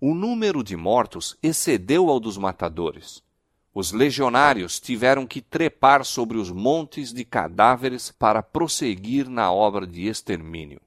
O 0.05 0.17
número 0.17 0.65
de 0.65 0.77
mortos 0.77 1.37
excedeu 1.41 2.11
ao 2.11 2.19
dos 2.19 2.37
matadores. 2.37 3.23
Os 3.73 3.93
legionários 3.93 4.81
tiveram 4.81 5.25
que 5.25 5.41
trepar 5.41 6.05
sobre 6.05 6.39
os 6.39 6.51
montes 6.51 7.13
de 7.13 7.25
cadáveres 7.25 8.11
para 8.11 8.43
prosseguir 8.43 9.29
na 9.29 9.53
obra 9.53 9.87
de 9.87 10.09
extermínio. 10.09 10.81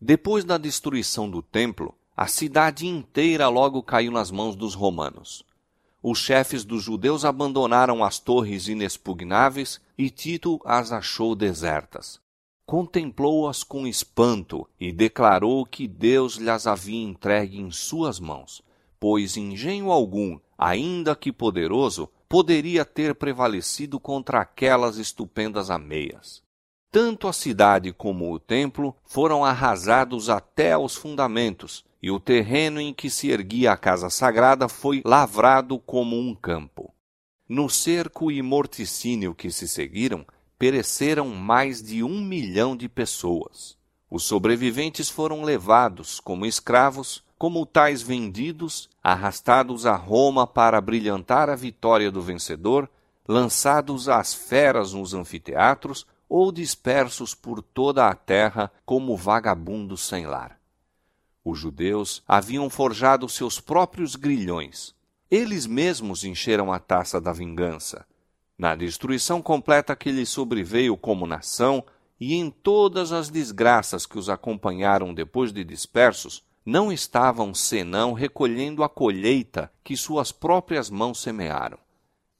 Depois 0.00 0.42
da 0.42 0.56
destruição 0.56 1.28
do 1.28 1.42
templo, 1.42 1.94
a 2.16 2.26
cidade 2.28 2.86
inteira 2.86 3.46
logo 3.48 3.82
caiu 3.82 4.10
nas 4.10 4.30
mãos 4.30 4.56
dos 4.56 4.74
romanos. 4.74 5.44
Os 6.02 6.18
chefes 6.18 6.64
dos 6.64 6.82
judeus 6.82 7.26
abandonaram 7.26 8.02
as 8.02 8.18
torres 8.18 8.68
inexpugnáveis 8.68 9.82
e 9.98 10.08
Tito 10.08 10.58
as 10.64 10.92
achou 10.92 11.34
desertas. 11.34 12.18
Contemplou-as 12.66 13.62
com 13.62 13.86
espanto 13.86 14.68
e 14.80 14.90
declarou 14.90 15.64
que 15.64 15.86
Deus 15.86 16.34
lhes 16.34 16.66
havia 16.66 17.00
entregue 17.00 17.60
em 17.60 17.70
suas 17.70 18.18
mãos, 18.18 18.60
pois 18.98 19.36
engenho 19.36 19.92
algum, 19.92 20.36
ainda 20.58 21.14
que 21.14 21.30
poderoso, 21.30 22.10
poderia 22.28 22.84
ter 22.84 23.14
prevalecido 23.14 24.00
contra 24.00 24.40
aquelas 24.40 24.96
estupendas 24.96 25.70
ameias. 25.70 26.42
Tanto 26.90 27.28
a 27.28 27.32
cidade 27.32 27.92
como 27.92 28.32
o 28.32 28.40
templo 28.40 28.96
foram 29.04 29.44
arrasados 29.44 30.28
até 30.28 30.72
aos 30.72 30.96
fundamentos, 30.96 31.84
e 32.02 32.10
o 32.10 32.18
terreno 32.18 32.80
em 32.80 32.92
que 32.92 33.08
se 33.08 33.30
erguia 33.30 33.70
a 33.72 33.76
casa 33.76 34.10
sagrada 34.10 34.68
foi 34.68 35.02
lavrado 35.04 35.78
como 35.78 36.18
um 36.18 36.34
campo. 36.34 36.92
No 37.48 37.70
cerco 37.70 38.28
e 38.28 38.42
morticínio 38.42 39.36
que 39.36 39.52
se 39.52 39.68
seguiram, 39.68 40.26
pereceram 40.58 41.28
mais 41.28 41.82
de 41.82 42.02
um 42.02 42.20
milhão 42.20 42.76
de 42.76 42.88
pessoas. 42.88 43.76
Os 44.10 44.24
sobreviventes 44.24 45.10
foram 45.10 45.42
levados 45.42 46.20
como 46.20 46.46
escravos, 46.46 47.24
como 47.38 47.66
tais 47.66 48.00
vendidos, 48.00 48.88
arrastados 49.02 49.84
a 49.84 49.94
Roma 49.94 50.46
para 50.46 50.80
brilhantar 50.80 51.50
a 51.50 51.56
vitória 51.56 52.10
do 52.10 52.22
vencedor, 52.22 52.88
lançados 53.28 54.08
às 54.08 54.32
feras 54.32 54.92
nos 54.92 55.12
anfiteatros 55.12 56.06
ou 56.28 56.50
dispersos 56.50 57.34
por 57.34 57.62
toda 57.62 58.08
a 58.08 58.14
terra 58.14 58.72
como 58.84 59.16
vagabundos 59.16 60.06
sem 60.06 60.26
lar. 60.26 60.58
Os 61.44 61.58
judeus 61.58 62.22
haviam 62.26 62.68
forjado 62.68 63.28
seus 63.28 63.60
próprios 63.60 64.16
grilhões. 64.16 64.94
Eles 65.30 65.66
mesmos 65.66 66.24
encheram 66.24 66.72
a 66.72 66.78
taça 66.78 67.20
da 67.20 67.32
vingança. 67.32 68.06
Na 68.58 68.74
destruição 68.74 69.42
completa 69.42 69.94
que 69.94 70.10
lhes 70.10 70.28
sobreveio 70.28 70.96
como 70.96 71.26
nação, 71.26 71.84
e 72.18 72.34
em 72.34 72.50
todas 72.50 73.12
as 73.12 73.28
desgraças 73.28 74.06
que 74.06 74.18
os 74.18 74.30
acompanharam 74.30 75.12
depois 75.12 75.52
de 75.52 75.62
dispersos, 75.62 76.42
não 76.64 76.90
estavam 76.90 77.54
senão 77.54 78.12
recolhendo 78.12 78.82
a 78.82 78.88
colheita 78.88 79.70
que 79.84 79.96
suas 79.96 80.32
próprias 80.32 80.90
mãos 80.90 81.20
semearam. 81.20 81.78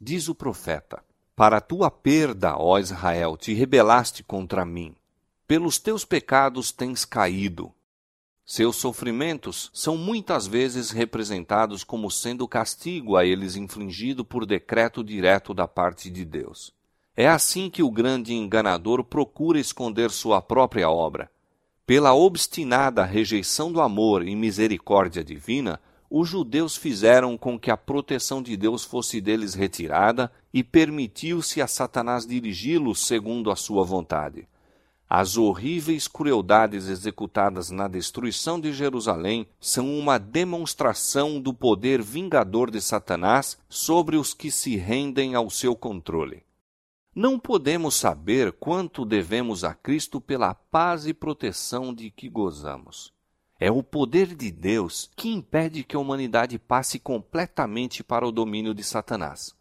Diz 0.00 0.28
o 0.28 0.34
profeta: 0.34 1.04
Para 1.36 1.60
tua 1.60 1.90
perda, 1.90 2.56
ó 2.56 2.78
Israel, 2.78 3.36
te 3.36 3.52
rebelaste 3.52 4.24
contra 4.24 4.64
mim. 4.64 4.96
Pelos 5.46 5.78
teus 5.78 6.04
pecados 6.04 6.72
tens 6.72 7.04
caído, 7.04 7.72
seus 8.48 8.76
sofrimentos 8.76 9.72
são 9.74 9.96
muitas 9.96 10.46
vezes 10.46 10.92
representados 10.92 11.82
como 11.82 12.08
sendo 12.08 12.46
castigo 12.46 13.16
a 13.16 13.24
eles 13.24 13.56
infligido 13.56 14.24
por 14.24 14.46
decreto 14.46 15.02
direto 15.02 15.52
da 15.52 15.66
parte 15.66 16.08
de 16.08 16.24
Deus. 16.24 16.72
É 17.16 17.26
assim 17.26 17.68
que 17.68 17.82
o 17.82 17.90
grande 17.90 18.32
enganador 18.32 19.02
procura 19.02 19.58
esconder 19.58 20.12
sua 20.12 20.40
própria 20.40 20.88
obra. 20.88 21.28
Pela 21.84 22.14
obstinada 22.14 23.04
rejeição 23.04 23.72
do 23.72 23.80
amor 23.80 24.26
e 24.26 24.36
misericórdia 24.36 25.24
divina, 25.24 25.80
os 26.08 26.28
judeus 26.28 26.76
fizeram 26.76 27.36
com 27.36 27.58
que 27.58 27.70
a 27.70 27.76
proteção 27.76 28.40
de 28.40 28.56
Deus 28.56 28.84
fosse 28.84 29.20
deles 29.20 29.54
retirada 29.54 30.30
e 30.54 30.62
permitiu-se 30.62 31.60
a 31.60 31.66
Satanás 31.66 32.24
dirigi-los 32.24 33.04
segundo 33.08 33.50
a 33.50 33.56
sua 33.56 33.84
vontade. 33.84 34.46
As 35.08 35.36
horríveis 35.36 36.08
crueldades 36.08 36.88
executadas 36.88 37.70
na 37.70 37.86
destruição 37.86 38.60
de 38.60 38.72
Jerusalém 38.72 39.46
são 39.60 39.96
uma 39.96 40.18
demonstração 40.18 41.40
do 41.40 41.54
poder 41.54 42.02
vingador 42.02 42.72
de 42.72 42.80
Satanás 42.80 43.56
sobre 43.68 44.16
os 44.16 44.34
que 44.34 44.50
se 44.50 44.76
rendem 44.76 45.36
ao 45.36 45.48
seu 45.48 45.76
controle. 45.76 46.42
Não 47.14 47.38
podemos 47.38 47.94
saber 47.94 48.52
quanto 48.52 49.04
devemos 49.04 49.62
a 49.62 49.72
Cristo 49.72 50.20
pela 50.20 50.52
paz 50.54 51.06
e 51.06 51.14
proteção 51.14 51.94
de 51.94 52.10
que 52.10 52.28
gozamos. 52.28 53.14
É 53.58 53.70
o 53.70 53.82
poder 53.82 54.34
de 54.34 54.50
Deus 54.50 55.08
que 55.16 55.30
impede 55.30 55.84
que 55.84 55.96
a 55.96 55.98
humanidade 55.98 56.58
passe 56.58 56.98
completamente 56.98 58.04
para 58.04 58.26
o 58.26 58.32
domínio 58.32 58.74
de 58.74 58.82
Satanás. 58.82 59.54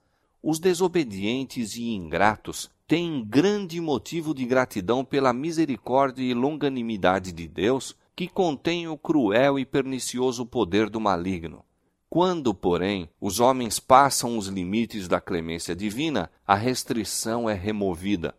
Os 0.44 0.60
desobedientes 0.60 1.76
e 1.76 1.94
ingratos 1.94 2.70
têm 2.88 3.24
grande 3.24 3.82
motivo 3.82 4.34
de 4.34 4.46
gratidão 4.46 5.04
pela 5.04 5.34
misericórdia 5.34 6.24
e 6.24 6.34
longanimidade 6.34 7.32
de 7.32 7.48
Deus, 7.48 7.96
que 8.16 8.28
contém 8.28 8.88
o 8.88 8.98
cruel 8.98 9.58
e 9.58 9.66
pernicioso 9.66 10.46
poder 10.46 10.90
do 10.90 11.00
maligno. 11.00 11.64
Quando, 12.10 12.54
porém, 12.54 13.10
os 13.20 13.40
homens 13.40 13.80
passam 13.80 14.38
os 14.38 14.48
limites 14.48 15.08
da 15.08 15.20
clemência 15.20 15.76
divina, 15.76 16.32
a 16.48 16.56
restrição 16.56 17.50
é 17.50 17.54
removida. 17.54 18.34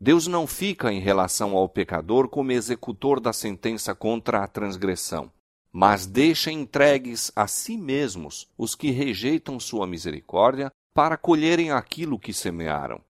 Deus 0.00 0.26
não 0.26 0.46
fica 0.46 0.92
em 0.92 0.98
relação 0.98 1.56
ao 1.56 1.68
pecador 1.68 2.28
como 2.28 2.50
executor 2.50 3.20
da 3.20 3.32
sentença 3.32 3.94
contra 3.94 4.42
a 4.42 4.48
transgressão, 4.48 5.30
mas 5.70 6.06
deixa 6.06 6.50
entregues 6.50 7.30
a 7.36 7.46
si 7.46 7.76
mesmos 7.76 8.48
os 8.58 8.74
que 8.74 8.90
rejeitam 8.90 9.60
sua 9.60 9.86
misericórdia 9.86 10.72
para 10.92 11.16
colherem 11.16 11.70
aquilo 11.70 12.18
que 12.18 12.32
semearam. 12.32 13.00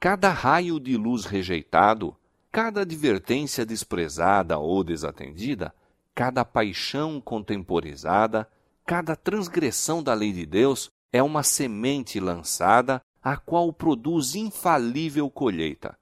Cada 0.00 0.30
raio 0.30 0.78
de 0.78 0.96
luz 0.96 1.24
rejeitado, 1.24 2.16
cada 2.52 2.82
advertência 2.82 3.66
desprezada 3.66 4.56
ou 4.56 4.84
desatendida, 4.84 5.74
cada 6.14 6.44
paixão 6.44 7.20
contemporizada, 7.20 8.48
cada 8.86 9.16
transgressão 9.16 10.00
da 10.00 10.14
lei 10.14 10.32
de 10.32 10.46
Deus 10.46 10.88
é 11.12 11.20
uma 11.20 11.42
semente 11.42 12.20
lançada, 12.20 13.00
a 13.20 13.36
qual 13.36 13.72
produz 13.72 14.36
infalível 14.36 15.28
colheita. 15.28 15.98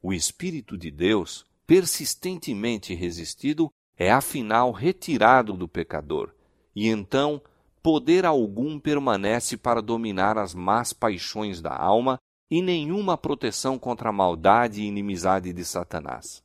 O 0.00 0.12
Espírito 0.12 0.78
de 0.78 0.92
Deus, 0.92 1.44
persistentemente 1.66 2.94
resistido, 2.94 3.68
é 3.96 4.12
afinal 4.12 4.70
retirado 4.70 5.54
do 5.54 5.66
pecador, 5.66 6.32
e 6.74 6.86
então 6.86 7.42
poder 7.82 8.24
algum 8.24 8.78
permanece 8.78 9.56
para 9.56 9.82
dominar 9.82 10.38
as 10.38 10.54
más 10.54 10.92
paixões 10.92 11.60
da 11.60 11.76
alma 11.76 12.16
e 12.50 12.60
nenhuma 12.60 13.16
proteção 13.16 13.78
contra 13.78 14.08
a 14.08 14.12
maldade 14.12 14.82
e 14.82 14.86
inimizade 14.86 15.52
de 15.52 15.64
Satanás. 15.64 16.42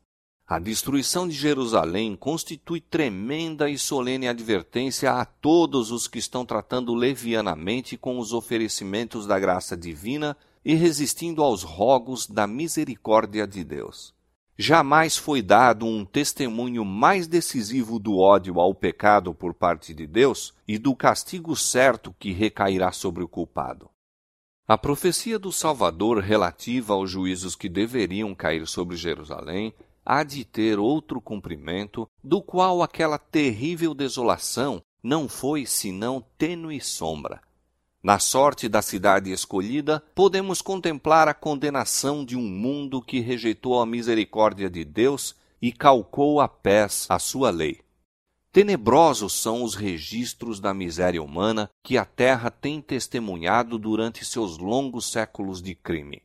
A 0.48 0.60
destruição 0.60 1.28
de 1.28 1.34
Jerusalém 1.34 2.16
constitui 2.16 2.80
tremenda 2.80 3.68
e 3.68 3.80
solene 3.80 4.28
advertência 4.28 5.12
a 5.12 5.26
todos 5.26 5.90
os 5.90 6.08
que 6.08 6.20
estão 6.20 6.46
tratando 6.46 6.94
levianamente 6.94 7.98
com 7.98 8.20
os 8.20 8.32
oferecimentos 8.32 9.26
da 9.26 9.40
graça 9.40 9.76
divina 9.76 10.38
e 10.64 10.76
resistindo 10.76 11.42
aos 11.42 11.64
rogos 11.64 12.28
da 12.28 12.46
misericórdia 12.46 13.48
de 13.48 13.64
Deus. 13.64 14.14
jamais 14.58 15.18
foi 15.18 15.42
dado 15.42 15.86
um 15.86 16.06
testemunho 16.06 16.86
mais 16.86 17.28
decisivo 17.28 18.00
do 18.00 18.18
ódio 18.18 18.60
ao 18.60 18.74
pecado 18.74 19.34
por 19.34 19.54
parte 19.54 19.94
de 19.94 20.08
Deus 20.08 20.54
e 20.68 20.78
do 20.78 20.96
castigo 20.96 21.56
certo 21.56 22.16
que 22.18 22.32
recairá 22.32 22.92
sobre 22.92 23.24
o 23.24 23.28
culpado. 23.28 23.90
A 24.68 24.80
profecia 24.80 25.38
do 25.38 25.52
Salvador 25.52 26.18
relativa 26.24 26.96
aos 26.96 27.12
juízos 27.12 27.56
que 27.56 27.70
deveriam 27.70 28.34
cair 28.34 28.66
sobre 28.66 28.98
Jerusalém 28.98 29.72
há 30.04 30.24
de 30.24 30.44
ter 30.44 30.80
outro 30.80 31.22
cumprimento, 31.22 32.10
do 32.24 32.42
qual 32.42 32.82
aquela 32.82 33.20
terrível 33.20 33.94
desolação 33.94 34.82
não 35.04 35.30
foi 35.30 35.68
senão 35.68 36.26
tênue 36.36 36.82
sombra. 36.82 37.42
Na 38.02 38.18
sorte 38.18 38.68
da 38.68 38.82
cidade 38.82 39.32
escolhida, 39.32 40.04
podemos 40.16 40.64
contemplar 40.64 41.28
a 41.28 41.34
condenação 41.36 42.26
de 42.26 42.36
um 42.36 42.42
mundo 42.42 43.04
que 43.04 43.20
rejeitou 43.20 43.80
a 43.80 43.86
misericórdia 43.86 44.68
de 44.68 44.84
Deus 44.84 45.36
e 45.62 45.72
calcou 45.72 46.42
a 46.42 46.48
pés 46.48 47.06
a 47.08 47.20
sua 47.20 47.52
lei. 47.52 47.85
Tenebrosos 48.56 49.34
são 49.34 49.64
os 49.64 49.76
registros 49.76 50.62
da 50.62 50.74
miséria 50.74 51.22
humana 51.22 51.70
que 51.84 51.98
a 51.98 52.06
terra 52.06 52.50
tem 52.50 52.80
testemunhado 52.80 53.78
durante 53.78 54.24
seus 54.24 54.58
longos 54.58 55.12
séculos 55.12 55.62
de 55.62 55.76
crime. 55.76 56.24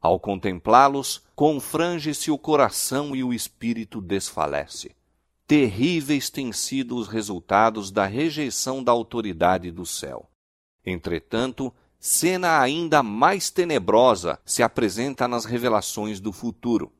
Ao 0.00 0.20
contemplá-los, 0.20 1.24
confrange-se 1.34 2.30
o 2.30 2.38
coração 2.38 3.16
e 3.16 3.24
o 3.24 3.34
espírito 3.34 4.00
desfalece. 4.00 4.94
Terríveis 5.44 6.30
têm 6.30 6.52
sido 6.52 6.94
os 6.94 7.08
resultados 7.08 7.90
da 7.90 8.06
rejeição 8.06 8.80
da 8.80 8.92
autoridade 8.92 9.72
do 9.72 9.84
céu. 9.84 10.30
Entretanto, 10.86 11.74
cena 11.98 12.60
ainda 12.60 13.02
mais 13.02 13.50
tenebrosa 13.50 14.38
se 14.44 14.62
apresenta 14.62 15.26
nas 15.26 15.44
revelações 15.44 16.20
do 16.20 16.32
futuro. 16.32 16.92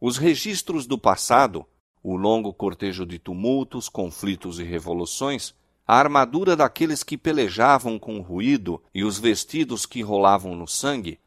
Os 0.00 0.16
registros 0.16 0.86
do 0.86 0.96
passado, 0.96 1.66
o 2.02 2.16
longo 2.16 2.52
cortejo 2.52 3.06
de 3.06 3.18
tumultos, 3.18 3.88
conflitos 3.88 4.58
e 4.58 4.64
revoluções, 4.64 5.54
a 5.86 5.96
armadura 5.96 6.56
daqueles 6.56 7.02
que 7.02 7.18
pelejavam 7.18 7.98
com 7.98 8.20
ruído 8.20 8.82
e 8.94 9.04
os 9.04 9.18
vestidos 9.18 9.86
que 9.86 10.02
rolavam 10.02 10.54
no 10.54 10.66
sangue, 10.66 11.18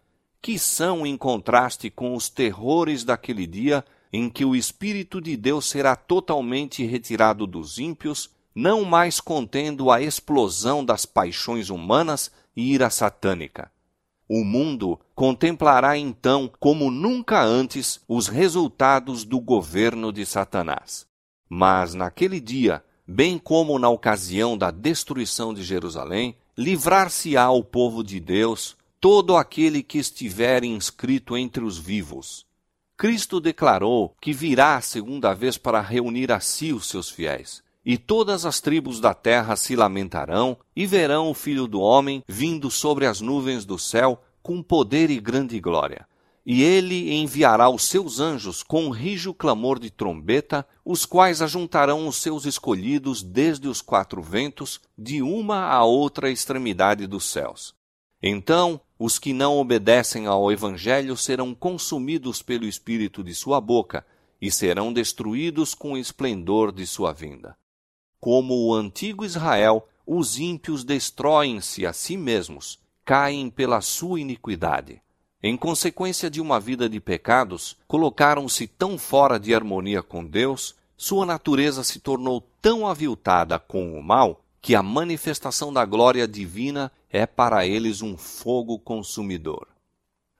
que 0.41 0.59
são 0.59 1.05
em 1.05 1.17
contraste 1.17 1.89
com 1.89 2.13
os 2.15 2.29
terrores 2.29 3.03
daquele 3.03 3.47
dia 3.47 3.83
em 4.11 4.29
que 4.29 4.45
o 4.45 4.55
Espírito 4.55 5.19
de 5.19 5.35
Deus 5.35 5.69
será 5.69 5.95
totalmente 5.95 6.85
retirado 6.85 7.45
dos 7.45 7.79
ímpios, 7.79 8.29
não 8.53 8.85
mais 8.85 9.19
contendo 9.19 9.91
a 9.91 10.01
explosão 10.01 10.85
das 10.85 11.05
paixões 11.05 11.69
humanas 11.69 12.31
e 12.55 12.73
ira 12.73 12.89
satânica. 12.89 13.69
O 14.27 14.43
mundo 14.43 14.99
contemplará 15.13 15.97
então, 15.97 16.51
como 16.59 16.89
nunca 16.89 17.43
antes, 17.43 18.01
os 18.07 18.27
resultados 18.27 19.23
do 19.23 19.39
governo 19.39 20.11
de 20.11 20.25
Satanás. 20.25 21.05
Mas 21.47 21.93
naquele 21.93 22.39
dia, 22.39 22.83
bem 23.07 23.37
como 23.37 23.77
na 23.77 23.89
ocasião 23.89 24.57
da 24.57 24.71
destruição 24.71 25.53
de 25.53 25.63
Jerusalém, 25.63 26.35
livrar-se-á 26.57 27.51
o 27.51 27.63
povo 27.63 28.03
de 28.03 28.19
Deus 28.19 28.75
todo 28.99 29.35
aquele 29.35 29.83
que 29.83 29.99
estiver 29.99 30.63
inscrito 30.63 31.37
entre 31.37 31.63
os 31.63 31.77
vivos. 31.77 32.47
Cristo 32.97 33.39
declarou 33.39 34.15
que 34.19 34.33
virá 34.33 34.77
a 34.77 34.81
segunda 34.81 35.33
vez 35.33 35.57
para 35.57 35.81
reunir 35.81 36.31
a 36.31 36.39
si 36.39 36.73
os 36.73 36.87
seus 36.87 37.09
fiéis. 37.09 37.61
E 37.85 37.99
todas 37.99 38.45
as 38.45 38.59
tribos 38.59 38.99
da 38.99 39.13
terra 39.13 39.55
se 39.55 39.75
lamentarão 39.75 40.57
e 40.75 40.87
verão 40.87 41.29
o 41.29 41.35
Filho 41.35 41.67
do 41.67 41.79
Homem 41.79 42.23
vindo 42.27 42.71
sobre 42.71 43.05
as 43.05 43.21
nuvens 43.21 43.63
do 43.63 43.77
céu 43.77 44.23
com 44.41 44.63
poder 44.63 45.11
e 45.11 45.19
grande 45.19 45.59
glória. 45.59 46.07
E 46.43 46.63
ele 46.63 47.13
enviará 47.13 47.69
os 47.69 47.83
seus 47.83 48.19
anjos 48.19 48.63
com 48.63 48.85
um 48.85 48.89
rijo 48.89 49.33
clamor 49.33 49.79
de 49.79 49.91
trombeta, 49.91 50.65
os 50.83 51.05
quais 51.05 51.41
ajuntarão 51.41 52.07
os 52.07 52.17
seus 52.17 52.45
escolhidos 52.45 53.21
desde 53.21 53.67
os 53.67 53.81
quatro 53.81 54.21
ventos, 54.21 54.79
de 54.97 55.21
uma 55.21 55.65
a 55.65 55.83
outra 55.83 56.31
extremidade 56.31 57.05
dos 57.05 57.25
céus. 57.25 57.73
Então 58.21 58.81
os 58.97 59.19
que 59.19 59.33
não 59.33 59.57
obedecem 59.57 60.25
ao 60.25 60.51
Evangelho 60.51 61.17
serão 61.17 61.53
consumidos 61.53 62.41
pelo 62.41 62.65
Espírito 62.65 63.23
de 63.23 63.35
sua 63.35 63.59
boca 63.59 64.05
e 64.41 64.51
serão 64.51 64.93
destruídos 64.93 65.73
com 65.73 65.93
o 65.93 65.97
esplendor 65.97 66.71
de 66.71 66.87
sua 66.87 67.11
vinda. 67.11 67.55
Como 68.25 68.65
o 68.65 68.73
antigo 68.73 69.23
Israel, 69.23 69.87
os 70.03 70.39
ímpios 70.39 70.83
destroem-se 70.83 71.85
a 71.85 71.93
si 71.93 72.17
mesmos, 72.17 72.79
caem 73.05 73.51
pela 73.51 73.81
sua 73.81 74.19
iniquidade. 74.19 74.99
Em 75.43 75.55
consequência 75.55 76.27
de 76.27 76.41
uma 76.41 76.59
vida 76.59 76.89
de 76.89 76.99
pecados, 76.99 77.77
colocaram-se 77.87 78.65
tão 78.65 78.97
fora 78.97 79.39
de 79.39 79.53
harmonia 79.53 80.01
com 80.01 80.25
Deus, 80.25 80.73
sua 80.97 81.23
natureza 81.23 81.83
se 81.83 81.99
tornou 81.99 82.41
tão 82.59 82.87
aviltada 82.87 83.59
com 83.59 83.95
o 83.95 84.01
mal 84.01 84.41
que 84.59 84.73
a 84.73 84.81
manifestação 84.81 85.71
da 85.71 85.85
glória 85.85 86.27
divina 86.27 86.91
é 87.11 87.27
para 87.27 87.67
eles 87.67 88.01
um 88.01 88.17
fogo 88.17 88.79
consumidor. 88.79 89.67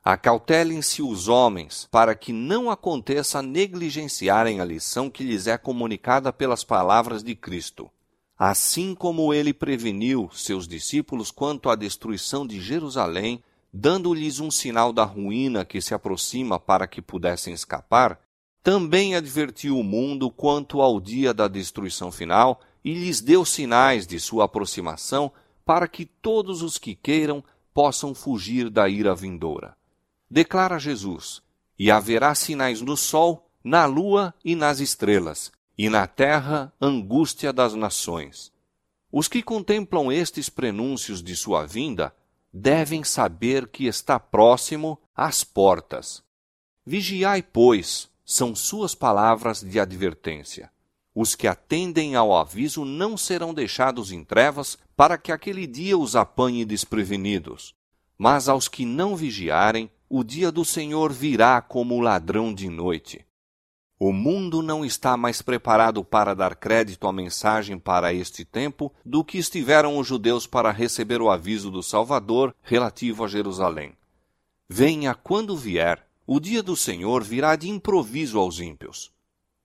Acautelem-se 0.08 1.02
os 1.02 1.28
homens, 1.28 1.88
para 1.90 2.14
que 2.14 2.32
não 2.32 2.70
aconteça 2.70 3.42
negligenciarem 3.42 4.60
a 4.60 4.64
lição 4.64 5.10
que 5.10 5.24
lhes 5.24 5.48
é 5.48 5.58
comunicada 5.58 6.32
pelas 6.32 6.64
palavras 6.64 7.24
de 7.24 7.34
Cristo. 7.34 7.90
Assim 8.38 8.94
como 8.94 9.34
ele 9.34 9.52
preveniu 9.52 10.30
seus 10.32 10.68
discípulos 10.68 11.32
quanto 11.32 11.72
à 11.72 11.76
destruição 11.76 12.46
de 12.46 12.62
Jerusalém, 12.62 13.44
dando-lhes 13.74 14.40
um 14.40 14.52
sinal 14.52 14.94
da 14.94 15.04
ruína 15.04 15.66
que 15.66 15.82
se 15.82 15.96
aproxima 15.96 16.60
para 16.60 16.86
que 16.86 17.02
pudessem 17.02 17.52
escapar, 17.52 18.20
também 18.62 19.16
advertiu 19.16 19.76
o 19.80 19.84
mundo 19.84 20.30
quanto 20.30 20.82
ao 20.82 21.00
dia 21.00 21.34
da 21.34 21.48
destruição 21.48 22.12
final 22.12 22.62
e 22.84 22.94
lhes 22.94 23.22
deu 23.22 23.44
sinais 23.44 24.06
de 24.06 24.20
sua 24.20 24.46
aproximação, 24.46 25.32
para 25.66 25.88
que 25.88 26.06
todos 26.06 26.62
os 26.62 26.78
que 26.78 26.94
queiram 26.94 27.44
possam 27.74 28.14
fugir 28.14 28.70
da 28.70 28.88
ira 28.88 29.16
vindoura. 29.16 29.76
Declara 30.30 30.80
Jesus: 30.80 31.42
E 31.78 31.92
haverá 31.92 32.34
sinais 32.34 32.82
no 32.82 32.98
sol, 32.98 33.50
na 33.64 33.86
lua 33.86 34.34
e 34.44 34.56
nas 34.56 34.80
estrelas, 34.80 35.52
e 35.78 35.90
na 35.90 36.08
terra 36.08 36.74
angústia 36.80 37.52
das 37.52 37.74
nações. 37.74 38.52
Os 39.12 39.28
que 39.28 39.42
contemplam 39.42 40.12
estes 40.12 40.50
prenúncios 40.50 41.24
de 41.24 41.36
sua 41.36 41.66
vinda 41.66 42.14
devem 42.52 43.04
saber 43.04 43.68
que 43.68 43.86
está 43.86 44.20
próximo 44.20 45.00
às 45.16 45.44
portas. 45.44 46.24
Vigiai, 46.86 47.42
pois, 47.42 48.10
são 48.24 48.56
suas 48.56 48.96
palavras 48.96 49.62
de 49.62 49.80
advertência. 49.80 50.72
Os 51.14 51.34
que 51.34 51.48
atendem 51.48 52.16
ao 52.16 52.36
aviso 52.36 52.84
não 52.84 53.16
serão 53.16 53.54
deixados 53.54 54.12
em 54.12 54.24
trevas, 54.24 54.78
para 54.96 55.18
que 55.18 55.32
aquele 55.32 55.66
dia 55.66 55.98
os 55.98 56.16
apanhe 56.16 56.66
desprevenidos. 56.66 57.74
Mas 58.18 58.48
aos 58.48 58.68
que 58.68 58.86
não 58.86 59.16
vigiarem, 59.16 59.90
o 60.10 60.24
dia 60.24 60.52
do 60.52 60.64
Senhor 60.64 61.12
virá 61.12 61.62
como 61.62 62.00
ladrão 62.00 62.54
de 62.54 62.70
noite. 62.70 63.26
O 64.00 64.12
mundo 64.12 64.62
não 64.62 64.86
está 64.86 65.16
mais 65.16 65.42
preparado 65.42 66.04
para 66.04 66.34
dar 66.34 66.56
crédito 66.56 67.08
à 67.08 67.14
mensagem 67.14 67.80
para 67.80 68.14
este 68.14 68.44
tempo 68.44 68.94
do 69.06 69.24
que 69.24 69.38
estiveram 69.38 69.98
os 69.98 70.08
judeus 70.08 70.46
para 70.46 70.72
receber 70.72 71.22
o 71.22 71.30
aviso 71.30 71.72
do 71.72 71.82
Salvador 71.82 72.56
relativo 72.62 73.24
a 73.24 73.28
Jerusalém. 73.28 73.94
Venha 74.70 75.14
quando 75.16 75.56
vier, 75.56 76.06
o 76.28 76.40
dia 76.40 76.62
do 76.62 76.76
Senhor 76.76 77.24
virá 77.24 77.56
de 77.56 77.70
improviso 77.70 78.40
aos 78.40 78.60
ímpios 78.60 79.16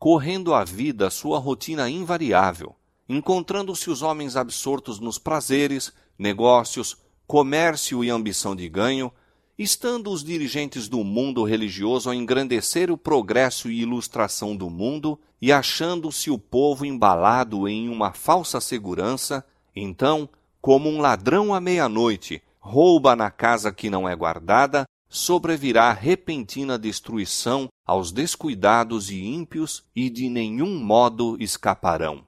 correndo 0.01 0.55
a 0.55 0.64
vida 0.64 1.11
sua 1.11 1.38
rotina 1.38 1.90
invariável, 1.90 2.74
encontrando-se 3.07 3.90
os 3.90 4.01
homens 4.01 4.34
absortos 4.34 4.98
nos 4.98 5.18
prazeres, 5.18 5.92
negócios, 6.18 6.96
comércio 7.31 8.03
e 8.03 8.11
ambição 8.11 8.57
de 8.57 8.68
ganho, 8.68 9.12
estando 9.57 10.11
os 10.11 10.24
dirigentes 10.24 10.89
do 10.89 11.05
mundo 11.05 11.45
religioso 11.45 12.11
a 12.11 12.16
engrandecer 12.16 12.91
o 12.91 12.99
progresso 12.99 13.70
e 13.70 13.83
ilustração 13.83 14.57
do 14.57 14.68
mundo 14.68 15.16
e 15.41 15.53
achando-se 15.53 16.28
o 16.28 16.37
povo 16.37 16.85
embalado 16.85 17.68
em 17.68 17.89
uma 17.89 18.12
falsa 18.12 18.61
segurança, 18.61 19.47
então, 19.76 20.28
como 20.61 20.89
um 20.89 21.01
ladrão 21.01 21.55
à 21.55 21.61
meia-noite, 21.61 22.43
rouba 22.59 23.14
na 23.14 23.31
casa 23.31 23.70
que 23.70 23.89
não 23.89 24.09
é 24.09 24.16
guardada, 24.16 24.85
sobrevirá 25.09 25.93
repentina 25.93 26.76
destruição 26.76 27.68
aos 27.87 28.11
descuidados 28.11 29.09
e 29.09 29.24
ímpios, 29.24 29.85
e 29.95 30.11
de 30.11 30.28
nenhum 30.28 30.81
modo 30.85 31.37
escaparão. 31.39 32.24